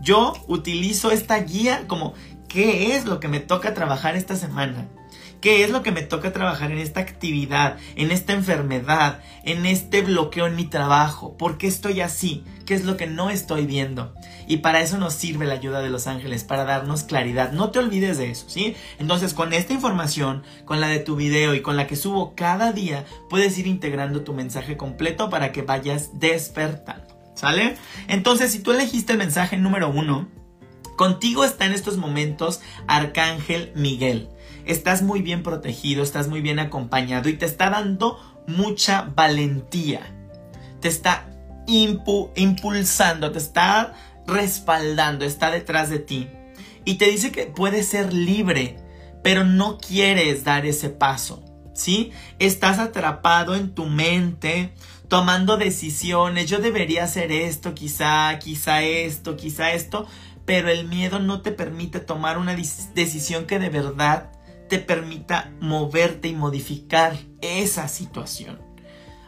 Yo 0.00 0.34
utilizo 0.46 1.10
esta 1.10 1.38
guía 1.38 1.86
como, 1.86 2.14
¿qué 2.48 2.96
es 2.96 3.04
lo 3.04 3.20
que 3.20 3.28
me 3.28 3.40
toca 3.40 3.74
trabajar 3.74 4.16
esta 4.16 4.36
semana? 4.36 4.88
¿Qué 5.44 5.62
es 5.62 5.68
lo 5.68 5.82
que 5.82 5.92
me 5.92 6.00
toca 6.00 6.32
trabajar 6.32 6.72
en 6.72 6.78
esta 6.78 7.00
actividad, 7.00 7.76
en 7.96 8.10
esta 8.10 8.32
enfermedad, 8.32 9.20
en 9.42 9.66
este 9.66 10.00
bloqueo 10.00 10.46
en 10.46 10.56
mi 10.56 10.64
trabajo? 10.64 11.36
¿Por 11.36 11.58
qué 11.58 11.66
estoy 11.66 12.00
así? 12.00 12.44
¿Qué 12.64 12.72
es 12.72 12.86
lo 12.86 12.96
que 12.96 13.06
no 13.06 13.28
estoy 13.28 13.66
viendo? 13.66 14.14
Y 14.48 14.58
para 14.58 14.80
eso 14.80 14.96
nos 14.96 15.12
sirve 15.12 15.44
la 15.44 15.52
ayuda 15.52 15.82
de 15.82 15.90
los 15.90 16.06
ángeles, 16.06 16.44
para 16.44 16.64
darnos 16.64 17.02
claridad. 17.02 17.52
No 17.52 17.70
te 17.70 17.78
olvides 17.78 18.16
de 18.16 18.30
eso, 18.30 18.48
¿sí? 18.48 18.74
Entonces, 18.98 19.34
con 19.34 19.52
esta 19.52 19.74
información, 19.74 20.44
con 20.64 20.80
la 20.80 20.88
de 20.88 21.00
tu 21.00 21.14
video 21.14 21.54
y 21.54 21.60
con 21.60 21.76
la 21.76 21.86
que 21.86 21.96
subo 21.96 22.34
cada 22.34 22.72
día, 22.72 23.04
puedes 23.28 23.58
ir 23.58 23.66
integrando 23.66 24.22
tu 24.22 24.32
mensaje 24.32 24.78
completo 24.78 25.28
para 25.28 25.52
que 25.52 25.60
vayas 25.60 26.18
despertando. 26.18 27.13
¿Sale? 27.34 27.76
Entonces, 28.08 28.52
si 28.52 28.60
tú 28.60 28.72
elegiste 28.72 29.12
el 29.12 29.18
mensaje 29.18 29.56
número 29.56 29.90
uno, 29.90 30.28
contigo 30.96 31.44
está 31.44 31.66
en 31.66 31.72
estos 31.72 31.96
momentos 31.96 32.60
Arcángel 32.86 33.72
Miguel 33.74 34.28
estás 34.66 35.02
muy 35.02 35.22
bien 35.22 35.42
protegido, 35.42 36.02
estás 36.02 36.28
muy 36.28 36.40
bien 36.40 36.58
acompañado 36.58 37.28
y 37.28 37.34
te 37.34 37.46
está 37.46 37.70
dando 37.70 38.18
mucha 38.46 39.02
valentía. 39.14 40.00
Te 40.80 40.88
está 40.88 41.26
impulsando, 41.66 43.32
te 43.32 43.38
está 43.38 43.94
respaldando, 44.26 45.24
está 45.24 45.50
detrás 45.50 45.90
de 45.90 45.98
ti. 45.98 46.28
Y 46.84 46.94
te 46.94 47.06
dice 47.06 47.32
que 47.32 47.46
puedes 47.46 47.88
ser 47.88 48.12
libre, 48.12 48.76
pero 49.22 49.44
no 49.44 49.78
quieres 49.78 50.44
dar 50.44 50.66
ese 50.66 50.90
paso. 50.90 51.42
¿Sí? 51.72 52.12
Estás 52.38 52.78
atrapado 52.78 53.56
en 53.56 53.74
tu 53.74 53.86
mente, 53.86 54.72
tomando 55.08 55.56
decisiones. 55.56 56.46
Yo 56.48 56.58
debería 56.58 57.04
hacer 57.04 57.32
esto, 57.32 57.74
quizá, 57.74 58.38
quizá 58.38 58.82
esto, 58.82 59.36
quizá 59.36 59.72
esto. 59.72 60.06
Pero 60.44 60.68
el 60.68 60.86
miedo 60.86 61.20
no 61.20 61.40
te 61.40 61.52
permite 61.52 62.00
tomar 62.00 62.36
una 62.38 62.54
decisión 62.54 63.46
que 63.46 63.58
de 63.58 63.70
verdad 63.70 64.30
te 64.68 64.78
permita 64.78 65.52
moverte 65.60 66.28
y 66.28 66.34
modificar 66.34 67.16
esa 67.40 67.88
situación. 67.88 68.58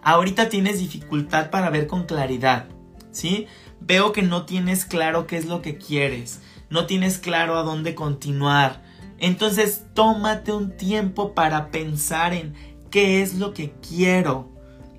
Ahorita 0.03 0.49
tienes 0.49 0.79
dificultad 0.79 1.51
para 1.51 1.71
ver 1.71 1.87
con 1.87 2.05
claridad, 2.05 2.69
¿sí? 3.11 3.47
Veo 3.81 4.13
que 4.13 4.23
no 4.23 4.47
tienes 4.47 4.85
claro 4.85 5.27
qué 5.27 5.37
es 5.37 5.47
lo 5.47 5.63
que 5.63 5.79
quieres, 5.79 6.41
no 6.71 6.87
tienes 6.87 7.19
claro 7.19 7.59
a 7.59 7.63
dónde 7.63 7.95
continuar. 7.95 8.83
Entonces 9.19 9.85
tómate 9.95 10.53
un 10.53 10.77
tiempo 10.77 11.35
para 11.35 11.71
pensar 11.71 12.35
en 12.35 12.55
qué 12.91 13.23
es 13.23 13.35
lo 13.35 13.53
que 13.53 13.75
quiero, 13.87 14.53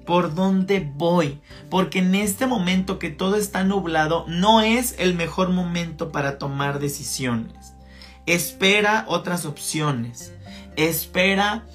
por 0.08 0.34
dónde 0.34 0.90
voy, 0.96 1.42
porque 1.70 2.00
en 2.00 2.16
este 2.16 2.48
momento 2.48 2.98
que 2.98 3.10
todo 3.10 3.36
está 3.36 3.64
nublado 3.66 4.26
no 4.28 4.62
es 4.62 4.96
el 4.98 5.14
mejor 5.14 5.50
momento 5.50 6.12
para 6.14 6.40
tomar 6.40 6.80
decisiones. 6.80 7.74
Espera 8.26 9.06
otras 9.08 9.46
opciones. 9.46 10.34
Espera 10.78 11.66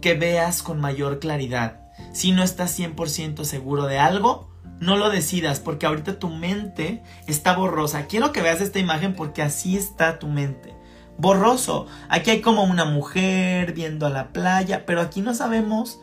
que 0.00 0.14
veas 0.14 0.62
con 0.62 0.80
mayor 0.80 1.18
claridad. 1.18 1.80
Si 2.12 2.30
no 2.30 2.44
estás 2.44 2.78
100% 2.78 3.44
seguro 3.44 3.86
de 3.86 3.98
algo, 3.98 4.48
no 4.78 4.96
lo 4.96 5.10
decidas 5.10 5.58
porque 5.58 5.86
ahorita 5.86 6.20
tu 6.20 6.28
mente 6.28 7.02
está 7.26 7.56
borrosa. 7.56 8.06
Quiero 8.06 8.32
que 8.32 8.42
veas 8.42 8.60
esta 8.60 8.78
imagen 8.78 9.14
porque 9.14 9.42
así 9.42 9.76
está 9.76 10.20
tu 10.20 10.28
mente. 10.28 10.74
Borroso. 11.18 11.86
Aquí 12.08 12.30
hay 12.30 12.40
como 12.40 12.62
una 12.62 12.84
mujer 12.84 13.72
viendo 13.72 14.06
a 14.06 14.10
la 14.10 14.32
playa, 14.32 14.86
pero 14.86 15.00
aquí 15.00 15.22
no 15.22 15.34
sabemos 15.34 15.98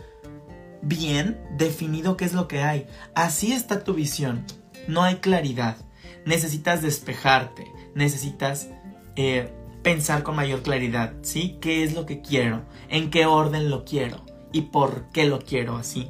bien 0.82 1.40
definido 1.58 2.18
qué 2.18 2.26
es 2.26 2.34
lo 2.34 2.48
que 2.48 2.62
hay. 2.62 2.88
Así 3.16 3.52
está 3.52 3.84
tu 3.84 3.94
visión. 3.94 4.46
No 4.88 5.04
hay 5.04 5.16
claridad. 5.16 5.78
Necesitas 6.26 6.82
despejarte. 6.82 7.66
Necesitas 7.96 8.70
eh, 9.16 9.52
pensar 9.84 10.24
con 10.24 10.36
mayor 10.36 10.62
claridad, 10.62 11.14
¿sí? 11.22 11.58
¿Qué 11.62 11.84
es 11.84 11.94
lo 11.94 12.06
que 12.06 12.22
quiero? 12.22 12.64
¿En 12.90 13.10
qué 13.10 13.26
orden 13.26 13.70
lo 13.70 13.86
quiero? 13.86 14.26
¿Y 14.52 14.64
por 14.64 15.10
qué 15.12 15.26
lo 15.26 15.40
quiero 15.40 15.78
así? 15.78 16.10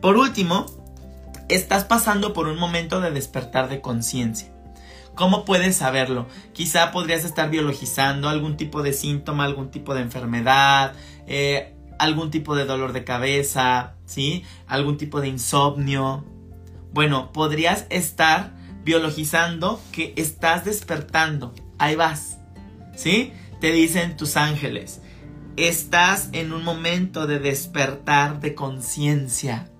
Por 0.00 0.16
último, 0.16 0.66
estás 1.48 1.84
pasando 1.84 2.32
por 2.32 2.46
un 2.46 2.58
momento 2.58 3.00
de 3.00 3.10
despertar 3.10 3.68
de 3.68 3.80
conciencia. 3.80 4.52
¿Cómo 5.14 5.44
puedes 5.44 5.76
saberlo? 5.76 6.28
Quizá 6.52 6.92
podrías 6.92 7.24
estar 7.24 7.50
biologizando 7.50 8.28
algún 8.28 8.56
tipo 8.56 8.82
de 8.82 8.92
síntoma, 8.92 9.44
algún 9.44 9.70
tipo 9.70 9.94
de 9.94 10.02
enfermedad, 10.02 10.92
eh, 11.26 11.74
algún 11.98 12.30
tipo 12.30 12.54
de 12.54 12.66
dolor 12.66 12.92
de 12.92 13.02
cabeza, 13.02 13.96
¿sí? 14.08 14.42
Algún 14.66 14.98
tipo 14.98 15.20
de 15.20 15.28
insomnio. 15.28 16.24
Bueno, 16.92 17.30
podrías 17.32 17.86
estar 17.90 18.56
biologizando 18.82 19.80
que 19.92 20.14
estás 20.16 20.64
despertando. 20.64 21.54
Ahí 21.78 21.94
vas. 21.94 22.38
¿sí? 22.98 23.32
Te 23.60 23.72
dicen 23.72 24.16
tus 24.16 24.36
ángeles, 24.36 25.00
estás 25.56 26.28
en 26.32 26.52
un 26.52 26.64
momento 26.64 27.26
de 27.26 27.38
despertar 27.38 28.40
de 28.40 28.54
conciencia. 28.54 29.70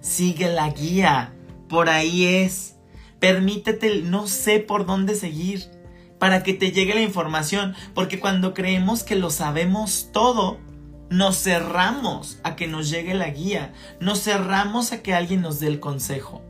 Sigue 0.00 0.48
la 0.48 0.70
guía, 0.70 1.34
por 1.68 1.88
ahí 1.88 2.24
es. 2.24 2.76
Permítete, 3.20 4.02
no 4.02 4.26
sé 4.26 4.58
por 4.58 4.84
dónde 4.84 5.14
seguir, 5.14 5.70
para 6.18 6.42
que 6.42 6.54
te 6.54 6.72
llegue 6.72 6.94
la 6.94 7.02
información, 7.02 7.74
porque 7.94 8.18
cuando 8.18 8.52
creemos 8.52 9.04
que 9.04 9.14
lo 9.14 9.30
sabemos 9.30 10.10
todo, 10.12 10.58
nos 11.12 11.42
cerramos 11.42 12.38
a 12.42 12.56
que 12.56 12.66
nos 12.66 12.88
llegue 12.88 13.12
la 13.12 13.28
guía, 13.28 13.74
nos 14.00 14.22
cerramos 14.22 14.92
a 14.92 15.02
que 15.02 15.14
alguien 15.14 15.42
nos 15.42 15.60
dé 15.60 15.66
el 15.66 15.78
consejo. 15.78 16.42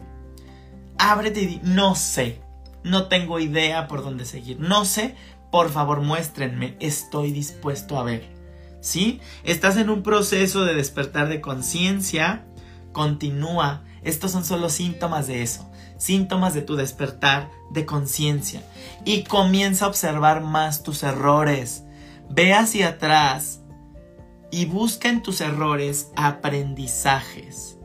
Ábrete 0.99 1.43
y 1.43 1.47
di, 1.47 1.61
no 1.65 1.97
sé, 1.97 2.41
no 2.85 3.09
tengo 3.09 3.41
idea 3.41 3.89
por 3.89 4.05
dónde 4.05 4.25
seguir, 4.25 4.61
no 4.61 4.85
sé, 4.85 5.17
por 5.51 5.71
favor 5.71 6.01
muéstrenme, 6.01 6.77
estoy 6.79 7.33
dispuesto 7.33 7.99
a 7.99 8.05
ver. 8.05 8.31
¿Sí? 8.81 9.21
Estás 9.43 9.77
en 9.77 9.91
un 9.91 10.03
proceso 10.03 10.65
de 10.65 10.75
despertar 10.75 11.29
de 11.29 11.41
conciencia, 11.41 12.45
continúa. 12.93 13.83
Estos 14.03 14.31
son 14.31 14.45
solo 14.45 14.69
síntomas 14.71 15.27
de 15.27 15.43
eso, 15.43 15.71
síntomas 15.99 16.55
de 16.55 16.63
tu 16.63 16.77
despertar 16.77 17.51
de 17.73 17.85
conciencia. 17.85 18.63
Y 19.05 19.25
comienza 19.25 19.85
a 19.85 19.89
observar 19.89 20.41
más 20.41 20.83
tus 20.83 21.03
errores. 21.03 21.85
Ve 22.29 22.55
hacia 22.55 22.89
atrás 22.89 23.62
y 24.53 24.67
busca 24.67 25.09
en 25.09 25.23
tus 25.23 25.41
errores 25.41 26.13
aprendizajes. 26.15 27.79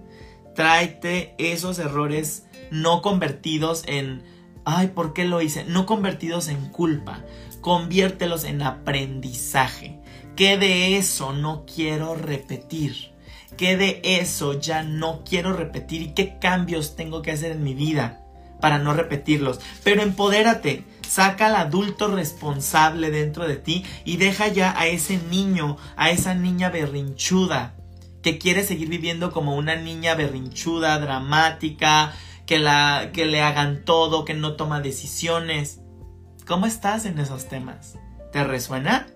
Tráete 0.53 1.33
esos 1.39 1.79
errores 1.79 2.45
no 2.69 3.01
convertidos 3.01 3.83
en, 3.87 4.23
ay, 4.65 4.87
¿por 4.89 5.13
qué 5.13 5.25
lo 5.25 5.41
hice? 5.41 5.63
No 5.63 5.85
convertidos 5.87 6.49
en 6.49 6.69
culpa, 6.69 7.23
conviértelos 7.61 8.43
en 8.43 8.61
aprendizaje. 8.61 9.99
¿Qué 10.35 10.57
de 10.57 10.97
eso 10.97 11.33
no 11.33 11.65
quiero 11.65 12.15
repetir? 12.15 13.13
¿Qué 13.55 13.77
de 13.77 14.01
eso 14.03 14.59
ya 14.59 14.83
no 14.83 15.23
quiero 15.23 15.53
repetir? 15.53 16.01
¿Y 16.01 16.13
qué 16.13 16.37
cambios 16.37 16.95
tengo 16.95 17.21
que 17.21 17.31
hacer 17.31 17.53
en 17.53 17.63
mi 17.63 17.73
vida 17.73 18.23
para 18.59 18.77
no 18.77 18.93
repetirlos? 18.93 19.61
Pero 19.83 20.03
empodérate, 20.03 20.83
saca 21.07 21.47
al 21.47 21.55
adulto 21.55 22.07
responsable 22.07 23.11
dentro 23.11 23.47
de 23.47 23.55
ti 23.55 23.85
y 24.05 24.17
deja 24.17 24.47
ya 24.47 24.77
a 24.77 24.87
ese 24.87 25.17
niño, 25.29 25.77
a 25.95 26.11
esa 26.11 26.33
niña 26.33 26.69
berrinchuda 26.69 27.75
que 28.21 28.37
quiere 28.37 28.63
seguir 28.63 28.89
viviendo 28.89 29.31
como 29.31 29.55
una 29.55 29.75
niña 29.75 30.15
berrinchuda, 30.15 30.99
dramática, 30.99 32.13
que, 32.45 32.59
la, 32.59 33.11
que 33.13 33.25
le 33.25 33.41
hagan 33.41 33.83
todo, 33.85 34.25
que 34.25 34.33
no 34.33 34.53
toma 34.55 34.81
decisiones. 34.81 35.79
¿Cómo 36.45 36.65
estás 36.65 37.05
en 37.05 37.19
esos 37.19 37.47
temas? 37.47 37.95
¿Te 38.33 38.43
resuena? 38.43 39.07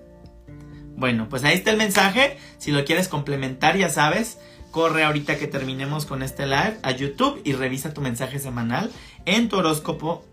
Bueno, 0.95 1.27
pues 1.29 1.43
ahí 1.43 1.55
está 1.55 1.71
el 1.71 1.77
mensaje. 1.77 2.37
Si 2.57 2.71
lo 2.71 2.85
quieres 2.85 3.07
complementar, 3.07 3.77
ya 3.77 3.89
sabes, 3.89 4.37
corre 4.71 5.03
ahorita 5.03 5.37
que 5.37 5.47
terminemos 5.47 6.05
con 6.05 6.23
este 6.23 6.45
live 6.45 6.77
a 6.83 6.91
YouTube 6.91 7.41
y 7.43 7.53
revisa 7.53 7.93
tu 7.93 8.01
mensaje 8.01 8.39
semanal 8.39 8.91
en 9.25 9.49
tu 9.49 9.57
horóscopo 9.57 10.25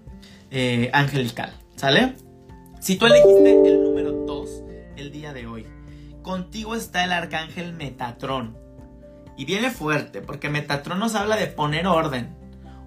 eh, 0.51 0.91
angelical. 0.93 1.53
¿Sale? 1.77 2.15
Si 2.81 2.97
tú 2.97 3.07
elegiste 3.07 3.69
el 3.69 3.83
número 3.83 4.13
2 4.13 4.63
el 4.97 5.13
día 5.13 5.33
de 5.33 5.47
hoy, 5.47 5.67
contigo 6.23 6.75
está 6.75 7.05
el 7.05 7.13
arcángel 7.13 7.73
Metatrón. 7.73 8.57
Y 9.37 9.45
viene 9.45 9.71
fuerte, 9.71 10.21
porque 10.21 10.49
Metatrón 10.49 10.99
nos 10.99 11.15
habla 11.15 11.37
de 11.37 11.47
poner 11.47 11.87
orden, 11.87 12.37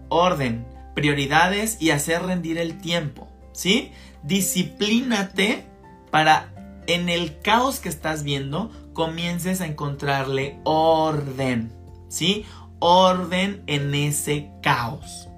orden, 0.09 0.65
prioridades 0.95 1.81
y 1.81 1.91
hacer 1.91 2.23
rendir 2.23 2.57
el 2.57 2.77
tiempo. 2.79 3.31
¿sí? 3.53 3.91
Disciplínate 4.23 5.65
para 6.09 6.53
en 6.87 7.09
el 7.09 7.39
caos 7.39 7.79
que 7.79 7.89
estás 7.89 8.23
viendo 8.23 8.71
comiences 8.93 9.61
a 9.61 9.65
encontrarle 9.65 10.59
orden, 10.63 11.71
¿sí? 12.09 12.45
Orden 12.79 13.63
en 13.67 13.93
ese 13.93 14.51
caos, 14.61 15.29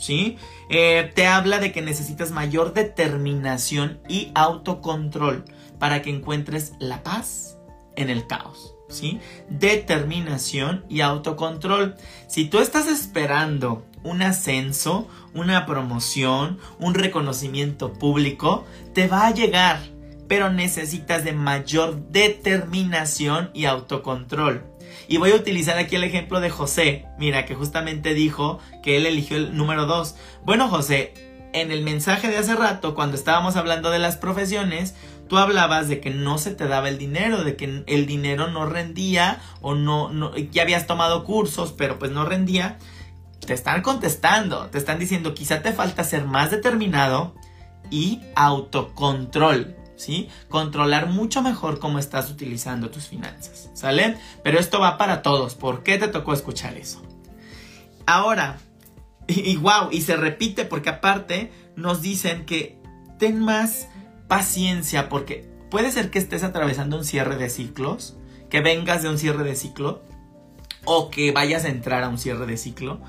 ¿sí? 0.00 0.38
Eh, 0.68 1.12
te 1.14 1.26
habla 1.26 1.58
de 1.58 1.70
que 1.70 1.82
necesitas 1.82 2.30
mayor 2.30 2.72
determinación 2.72 4.00
y 4.08 4.32
autocontrol 4.34 5.44
para 5.78 6.02
que 6.02 6.10
encuentres 6.10 6.72
la 6.78 7.02
paz 7.02 7.58
en 7.96 8.10
el 8.10 8.26
caos. 8.26 8.74
¿Sí? 8.88 9.20
Determinación 9.48 10.84
y 10.88 11.02
autocontrol. 11.02 11.94
Si 12.26 12.46
tú 12.46 12.58
estás 12.58 12.88
esperando 12.88 13.86
un 14.02 14.20
ascenso, 14.22 15.06
una 15.32 15.64
promoción, 15.64 16.58
un 16.80 16.94
reconocimiento 16.94 17.92
público, 17.92 18.64
te 18.92 19.06
va 19.06 19.28
a 19.28 19.34
llegar. 19.34 19.80
pero 20.26 20.48
necesitas 20.48 21.24
de 21.24 21.32
mayor 21.32 22.08
determinación 22.12 23.50
y 23.52 23.64
autocontrol. 23.64 24.62
Y 25.10 25.16
voy 25.16 25.32
a 25.32 25.34
utilizar 25.34 25.76
aquí 25.76 25.96
el 25.96 26.04
ejemplo 26.04 26.38
de 26.40 26.50
José, 26.50 27.04
mira, 27.18 27.44
que 27.44 27.56
justamente 27.56 28.14
dijo 28.14 28.60
que 28.80 28.96
él 28.96 29.06
eligió 29.06 29.36
el 29.36 29.56
número 29.56 29.84
2. 29.86 30.14
Bueno, 30.44 30.68
José, 30.68 31.14
en 31.52 31.72
el 31.72 31.82
mensaje 31.82 32.28
de 32.28 32.38
hace 32.38 32.54
rato, 32.54 32.94
cuando 32.94 33.16
estábamos 33.16 33.56
hablando 33.56 33.90
de 33.90 33.98
las 33.98 34.16
profesiones, 34.16 34.94
tú 35.28 35.36
hablabas 35.36 35.88
de 35.88 35.98
que 35.98 36.10
no 36.10 36.38
se 36.38 36.54
te 36.54 36.68
daba 36.68 36.88
el 36.88 36.96
dinero, 36.96 37.42
de 37.42 37.56
que 37.56 37.82
el 37.88 38.06
dinero 38.06 38.52
no 38.52 38.66
rendía 38.66 39.40
o 39.60 39.74
no, 39.74 40.10
no 40.10 40.36
ya 40.36 40.62
habías 40.62 40.86
tomado 40.86 41.24
cursos, 41.24 41.74
pero 41.76 41.98
pues 41.98 42.12
no 42.12 42.24
rendía. 42.24 42.78
Te 43.44 43.52
están 43.52 43.82
contestando, 43.82 44.66
te 44.66 44.78
están 44.78 45.00
diciendo 45.00 45.34
quizá 45.34 45.60
te 45.60 45.72
falta 45.72 46.04
ser 46.04 46.24
más 46.24 46.52
determinado 46.52 47.34
y 47.90 48.20
autocontrol. 48.36 49.74
¿Sí? 50.00 50.28
Controlar 50.48 51.08
mucho 51.08 51.42
mejor 51.42 51.78
cómo 51.78 51.98
estás 51.98 52.30
utilizando 52.30 52.90
tus 52.90 53.06
finanzas, 53.06 53.70
¿sale? 53.74 54.16
Pero 54.42 54.58
esto 54.58 54.80
va 54.80 54.96
para 54.96 55.22
todos. 55.22 55.54
¿Por 55.54 55.82
qué 55.82 55.98
te 55.98 56.08
tocó 56.08 56.32
escuchar 56.32 56.76
eso? 56.76 57.02
Ahora, 58.06 58.58
y, 59.28 59.56
wow, 59.56 59.88
y 59.90 60.00
se 60.00 60.16
repite 60.16 60.64
porque 60.64 60.88
aparte 60.88 61.52
nos 61.76 62.00
dicen 62.00 62.46
que 62.46 62.78
ten 63.18 63.38
más 63.40 63.88
paciencia 64.26 65.08
porque 65.08 65.48
puede 65.70 65.92
ser 65.92 66.10
que 66.10 66.18
estés 66.18 66.42
atravesando 66.42 66.96
un 66.96 67.04
cierre 67.04 67.36
de 67.36 67.50
ciclos, 67.50 68.16
que 68.48 68.60
vengas 68.60 69.02
de 69.02 69.10
un 69.10 69.18
cierre 69.18 69.44
de 69.44 69.54
ciclo 69.54 70.02
o 70.84 71.10
que 71.10 71.30
vayas 71.30 71.64
a 71.66 71.68
entrar 71.68 72.02
a 72.02 72.08
un 72.08 72.18
cierre 72.18 72.46
de 72.46 72.56
ciclo 72.56 73.00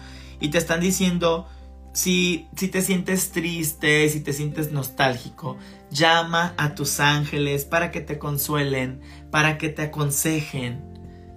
y 0.42 0.50
te 0.50 0.58
están 0.58 0.82
diciendo 0.82 1.48
si, 1.94 2.48
si 2.56 2.68
te 2.68 2.82
sientes 2.82 3.32
triste, 3.32 4.10
si 4.10 4.20
te 4.20 4.34
sientes 4.34 4.72
nostálgico, 4.72 5.58
llama 5.92 6.54
a 6.58 6.74
tus 6.74 7.00
ángeles 7.00 7.66
para 7.66 7.92
que 7.92 8.02
te 8.02 8.18
consuelen, 8.18 9.02
para 9.30 9.58
que 9.58 9.70
te 9.70 9.84
aconsejen, 9.84 10.82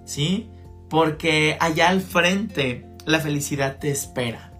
¿sí? 0.05 0.49
Porque 0.89 1.57
allá 1.59 1.89
al 1.89 2.01
frente 2.01 2.87
la 3.05 3.19
felicidad 3.19 3.77
te 3.77 3.91
espera. 3.91 4.51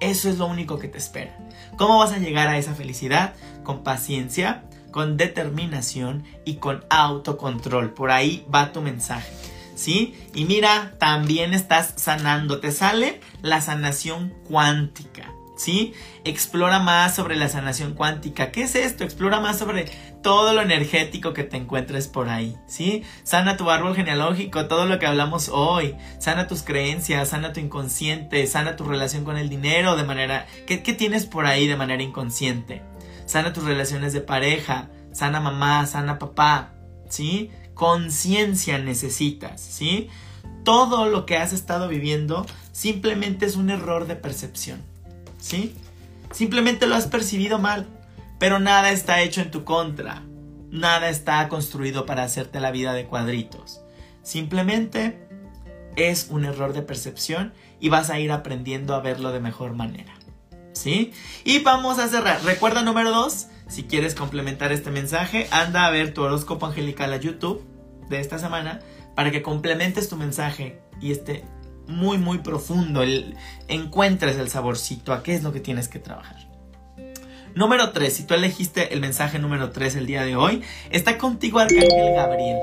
Eso 0.00 0.28
es 0.28 0.38
lo 0.38 0.46
único 0.46 0.78
que 0.78 0.88
te 0.88 0.98
espera. 0.98 1.36
¿Cómo 1.76 1.98
vas 1.98 2.12
a 2.12 2.18
llegar 2.18 2.48
a 2.48 2.58
esa 2.58 2.74
felicidad? 2.74 3.34
Con 3.62 3.82
paciencia, 3.82 4.64
con 4.90 5.16
determinación 5.16 6.24
y 6.44 6.56
con 6.56 6.84
autocontrol. 6.90 7.92
Por 7.92 8.10
ahí 8.10 8.46
va 8.52 8.72
tu 8.72 8.80
mensaje. 8.80 9.32
¿sí? 9.74 10.14
Y 10.34 10.44
mira, 10.44 10.94
también 10.98 11.54
estás 11.54 11.94
sanando, 11.96 12.60
te 12.60 12.72
sale 12.72 13.20
la 13.42 13.60
sanación 13.60 14.32
cuántica, 14.44 15.32
¿sí? 15.56 15.94
Explora 16.24 16.78
más 16.78 17.14
sobre 17.14 17.36
la 17.36 17.48
sanación 17.48 17.94
cuántica. 17.94 18.50
¿Qué 18.50 18.62
es 18.62 18.74
esto? 18.74 19.04
Explora 19.04 19.40
más 19.40 19.58
sobre 19.58 19.90
todo 20.22 20.52
lo 20.52 20.62
energético 20.62 21.32
que 21.32 21.44
te 21.44 21.56
encuentres 21.56 22.08
por 22.08 22.28
ahí, 22.28 22.56
¿sí? 22.66 23.02
Sana 23.22 23.56
tu 23.56 23.70
árbol 23.70 23.94
genealógico, 23.94 24.66
todo 24.66 24.86
lo 24.86 24.98
que 24.98 25.06
hablamos 25.06 25.48
hoy. 25.48 25.94
Sana 26.18 26.46
tus 26.46 26.62
creencias, 26.62 27.28
sana 27.28 27.52
tu 27.52 27.60
inconsciente, 27.60 28.46
sana 28.46 28.76
tu 28.76 28.84
relación 28.84 29.24
con 29.24 29.36
el 29.36 29.48
dinero 29.48 29.96
de 29.96 30.04
manera... 30.04 30.46
¿Qué, 30.66 30.82
qué 30.82 30.92
tienes 30.92 31.26
por 31.26 31.46
ahí 31.46 31.66
de 31.66 31.76
manera 31.76 32.02
inconsciente? 32.02 32.82
Sana 33.26 33.52
tus 33.52 33.64
relaciones 33.64 34.12
de 34.12 34.20
pareja, 34.20 34.88
sana 35.12 35.40
mamá, 35.40 35.86
sana 35.86 36.18
papá, 36.18 36.72
¿sí? 37.08 37.50
conciencia 37.74 38.78
necesitas, 38.78 39.60
¿sí? 39.60 40.08
Todo 40.64 41.06
lo 41.06 41.26
que 41.26 41.36
has 41.36 41.52
estado 41.52 41.88
viviendo 41.88 42.46
simplemente 42.72 43.46
es 43.46 43.56
un 43.56 43.70
error 43.70 44.06
de 44.06 44.16
percepción, 44.16 44.82
¿sí? 45.44 45.74
Simplemente 46.32 46.86
lo 46.86 46.94
has 46.94 47.06
percibido 47.06 47.58
mal, 47.58 47.86
pero 48.38 48.58
nada 48.58 48.90
está 48.90 49.20
hecho 49.20 49.42
en 49.42 49.50
tu 49.50 49.64
contra, 49.64 50.22
nada 50.70 51.10
está 51.10 51.46
construido 51.48 52.06
para 52.06 52.22
hacerte 52.22 52.60
la 52.60 52.70
vida 52.70 52.94
de 52.94 53.04
cuadritos. 53.04 53.82
Simplemente 54.22 55.28
es 55.96 56.28
un 56.30 56.46
error 56.46 56.72
de 56.72 56.80
percepción 56.80 57.52
y 57.78 57.90
vas 57.90 58.08
a 58.08 58.18
ir 58.18 58.32
aprendiendo 58.32 58.94
a 58.94 59.00
verlo 59.00 59.32
de 59.32 59.40
mejor 59.40 59.74
manera. 59.74 60.14
¿Sí? 60.72 61.12
Y 61.44 61.60
vamos 61.60 61.98
a 61.98 62.08
cerrar. 62.08 62.42
Recuerda 62.42 62.82
número 62.82 63.12
dos, 63.12 63.46
si 63.68 63.84
quieres 63.84 64.14
complementar 64.14 64.72
este 64.72 64.90
mensaje, 64.90 65.46
anda 65.50 65.86
a 65.86 65.90
ver 65.90 66.14
tu 66.14 66.22
horóscopo 66.22 66.66
angelical 66.66 67.12
a 67.12 67.18
YouTube 67.18 67.62
de 68.08 68.18
esta 68.18 68.38
semana 68.38 68.80
para 69.14 69.30
que 69.30 69.42
complementes 69.42 70.08
tu 70.08 70.16
mensaje 70.16 70.80
y 71.00 71.12
esté 71.12 71.44
muy 71.86 72.18
muy 72.18 72.38
profundo, 72.38 73.02
el, 73.02 73.36
encuentres 73.68 74.36
el 74.36 74.48
saborcito 74.48 75.12
a 75.12 75.22
qué 75.22 75.34
es 75.34 75.42
lo 75.42 75.52
que 75.52 75.60
tienes 75.60 75.88
que 75.88 75.98
trabajar. 75.98 76.48
Número 77.54 77.92
3, 77.92 78.12
si 78.12 78.24
tú 78.24 78.34
elegiste 78.34 78.92
el 78.94 79.00
mensaje 79.00 79.38
número 79.38 79.70
3 79.70 79.96
el 79.96 80.06
día 80.06 80.24
de 80.24 80.34
hoy, 80.34 80.62
está 80.90 81.18
contigo 81.18 81.60
Arcángel 81.60 82.14
Gabriel. 82.14 82.58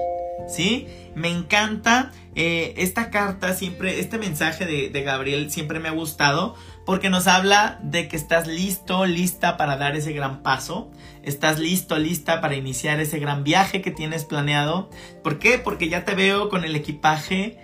¿Sí? 0.49 0.87
Me 1.15 1.29
encanta 1.29 2.11
eh, 2.35 2.73
esta 2.77 3.09
carta, 3.09 3.53
siempre, 3.53 3.99
este 4.01 4.17
mensaje 4.17 4.65
de, 4.65 4.89
de 4.89 5.03
Gabriel 5.03 5.49
siempre 5.49 5.79
me 5.79 5.87
ha 5.87 5.93
gustado 5.93 6.55
porque 6.85 7.09
nos 7.09 7.27
habla 7.27 7.79
de 7.83 8.07
que 8.07 8.17
estás 8.17 8.47
listo, 8.47 9.05
lista 9.05 9.55
para 9.55 9.77
dar 9.77 9.95
ese 9.95 10.13
gran 10.13 10.41
paso, 10.41 10.91
estás 11.23 11.59
listo, 11.59 11.97
lista 11.97 12.41
para 12.41 12.55
iniciar 12.55 12.99
ese 12.99 13.19
gran 13.19 13.43
viaje 13.43 13.81
que 13.81 13.91
tienes 13.91 14.25
planeado. 14.25 14.89
¿Por 15.23 15.39
qué? 15.39 15.57
Porque 15.57 15.89
ya 15.89 16.05
te 16.05 16.15
veo 16.15 16.49
con 16.49 16.65
el 16.65 16.75
equipaje, 16.75 17.57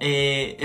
eh, 0.00 0.56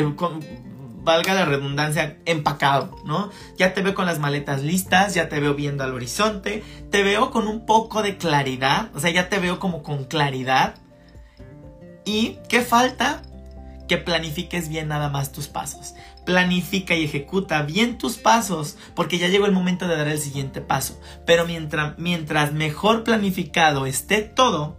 valga 1.03 1.33
la 1.33 1.45
redundancia, 1.45 2.17
empacado, 2.25 2.95
¿no? 3.05 3.29
Ya 3.57 3.73
te 3.73 3.81
veo 3.81 3.93
con 3.93 4.05
las 4.05 4.19
maletas 4.19 4.63
listas, 4.63 5.13
ya 5.13 5.29
te 5.29 5.39
veo 5.39 5.53
viendo 5.53 5.83
al 5.83 5.93
horizonte, 5.93 6.63
te 6.89 7.03
veo 7.03 7.31
con 7.31 7.47
un 7.47 7.65
poco 7.65 8.01
de 8.01 8.17
claridad, 8.17 8.89
o 8.95 8.99
sea, 8.99 9.11
ya 9.11 9.29
te 9.29 9.39
veo 9.39 9.59
como 9.59 9.83
con 9.83 10.05
claridad. 10.05 10.75
¿Y 12.05 12.37
qué 12.49 12.61
falta? 12.61 13.21
Que 13.87 13.97
planifiques 13.97 14.67
bien 14.69 14.87
nada 14.87 15.09
más 15.09 15.31
tus 15.31 15.47
pasos 15.47 15.93
planifica 16.25 16.95
y 16.95 17.05
ejecuta 17.05 17.61
bien 17.61 17.97
tus 17.97 18.17
pasos, 18.17 18.77
porque 18.95 19.17
ya 19.17 19.29
llegó 19.29 19.45
el 19.45 19.51
momento 19.51 19.87
de 19.87 19.95
dar 19.95 20.07
el 20.07 20.19
siguiente 20.19 20.59
paso. 20.59 20.99
Pero 21.25 21.45
mientras, 21.45 21.97
mientras 21.97 22.51
mejor 22.51 23.03
planificado 23.03 23.85
esté 23.85 24.21
todo, 24.21 24.77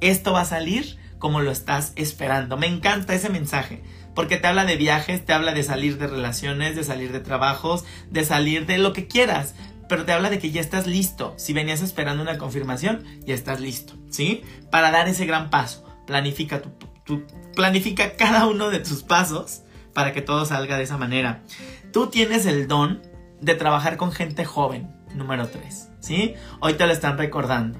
esto 0.00 0.32
va 0.32 0.42
a 0.42 0.46
salir 0.46 0.98
como 1.18 1.40
lo 1.40 1.50
estás 1.50 1.92
esperando. 1.96 2.56
Me 2.56 2.66
encanta 2.66 3.14
ese 3.14 3.30
mensaje, 3.30 3.82
porque 4.18 4.36
te 4.36 4.48
habla 4.48 4.64
de 4.64 4.74
viajes, 4.74 5.24
te 5.24 5.32
habla 5.32 5.54
de 5.54 5.62
salir 5.62 5.96
de 5.96 6.08
relaciones, 6.08 6.74
de 6.74 6.82
salir 6.82 7.12
de 7.12 7.20
trabajos, 7.20 7.84
de 8.10 8.24
salir 8.24 8.66
de 8.66 8.76
lo 8.76 8.92
que 8.92 9.06
quieras, 9.06 9.54
pero 9.88 10.04
te 10.04 10.10
habla 10.10 10.28
de 10.28 10.40
que 10.40 10.50
ya 10.50 10.60
estás 10.60 10.88
listo. 10.88 11.34
Si 11.36 11.52
venías 11.52 11.82
esperando 11.82 12.24
una 12.24 12.36
confirmación, 12.36 13.04
ya 13.24 13.34
estás 13.36 13.60
listo, 13.60 13.92
¿sí? 14.10 14.42
Para 14.72 14.90
dar 14.90 15.06
ese 15.06 15.24
gran 15.24 15.50
paso. 15.50 15.84
Planifica 16.04 16.60
tu 17.04 17.22
planifica 17.54 18.16
cada 18.16 18.48
uno 18.48 18.70
de 18.70 18.80
tus 18.80 19.04
pasos 19.04 19.62
para 19.94 20.12
que 20.12 20.20
todo 20.20 20.44
salga 20.46 20.76
de 20.76 20.82
esa 20.82 20.96
manera. 20.96 21.44
Tú 21.92 22.08
tienes 22.08 22.44
el 22.44 22.66
don 22.66 23.00
de 23.40 23.54
trabajar 23.54 23.96
con 23.96 24.10
gente 24.10 24.44
joven, 24.44 24.96
número 25.14 25.46
3, 25.46 25.90
¿sí? 26.00 26.34
Hoy 26.58 26.74
te 26.74 26.88
lo 26.88 26.92
están 26.92 27.18
recordando. 27.18 27.78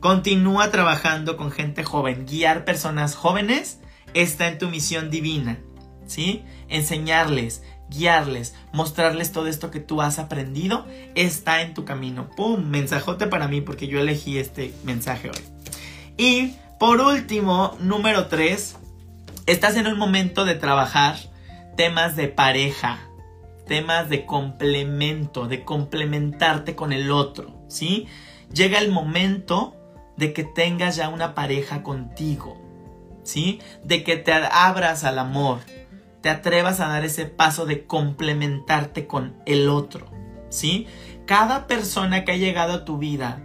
Continúa 0.00 0.70
trabajando 0.70 1.36
con 1.36 1.50
gente 1.50 1.84
joven, 1.84 2.24
guiar 2.24 2.64
personas 2.64 3.14
jóvenes 3.14 3.80
está 4.14 4.48
en 4.48 4.58
tu 4.58 4.68
misión 4.68 5.10
divina, 5.10 5.58
¿sí? 6.06 6.44
Enseñarles, 6.68 7.62
guiarles, 7.90 8.54
mostrarles 8.72 9.32
todo 9.32 9.46
esto 9.46 9.70
que 9.70 9.80
tú 9.80 10.02
has 10.02 10.18
aprendido, 10.18 10.86
está 11.14 11.62
en 11.62 11.74
tu 11.74 11.84
camino. 11.84 12.28
¡Pum! 12.36 12.64
Mensajote 12.64 13.26
para 13.26 13.48
mí 13.48 13.60
porque 13.60 13.88
yo 13.88 14.00
elegí 14.00 14.38
este 14.38 14.74
mensaje 14.84 15.30
hoy. 15.30 15.42
Y 16.16 16.54
por 16.78 17.00
último, 17.00 17.76
número 17.80 18.26
3, 18.26 18.76
estás 19.46 19.76
en 19.76 19.86
un 19.86 19.98
momento 19.98 20.44
de 20.44 20.54
trabajar 20.54 21.16
temas 21.76 22.16
de 22.16 22.28
pareja, 22.28 22.98
temas 23.66 24.08
de 24.08 24.26
complemento, 24.26 25.46
de 25.46 25.64
complementarte 25.64 26.74
con 26.74 26.92
el 26.92 27.10
otro, 27.10 27.64
¿sí? 27.68 28.06
Llega 28.52 28.78
el 28.78 28.90
momento 28.90 29.76
de 30.16 30.32
que 30.32 30.42
tengas 30.42 30.96
ya 30.96 31.08
una 31.08 31.34
pareja 31.34 31.82
contigo, 31.82 32.60
¿sí? 33.28 33.60
De 33.84 34.04
que 34.04 34.16
te 34.16 34.32
abras 34.32 35.04
al 35.04 35.18
amor, 35.18 35.58
te 36.22 36.30
atrevas 36.30 36.80
a 36.80 36.88
dar 36.88 37.04
ese 37.04 37.26
paso 37.26 37.66
de 37.66 37.84
complementarte 37.84 39.06
con 39.06 39.36
el 39.44 39.68
otro, 39.68 40.06
¿sí? 40.48 40.86
Cada 41.26 41.66
persona 41.66 42.24
que 42.24 42.32
ha 42.32 42.36
llegado 42.36 42.72
a 42.72 42.84
tu 42.86 42.96
vida, 42.96 43.42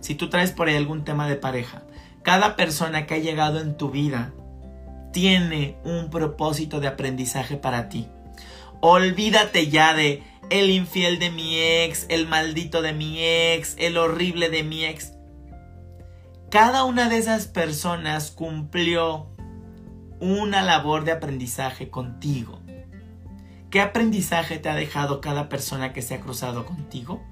si 0.00 0.14
tú 0.14 0.28
traes 0.28 0.52
por 0.52 0.68
ahí 0.68 0.76
algún 0.76 1.04
tema 1.04 1.26
de 1.28 1.36
pareja, 1.36 1.82
cada 2.22 2.56
persona 2.56 3.06
que 3.06 3.14
ha 3.14 3.18
llegado 3.18 3.58
en 3.60 3.76
tu 3.76 3.90
vida 3.90 4.32
tiene 5.12 5.78
un 5.82 6.10
propósito 6.10 6.80
de 6.80 6.88
aprendizaje 6.88 7.56
para 7.56 7.88
ti. 7.88 8.08
Olvídate 8.80 9.68
ya 9.68 9.94
de 9.94 10.22
el 10.50 10.70
infiel 10.70 11.18
de 11.18 11.30
mi 11.30 11.58
ex, 11.58 12.04
el 12.10 12.26
maldito 12.26 12.82
de 12.82 12.92
mi 12.92 13.16
ex, 13.18 13.76
el 13.78 13.96
horrible 13.96 14.50
de 14.50 14.62
mi 14.62 14.84
ex. 14.84 15.14
Cada 16.52 16.84
una 16.84 17.08
de 17.08 17.16
esas 17.16 17.46
personas 17.46 18.30
cumplió 18.30 19.26
una 20.20 20.60
labor 20.60 21.04
de 21.04 21.12
aprendizaje 21.12 21.88
contigo. 21.88 22.60
¿Qué 23.70 23.80
aprendizaje 23.80 24.58
te 24.58 24.68
ha 24.68 24.74
dejado 24.74 25.22
cada 25.22 25.48
persona 25.48 25.94
que 25.94 26.02
se 26.02 26.14
ha 26.14 26.20
cruzado 26.20 26.66
contigo? 26.66 27.22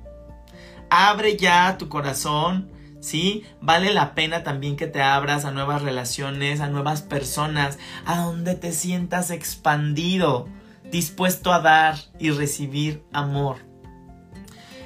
Abre 0.88 1.36
ya 1.36 1.76
tu 1.76 1.90
corazón, 1.90 2.70
¿sí? 3.00 3.44
Vale 3.60 3.92
la 3.92 4.14
pena 4.14 4.42
también 4.42 4.76
que 4.76 4.86
te 4.86 5.02
abras 5.02 5.44
a 5.44 5.50
nuevas 5.50 5.82
relaciones, 5.82 6.62
a 6.62 6.70
nuevas 6.70 7.02
personas, 7.02 7.78
a 8.06 8.22
donde 8.22 8.54
te 8.54 8.72
sientas 8.72 9.30
expandido, 9.30 10.48
dispuesto 10.90 11.52
a 11.52 11.60
dar 11.60 11.96
y 12.18 12.30
recibir 12.30 13.04
amor. 13.12 13.58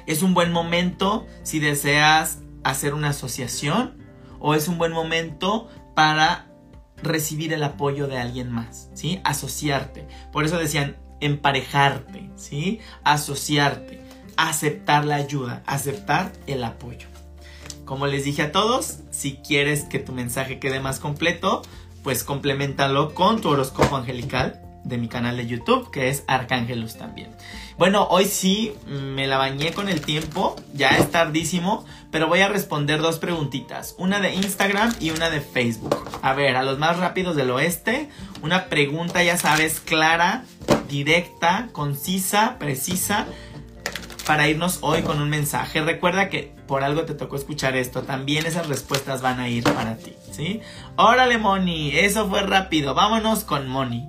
Es 0.07 0.23
un 0.23 0.33
buen 0.33 0.51
momento 0.51 1.25
si 1.43 1.59
deseas 1.59 2.39
hacer 2.65 2.93
una 2.93 3.11
asociación 3.11 4.03
o 4.39 4.55
es 4.55 4.67
un 4.67 4.77
buen 4.77 4.91
momento 4.91 5.69
para 5.95 6.47
recibir 7.01 7.53
el 7.53 7.63
apoyo 7.63 8.07
de 8.07 8.17
alguien 8.17 8.51
más, 8.51 8.89
¿sí? 8.93 9.19
Asociarte. 9.23 10.07
Por 10.31 10.45
eso 10.45 10.57
decían 10.57 10.97
emparejarte, 11.19 12.29
¿sí? 12.35 12.79
Asociarte, 13.03 14.01
aceptar 14.37 15.05
la 15.05 15.15
ayuda, 15.15 15.63
aceptar 15.65 16.31
el 16.47 16.63
apoyo. 16.63 17.07
Como 17.85 18.07
les 18.07 18.23
dije 18.23 18.41
a 18.41 18.51
todos, 18.51 18.99
si 19.11 19.37
quieres 19.37 19.83
que 19.83 19.99
tu 19.99 20.11
mensaje 20.11 20.59
quede 20.59 20.79
más 20.79 20.99
completo, 20.99 21.61
pues 22.03 22.23
complementalo 22.23 23.13
con 23.13 23.41
tu 23.41 23.49
horóscopo 23.49 23.95
angelical 23.95 24.61
de 24.83 24.97
mi 24.97 25.07
canal 25.07 25.37
de 25.37 25.47
YouTube, 25.47 25.91
que 25.91 26.09
es 26.09 26.23
Arcángelus 26.27 26.95
también. 26.95 27.35
Bueno, 27.77 28.07
hoy 28.09 28.25
sí 28.25 28.73
me 28.87 29.27
la 29.27 29.37
bañé 29.37 29.73
con 29.73 29.89
el 29.89 30.01
tiempo, 30.01 30.55
ya 30.73 30.89
es 30.97 31.11
tardísimo, 31.11 31.85
pero 32.15 32.29
voy 32.29 32.39
a 32.39 32.47
responder 32.47 33.01
dos 33.01 33.19
preguntitas, 33.19 33.93
una 33.97 34.21
de 34.21 34.35
Instagram 34.35 34.95
y 35.01 35.09
una 35.09 35.29
de 35.29 35.41
Facebook. 35.41 35.97
A 36.21 36.31
ver, 36.31 36.55
a 36.55 36.63
los 36.63 36.79
más 36.79 36.97
rápidos 36.97 37.35
del 37.35 37.51
oeste, 37.51 38.07
una 38.41 38.69
pregunta, 38.69 39.21
ya 39.21 39.35
sabes, 39.35 39.81
clara, 39.81 40.45
directa, 40.87 41.67
concisa, 41.73 42.55
precisa, 42.57 43.25
para 44.25 44.47
irnos 44.47 44.77
hoy 44.79 45.01
con 45.01 45.21
un 45.21 45.29
mensaje. 45.29 45.81
Recuerda 45.81 46.29
que 46.29 46.53
por 46.69 46.85
algo 46.85 47.03
te 47.03 47.15
tocó 47.15 47.35
escuchar 47.35 47.75
esto, 47.75 48.03
también 48.03 48.45
esas 48.45 48.69
respuestas 48.69 49.21
van 49.21 49.41
a 49.41 49.49
ir 49.49 49.65
para 49.65 49.97
ti, 49.97 50.13
¿sí? 50.31 50.61
Órale, 50.95 51.37
Moni, 51.37 51.97
eso 51.97 52.29
fue 52.29 52.43
rápido, 52.43 52.93
vámonos 52.93 53.43
con 53.43 53.67
Moni. 53.67 54.07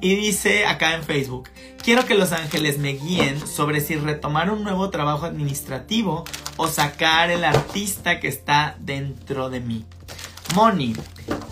Y 0.00 0.16
dice 0.16 0.66
acá 0.66 0.96
en 0.96 1.04
Facebook, 1.04 1.50
quiero 1.88 2.04
que 2.04 2.16
los 2.16 2.32
ángeles 2.32 2.76
me 2.76 2.92
guíen 2.92 3.40
sobre 3.48 3.80
si 3.80 3.96
retomar 3.96 4.50
un 4.50 4.62
nuevo 4.62 4.90
trabajo 4.90 5.24
administrativo 5.24 6.24
o 6.58 6.68
sacar 6.68 7.30
el 7.30 7.44
artista 7.44 8.20
que 8.20 8.28
está 8.28 8.76
dentro 8.78 9.48
de 9.48 9.60
mí. 9.60 9.86
Moni, 10.54 10.94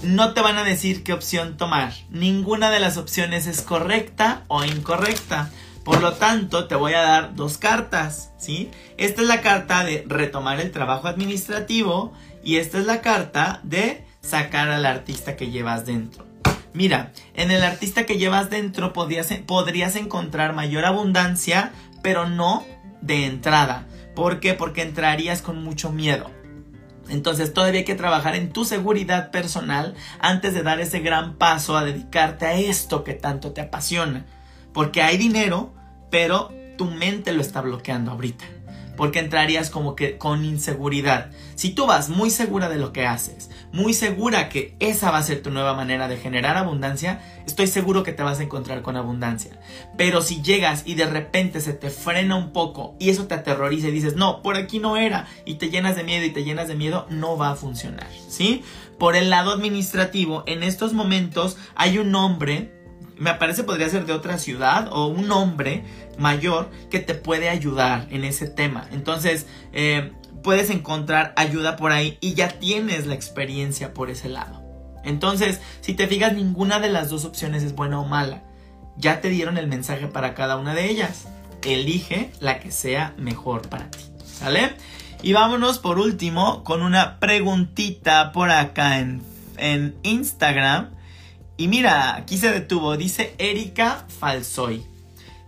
no 0.03 0.35
te 0.35 0.43
van 0.43 0.59
a 0.59 0.63
decir 0.63 1.03
qué 1.05 1.15
opción 1.15 1.57
tomar. 1.57 1.95
Ninguna 2.11 2.71
de 2.71 2.81
las 2.81 2.99
opciones 2.99 3.47
es 3.47 3.63
correcta 3.63 4.45
o 4.49 4.63
incorrecta. 4.63 5.51
Por 5.87 6.03
lo 6.03 6.13
tanto, 6.13 6.69
te 6.69 6.75
voy 6.75 6.93
a 6.93 7.01
dar 7.01 7.35
dos 7.35 7.57
cartas, 7.57 8.31
¿sí? 8.37 8.71
Esta 8.99 9.23
es 9.23 9.29
la 9.29 9.41
carta 9.41 9.85
de 9.85 10.05
retomar 10.07 10.61
el 10.61 10.71
trabajo 10.71 11.09
administrativo 11.09 12.13
y 12.45 12.57
esta 12.57 12.77
es 12.77 12.85
la 12.85 13.01
carta 13.01 13.61
de 13.63 14.05
sacar 14.21 14.69
al 14.69 14.85
artista 14.85 15.35
que 15.35 15.51
llevas 15.51 15.87
dentro. 15.87 16.27
Mira, 16.77 17.11
en 17.33 17.51
el 17.51 17.65
artista 17.65 18.05
que 18.05 18.19
llevas 18.19 18.51
dentro 18.51 18.93
podrías, 18.93 19.31
encontrar 19.97 20.53
mayor 20.53 20.85
abundancia, 20.85 21.73
pero 22.03 22.29
no 22.29 22.67
de 23.01 23.25
entrada. 23.25 23.87
¿Por 24.15 24.41
qué? 24.41 24.53
Porque 24.53 24.83
entrarías 24.83 25.41
con 25.41 25.65
mucho 25.65 25.91
miedo. 25.91 26.31
Entonces 27.09 27.55
todavía 27.55 27.79
hay 27.79 27.87
que 27.87 27.95
trabajar 27.95 28.37
en 28.37 28.51
tu 28.51 28.67
seguridad 28.67 29.31
personal 29.31 29.95
antes 30.19 30.53
de 30.53 30.63
dar 30.63 30.79
ese 30.79 31.01
gran 31.01 31.37
paso 31.37 31.79
a 31.79 31.85
dedicarte 31.85 32.45
a 32.45 32.53
esto 32.59 33.05
que 33.05 33.15
tanto 33.15 33.53
te 33.53 33.63
apasiona. 33.63 34.27
Porque 34.75 35.01
hay 35.01 35.17
dinero, 35.17 35.73
pero 36.11 36.53
tu 36.77 36.85
mente 36.85 37.33
lo 37.33 37.41
está 37.41 37.63
bloqueando 37.63 38.11
ahorita. 38.11 38.45
Porque 38.99 39.21
entrarías 39.21 39.71
como 39.71 39.97
que 39.97 40.19
con 40.19 40.45
inseguridad. 40.45 41.31
Si 41.55 41.71
tú 41.71 41.87
vas 41.87 42.11
muy 42.11 42.29
segura 42.29 42.69
de 42.69 42.77
lo 42.77 42.93
que 42.93 43.07
haces, 43.07 43.49
muy 43.73 43.95
segura 43.95 44.49
que 44.49 44.77
esa 44.81 45.11
va 45.11 45.19
a 45.19 45.23
ser 45.23 45.43
tu 45.43 45.51
nueva 45.51 45.75
manera 45.75 46.09
de 46.09 46.17
generar 46.17 46.57
abundancia, 46.57 47.21
estoy 47.47 47.67
seguro 47.67 48.03
que 48.03 48.13
te 48.13 48.23
vas 48.23 48.41
a 48.41 48.43
encontrar 48.43 48.83
con 48.83 48.97
abundancia. 48.97 49.59
Pero 49.97 50.23
si 50.23 50.43
llegas 50.43 50.83
y 50.87 50.95
de 50.95 51.07
repente 51.07 51.61
se 51.61 51.73
te 51.73 51.91
frena 51.91 52.37
un 52.37 52.53
poco 52.53 52.97
y 52.99 53.11
eso 53.11 53.27
te 53.27 53.35
aterroriza 53.35 53.89
y 53.89 53.93
dices, 53.93 54.17
no, 54.17 54.43
por 54.43 54.57
aquí 54.57 54.79
no 54.79 54.97
era, 54.97 55.27
y 55.45 55.55
te 55.55 55.71
llenas 55.71 55.97
de 55.97 56.05
miedo 56.05 56.25
y 56.25 56.31
te 56.31 56.45
llenas 56.45 56.69
de 56.69 56.75
miedo, 56.75 57.07
no 57.11 57.37
va 57.37 57.51
a 57.51 57.57
funcionar, 57.57 58.09
¿sí? 58.29 58.63
Por 58.99 59.15
el 59.17 59.31
lado 59.31 59.53
administrativo, 59.53 60.43
en 60.47 60.63
estos 60.63 60.93
momentos 60.93 61.57
hay 61.75 61.99
un 61.99 62.15
hombre 62.15 62.73
me 63.19 63.35
parece 63.35 63.65
podría 63.65 63.89
ser 63.89 64.07
de 64.07 64.13
otra 64.13 64.39
ciudad 64.39 64.89
o 64.93 65.07
un 65.07 65.31
hombre 65.33 65.85
mayor 66.19 66.71
que 66.91 67.01
te 67.01 67.15
puede 67.15 67.49
ayudar 67.49 68.07
en 68.11 68.25
ese 68.25 68.47
tema. 68.47 68.87
Entonces, 68.93 69.47
eh, 69.73 70.13
puedes 70.47 70.71
encontrar 70.71 71.33
ayuda 71.35 71.75
por 71.75 71.91
ahí 71.91 72.19
y 72.21 72.35
ya 72.35 72.49
tienes 72.49 73.09
la 73.09 73.17
experiencia 73.17 73.93
por 73.93 74.11
ese 74.11 74.29
lado. 74.29 74.63
Entonces, 75.03 75.61
si 75.81 75.93
te 75.93 76.07
fijas, 76.07 76.35
ninguna 76.35 76.79
de 76.79 76.89
las 76.89 77.11
dos 77.11 77.25
opciones 77.25 77.65
es 77.65 77.75
buena 77.75 77.99
o 77.99 78.05
mala. 78.05 78.45
Ya 78.97 79.21
te 79.21 79.29
dieron 79.29 79.59
el 79.59 79.67
mensaje 79.67 80.07
para 80.07 80.35
cada 80.35 80.57
una 80.57 80.73
de 80.73 80.89
ellas. 80.89 81.27
Elige 81.65 82.31
la 82.39 82.61
que 82.61 82.71
sea 82.71 83.13
mejor 83.19 83.69
para 83.69 83.91
ti. 83.91 83.99
¿Sale? 84.25 84.77
Y 85.21 85.33
vámonos 85.33 85.81
por 85.81 85.99
último 85.99 86.63
con 86.63 86.83
una 86.83 87.19
preguntita 87.19 88.31
por 88.31 88.53
acá 88.53 89.01
en, 89.01 89.23
en 89.57 89.97
Instagram 90.05 90.91
y 91.57 91.67
mira, 91.67 92.15
aquí 92.15 92.39
se 92.39 92.53
detuvo, 92.53 92.97
dice 92.97 93.35
Erika 93.39 94.05
Falsoy. 94.21 94.87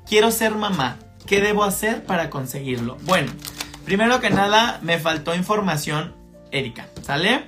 Quiero 0.08 0.32
ser 0.32 0.56
mamá. 0.56 0.98
¿Qué 1.24 1.40
debo 1.40 1.62
hacer 1.62 2.04
para 2.04 2.30
conseguirlo? 2.30 2.96
Bueno, 3.02 3.30
primero 3.88 4.20
que 4.20 4.28
nada, 4.28 4.80
me 4.82 4.98
faltó 4.98 5.34
información, 5.34 6.14
Erika, 6.50 6.88
¿sale? 7.00 7.46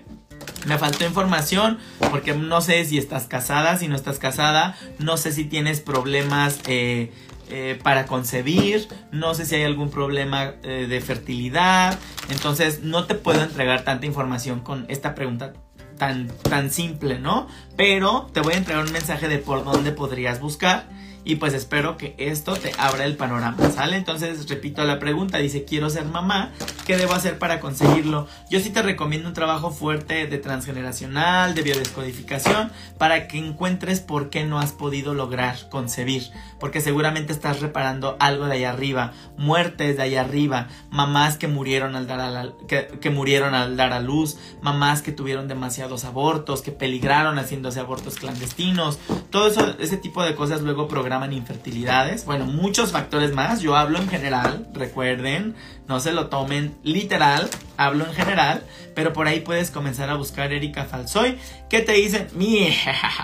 Me 0.67 0.79
faltó 0.79 1.05
información 1.05 1.79
porque 2.11 2.35
no 2.35 2.63
sé 2.63 2.83
si 2.87 2.97
estás 2.97 3.27
casada, 3.27 3.77
si 3.77 3.89
no 3.89 3.95
estás 3.95 4.19
casada, 4.19 4.75
no 4.99 5.19
sé 5.19 5.33
si 5.33 5.45
tienes 5.45 5.81
problemas 5.81 6.61
eh, 6.67 7.13
eh, 7.51 7.79
para 7.83 8.07
concebir, 8.07 8.89
no 9.13 9.35
sé 9.35 9.45
si 9.45 9.57
hay 9.57 9.65
algún 9.65 9.91
problema 9.91 10.55
eh, 10.63 10.87
de 10.89 11.01
fertilidad, 11.03 11.99
entonces 12.31 12.81
no 12.85 13.05
te 13.05 13.17
puedo 13.17 13.43
entregar 13.43 13.85
tanta 13.85 14.07
información 14.07 14.61
con 14.61 14.87
esta 14.89 15.15
pregunta 15.15 15.53
tan, 15.99 16.29
tan 16.49 16.71
simple, 16.71 17.19
¿no? 17.19 17.49
Pero 17.77 18.31
te 18.33 18.41
voy 18.41 18.55
a 18.55 18.57
entregar 18.57 18.83
un 18.83 18.93
mensaje 18.93 19.29
de 19.29 19.37
por 19.37 19.63
dónde 19.63 19.93
podrías 19.93 20.41
buscar 20.41 20.89
y 21.25 21.37
pues 21.37 21.53
espero 21.53 21.97
que 21.97 22.15
esto 22.19 22.55
te 22.55 22.73
abra 22.79 23.05
el 23.05 23.17
panorama, 23.17 23.71
¿sale? 23.71 23.97
Entonces 23.97 24.49
repito 24.49 24.83
la 24.85 24.99
pregunta, 24.99 25.39
dice, 25.39 25.65
quiero 25.65 25.91
ser 25.91 26.07
mamá, 26.07 26.53
¿qué 26.87 26.97
debo 26.97 27.13
hacer 27.13 27.39
para 27.39 27.61
conseguirlo? 27.61 28.27
Yo 28.49 28.61
sí 28.61 28.71
te 28.71 28.83
recomiendo 28.83 29.29
un 29.29 29.35
trabajo 29.35 29.71
fuerte 29.71 30.27
de 30.27 30.39
transgeneracional, 30.39 31.55
de 31.55 31.63
biodescodificación, 31.63 32.73
para 32.99 33.29
que 33.29 33.39
encuentres 33.39 34.01
por 34.01 34.31
qué 34.31 34.45
no 34.45 34.59
has 34.59 34.73
podido 34.73 35.13
lograr 35.13 35.69
concebir, 35.69 36.31
porque 36.59 36.81
seguramente 36.81 37.33
estás 37.33 37.61
reparando 37.61 38.17
algo 38.19 38.47
de 38.47 38.55
allá 38.55 38.71
arriba, 38.71 39.13
muertes 39.37 39.99
de 39.99 40.03
allá 40.03 40.23
arriba, 40.23 40.69
mamás 40.91 41.37
que 41.37 41.49
murieron 41.49 41.97
al 41.97 42.07
dar 42.07 42.21
a 42.21 42.53
que, 42.67 43.11
murieron 43.11 43.55
al 43.55 43.77
dar 43.77 43.93
a 43.93 44.01
luz, 44.01 44.39
mamás 44.63 45.03
que 45.03 45.13
tuvieron 45.13 45.49
demasiados 45.49 46.05
abortos, 46.05 46.63
que 46.63 46.73
peligraron 46.73 47.39
haciéndose 47.39 47.81
abortos 47.81 48.17
clandestinos, 48.17 48.99
todo 49.31 49.49
eso, 49.49 49.75
ese 49.79 49.99
tipo 49.99 50.23
de 50.23 50.35
cosas 50.35 50.63
luego 50.63 50.89
programan 50.89 51.10
infertilidades, 51.33 52.25
bueno, 52.25 52.47
muchos 52.47 52.93
factores 52.93 53.35
más, 53.35 53.61
yo 53.61 53.77
hablo 53.77 53.99
en 53.99 54.09
general, 54.09 54.69
recuerden, 54.73 55.55
no 55.89 56.01
se 56.01 56.13
lo 56.13 56.29
tomen 56.29 56.77
literal, 56.83 57.49
hablo 57.77 58.07
en 58.07 58.15
general, 58.15 58.65
pero 58.95 59.13
por 59.13 59.27
ahí 59.27 59.41
puedes 59.41 59.71
comenzar 59.71 60.09
a 60.11 60.15
buscar 60.15 60.53
Erika 60.53 60.85
Falsoy, 60.85 61.37
que 61.69 61.81
te 61.81 61.93
dicen, 61.93 62.29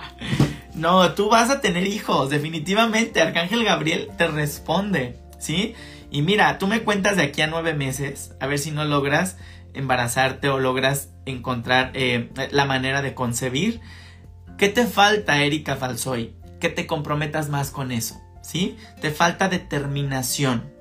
no, 0.75 1.13
tú 1.13 1.31
vas 1.31 1.51
a 1.51 1.61
tener 1.61 1.87
hijos, 1.87 2.31
definitivamente, 2.31 3.21
Arcángel 3.21 3.65
Gabriel 3.65 4.09
te 4.19 4.27
responde, 4.27 5.17
¿sí? 5.39 5.75
Y 6.11 6.23
mira, 6.23 6.59
tú 6.59 6.67
me 6.67 6.83
cuentas 6.83 7.17
de 7.17 7.23
aquí 7.23 7.43
a 7.43 7.47
nueve 7.47 7.75
meses, 7.75 8.33
a 8.41 8.47
ver 8.47 8.59
si 8.59 8.71
no 8.71 8.85
logras 8.85 9.37
embarazarte 9.75 10.49
o 10.49 10.59
logras 10.59 11.11
encontrar 11.27 11.91
eh, 11.95 12.31
la 12.51 12.65
manera 12.65 13.03
de 13.03 13.15
concebir. 13.15 13.81
¿Qué 14.59 14.69
te 14.69 14.87
falta, 14.87 15.43
Erika 15.43 15.77
Falsoy? 15.77 16.35
Que 16.67 16.73
te 16.73 16.89
comprometas 16.89 17.49
más 17.49 17.71
con 17.71 17.93
eso, 17.93 18.21
¿sí? 18.43 18.77
Te 19.01 19.13
falta 19.13 19.49
determinación 19.49 20.75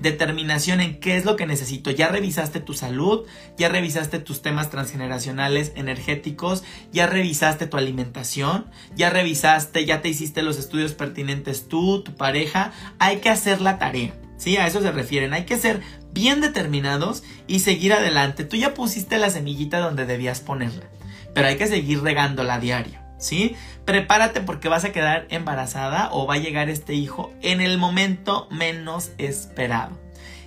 determinación 0.00 0.80
en 0.80 0.98
qué 0.98 1.18
es 1.18 1.26
lo 1.26 1.36
que 1.36 1.46
necesito. 1.46 1.90
Ya 1.90 2.08
revisaste 2.08 2.58
tu 2.60 2.72
salud, 2.72 3.26
ya 3.58 3.68
revisaste 3.68 4.18
tus 4.18 4.40
temas 4.40 4.70
transgeneracionales 4.70 5.72
energéticos, 5.76 6.64
ya 6.90 7.06
revisaste 7.06 7.66
tu 7.66 7.76
alimentación, 7.76 8.64
ya 8.94 9.10
revisaste, 9.10 9.84
ya 9.84 10.00
te 10.00 10.08
hiciste 10.08 10.42
los 10.42 10.58
estudios 10.58 10.94
pertinentes 10.94 11.68
tú, 11.68 12.02
tu 12.02 12.14
pareja. 12.14 12.72
Hay 12.98 13.18
que 13.18 13.28
hacer 13.28 13.60
la 13.60 13.78
tarea. 13.78 14.14
Sí, 14.38 14.56
a 14.56 14.66
eso 14.66 14.80
se 14.80 14.90
refieren. 14.90 15.34
Hay 15.34 15.44
que 15.44 15.58
ser 15.58 15.82
bien 16.12 16.40
determinados 16.40 17.24
y 17.46 17.58
seguir 17.58 17.92
adelante. 17.92 18.44
Tú 18.44 18.56
ya 18.56 18.72
pusiste 18.72 19.18
la 19.18 19.28
semillita 19.28 19.80
donde 19.80 20.06
debías 20.06 20.40
ponerla, 20.40 20.86
pero 21.34 21.48
hay 21.48 21.58
que 21.58 21.66
seguir 21.66 22.02
regándola 22.02 22.54
a 22.54 22.60
diario. 22.60 23.05
¿Sí? 23.18 23.56
Prepárate 23.84 24.40
porque 24.40 24.68
vas 24.68 24.84
a 24.84 24.92
quedar 24.92 25.26
embarazada 25.30 26.10
o 26.12 26.26
va 26.26 26.34
a 26.34 26.38
llegar 26.38 26.68
este 26.68 26.94
hijo 26.94 27.32
en 27.42 27.60
el 27.60 27.78
momento 27.78 28.46
menos 28.50 29.12
esperado. 29.18 29.98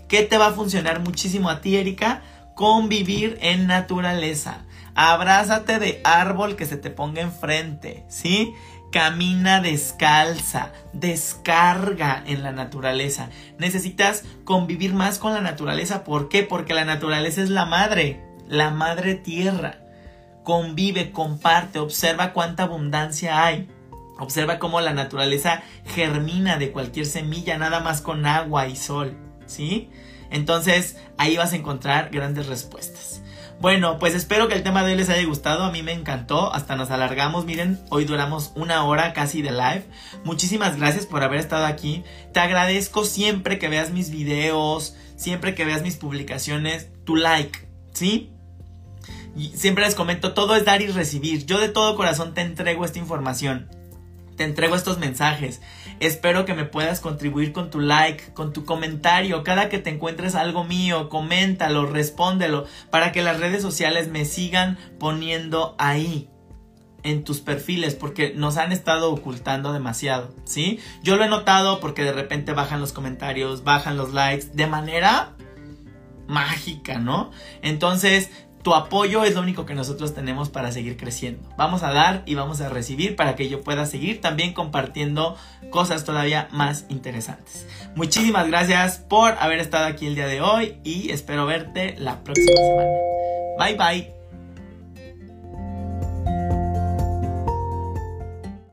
¿Qué 0.07 0.23
te 0.23 0.37
va 0.37 0.47
a 0.47 0.53
funcionar 0.53 0.99
muchísimo 0.99 1.49
a 1.49 1.61
ti, 1.61 1.77
Erika? 1.77 2.21
convivir 2.59 3.37
en 3.39 3.67
naturaleza. 3.67 4.65
Abrázate 4.93 5.79
de 5.79 6.01
árbol 6.03 6.57
que 6.57 6.65
se 6.65 6.75
te 6.75 6.89
ponga 6.89 7.21
enfrente, 7.21 8.03
¿sí? 8.09 8.53
Camina 8.91 9.61
descalza, 9.61 10.73
descarga 10.91 12.21
en 12.27 12.43
la 12.43 12.51
naturaleza. 12.51 13.29
Necesitas 13.59 14.25
convivir 14.43 14.93
más 14.93 15.19
con 15.19 15.33
la 15.33 15.39
naturaleza. 15.39 16.03
¿Por 16.03 16.27
qué? 16.27 16.43
Porque 16.43 16.73
la 16.73 16.83
naturaleza 16.83 17.41
es 17.41 17.49
la 17.49 17.65
madre, 17.65 18.21
la 18.49 18.71
madre 18.71 19.15
tierra. 19.15 19.79
Convive, 20.49 21.11
comparte, 21.11 21.77
observa 21.77 22.33
cuánta 22.33 22.63
abundancia 22.63 23.45
hay. 23.45 23.69
Observa 24.17 24.57
cómo 24.57 24.81
la 24.81 24.93
naturaleza 24.95 25.61
germina 25.85 26.57
de 26.57 26.71
cualquier 26.71 27.05
semilla 27.05 27.59
nada 27.59 27.81
más 27.81 28.01
con 28.01 28.25
agua 28.25 28.67
y 28.67 28.75
sol, 28.75 29.15
¿sí? 29.45 29.91
Entonces 30.31 30.97
ahí 31.19 31.37
vas 31.37 31.53
a 31.53 31.55
encontrar 31.55 32.09
grandes 32.09 32.47
respuestas. 32.47 33.21
Bueno, 33.61 33.99
pues 33.99 34.15
espero 34.15 34.47
que 34.47 34.55
el 34.55 34.63
tema 34.63 34.83
de 34.83 34.93
hoy 34.93 34.97
les 34.97 35.11
haya 35.11 35.23
gustado. 35.27 35.65
A 35.65 35.71
mí 35.71 35.83
me 35.83 35.93
encantó. 35.93 36.51
Hasta 36.51 36.75
nos 36.75 36.89
alargamos. 36.89 37.45
Miren, 37.45 37.79
hoy 37.91 38.05
duramos 38.05 38.51
una 38.55 38.83
hora 38.85 39.13
casi 39.13 39.43
de 39.43 39.51
live. 39.51 39.85
Muchísimas 40.23 40.77
gracias 40.77 41.05
por 41.05 41.21
haber 41.21 41.41
estado 41.41 41.67
aquí. 41.67 42.03
Te 42.33 42.39
agradezco 42.39 43.05
siempre 43.05 43.59
que 43.59 43.69
veas 43.69 43.91
mis 43.91 44.09
videos, 44.09 44.95
siempre 45.15 45.53
que 45.53 45.65
veas 45.65 45.83
mis 45.83 45.97
publicaciones, 45.97 46.89
tu 47.05 47.15
like, 47.15 47.69
¿sí? 47.93 48.31
Siempre 49.47 49.85
les 49.85 49.95
comento, 49.95 50.33
todo 50.33 50.55
es 50.55 50.65
dar 50.65 50.81
y 50.81 50.87
recibir. 50.87 51.45
Yo 51.45 51.59
de 51.59 51.69
todo 51.69 51.95
corazón 51.95 52.33
te 52.33 52.41
entrego 52.41 52.85
esta 52.85 52.99
información. 52.99 53.69
Te 54.35 54.43
entrego 54.43 54.75
estos 54.75 54.99
mensajes. 54.99 55.61
Espero 55.99 56.45
que 56.45 56.53
me 56.53 56.63
puedas 56.63 57.01
contribuir 57.01 57.51
con 57.51 57.69
tu 57.69 57.81
like, 57.81 58.33
con 58.33 58.53
tu 58.53 58.63
comentario. 58.63 59.43
Cada 59.43 59.67
que 59.67 59.79
te 59.79 59.89
encuentres 59.89 60.35
algo 60.35 60.63
mío, 60.63 61.09
coméntalo, 61.09 61.85
respóndelo, 61.85 62.65
para 62.89 63.11
que 63.11 63.21
las 63.21 63.39
redes 63.39 63.61
sociales 63.61 64.07
me 64.07 64.23
sigan 64.23 64.77
poniendo 64.97 65.75
ahí 65.77 66.29
en 67.03 67.23
tus 67.23 67.39
perfiles 67.39 67.95
porque 67.95 68.33
nos 68.35 68.57
han 68.57 68.71
estado 68.71 69.11
ocultando 69.11 69.73
demasiado, 69.73 70.33
¿sí? 70.43 70.79
Yo 71.03 71.17
lo 71.17 71.23
he 71.23 71.29
notado 71.29 71.79
porque 71.79 72.03
de 72.03 72.11
repente 72.11 72.53
bajan 72.53 72.81
los 72.81 72.93
comentarios, 72.93 73.63
bajan 73.63 73.97
los 73.97 74.13
likes 74.13 74.47
de 74.53 74.67
manera 74.67 75.35
mágica, 76.27 76.99
¿no? 76.99 77.31
Entonces, 77.61 78.29
tu 78.61 78.73
apoyo 78.73 79.23
es 79.23 79.35
lo 79.35 79.41
único 79.41 79.65
que 79.65 79.73
nosotros 79.73 80.13
tenemos 80.13 80.49
para 80.49 80.71
seguir 80.71 80.97
creciendo. 80.97 81.47
Vamos 81.57 81.83
a 81.83 81.91
dar 81.91 82.23
y 82.25 82.35
vamos 82.35 82.61
a 82.61 82.69
recibir 82.69 83.15
para 83.15 83.35
que 83.35 83.49
yo 83.49 83.61
pueda 83.61 83.85
seguir 83.85 84.21
también 84.21 84.53
compartiendo 84.53 85.35
cosas 85.69 86.03
todavía 86.03 86.47
más 86.51 86.85
interesantes. 86.89 87.65
Muchísimas 87.95 88.47
gracias 88.47 88.97
por 88.97 89.33
haber 89.39 89.59
estado 89.59 89.85
aquí 89.85 90.07
el 90.07 90.15
día 90.15 90.27
de 90.27 90.41
hoy 90.41 90.77
y 90.83 91.11
espero 91.11 91.45
verte 91.45 91.95
la 91.97 92.23
próxima 92.23 92.57
semana. 92.57 92.89
Bye 93.57 93.75
bye. 93.75 94.18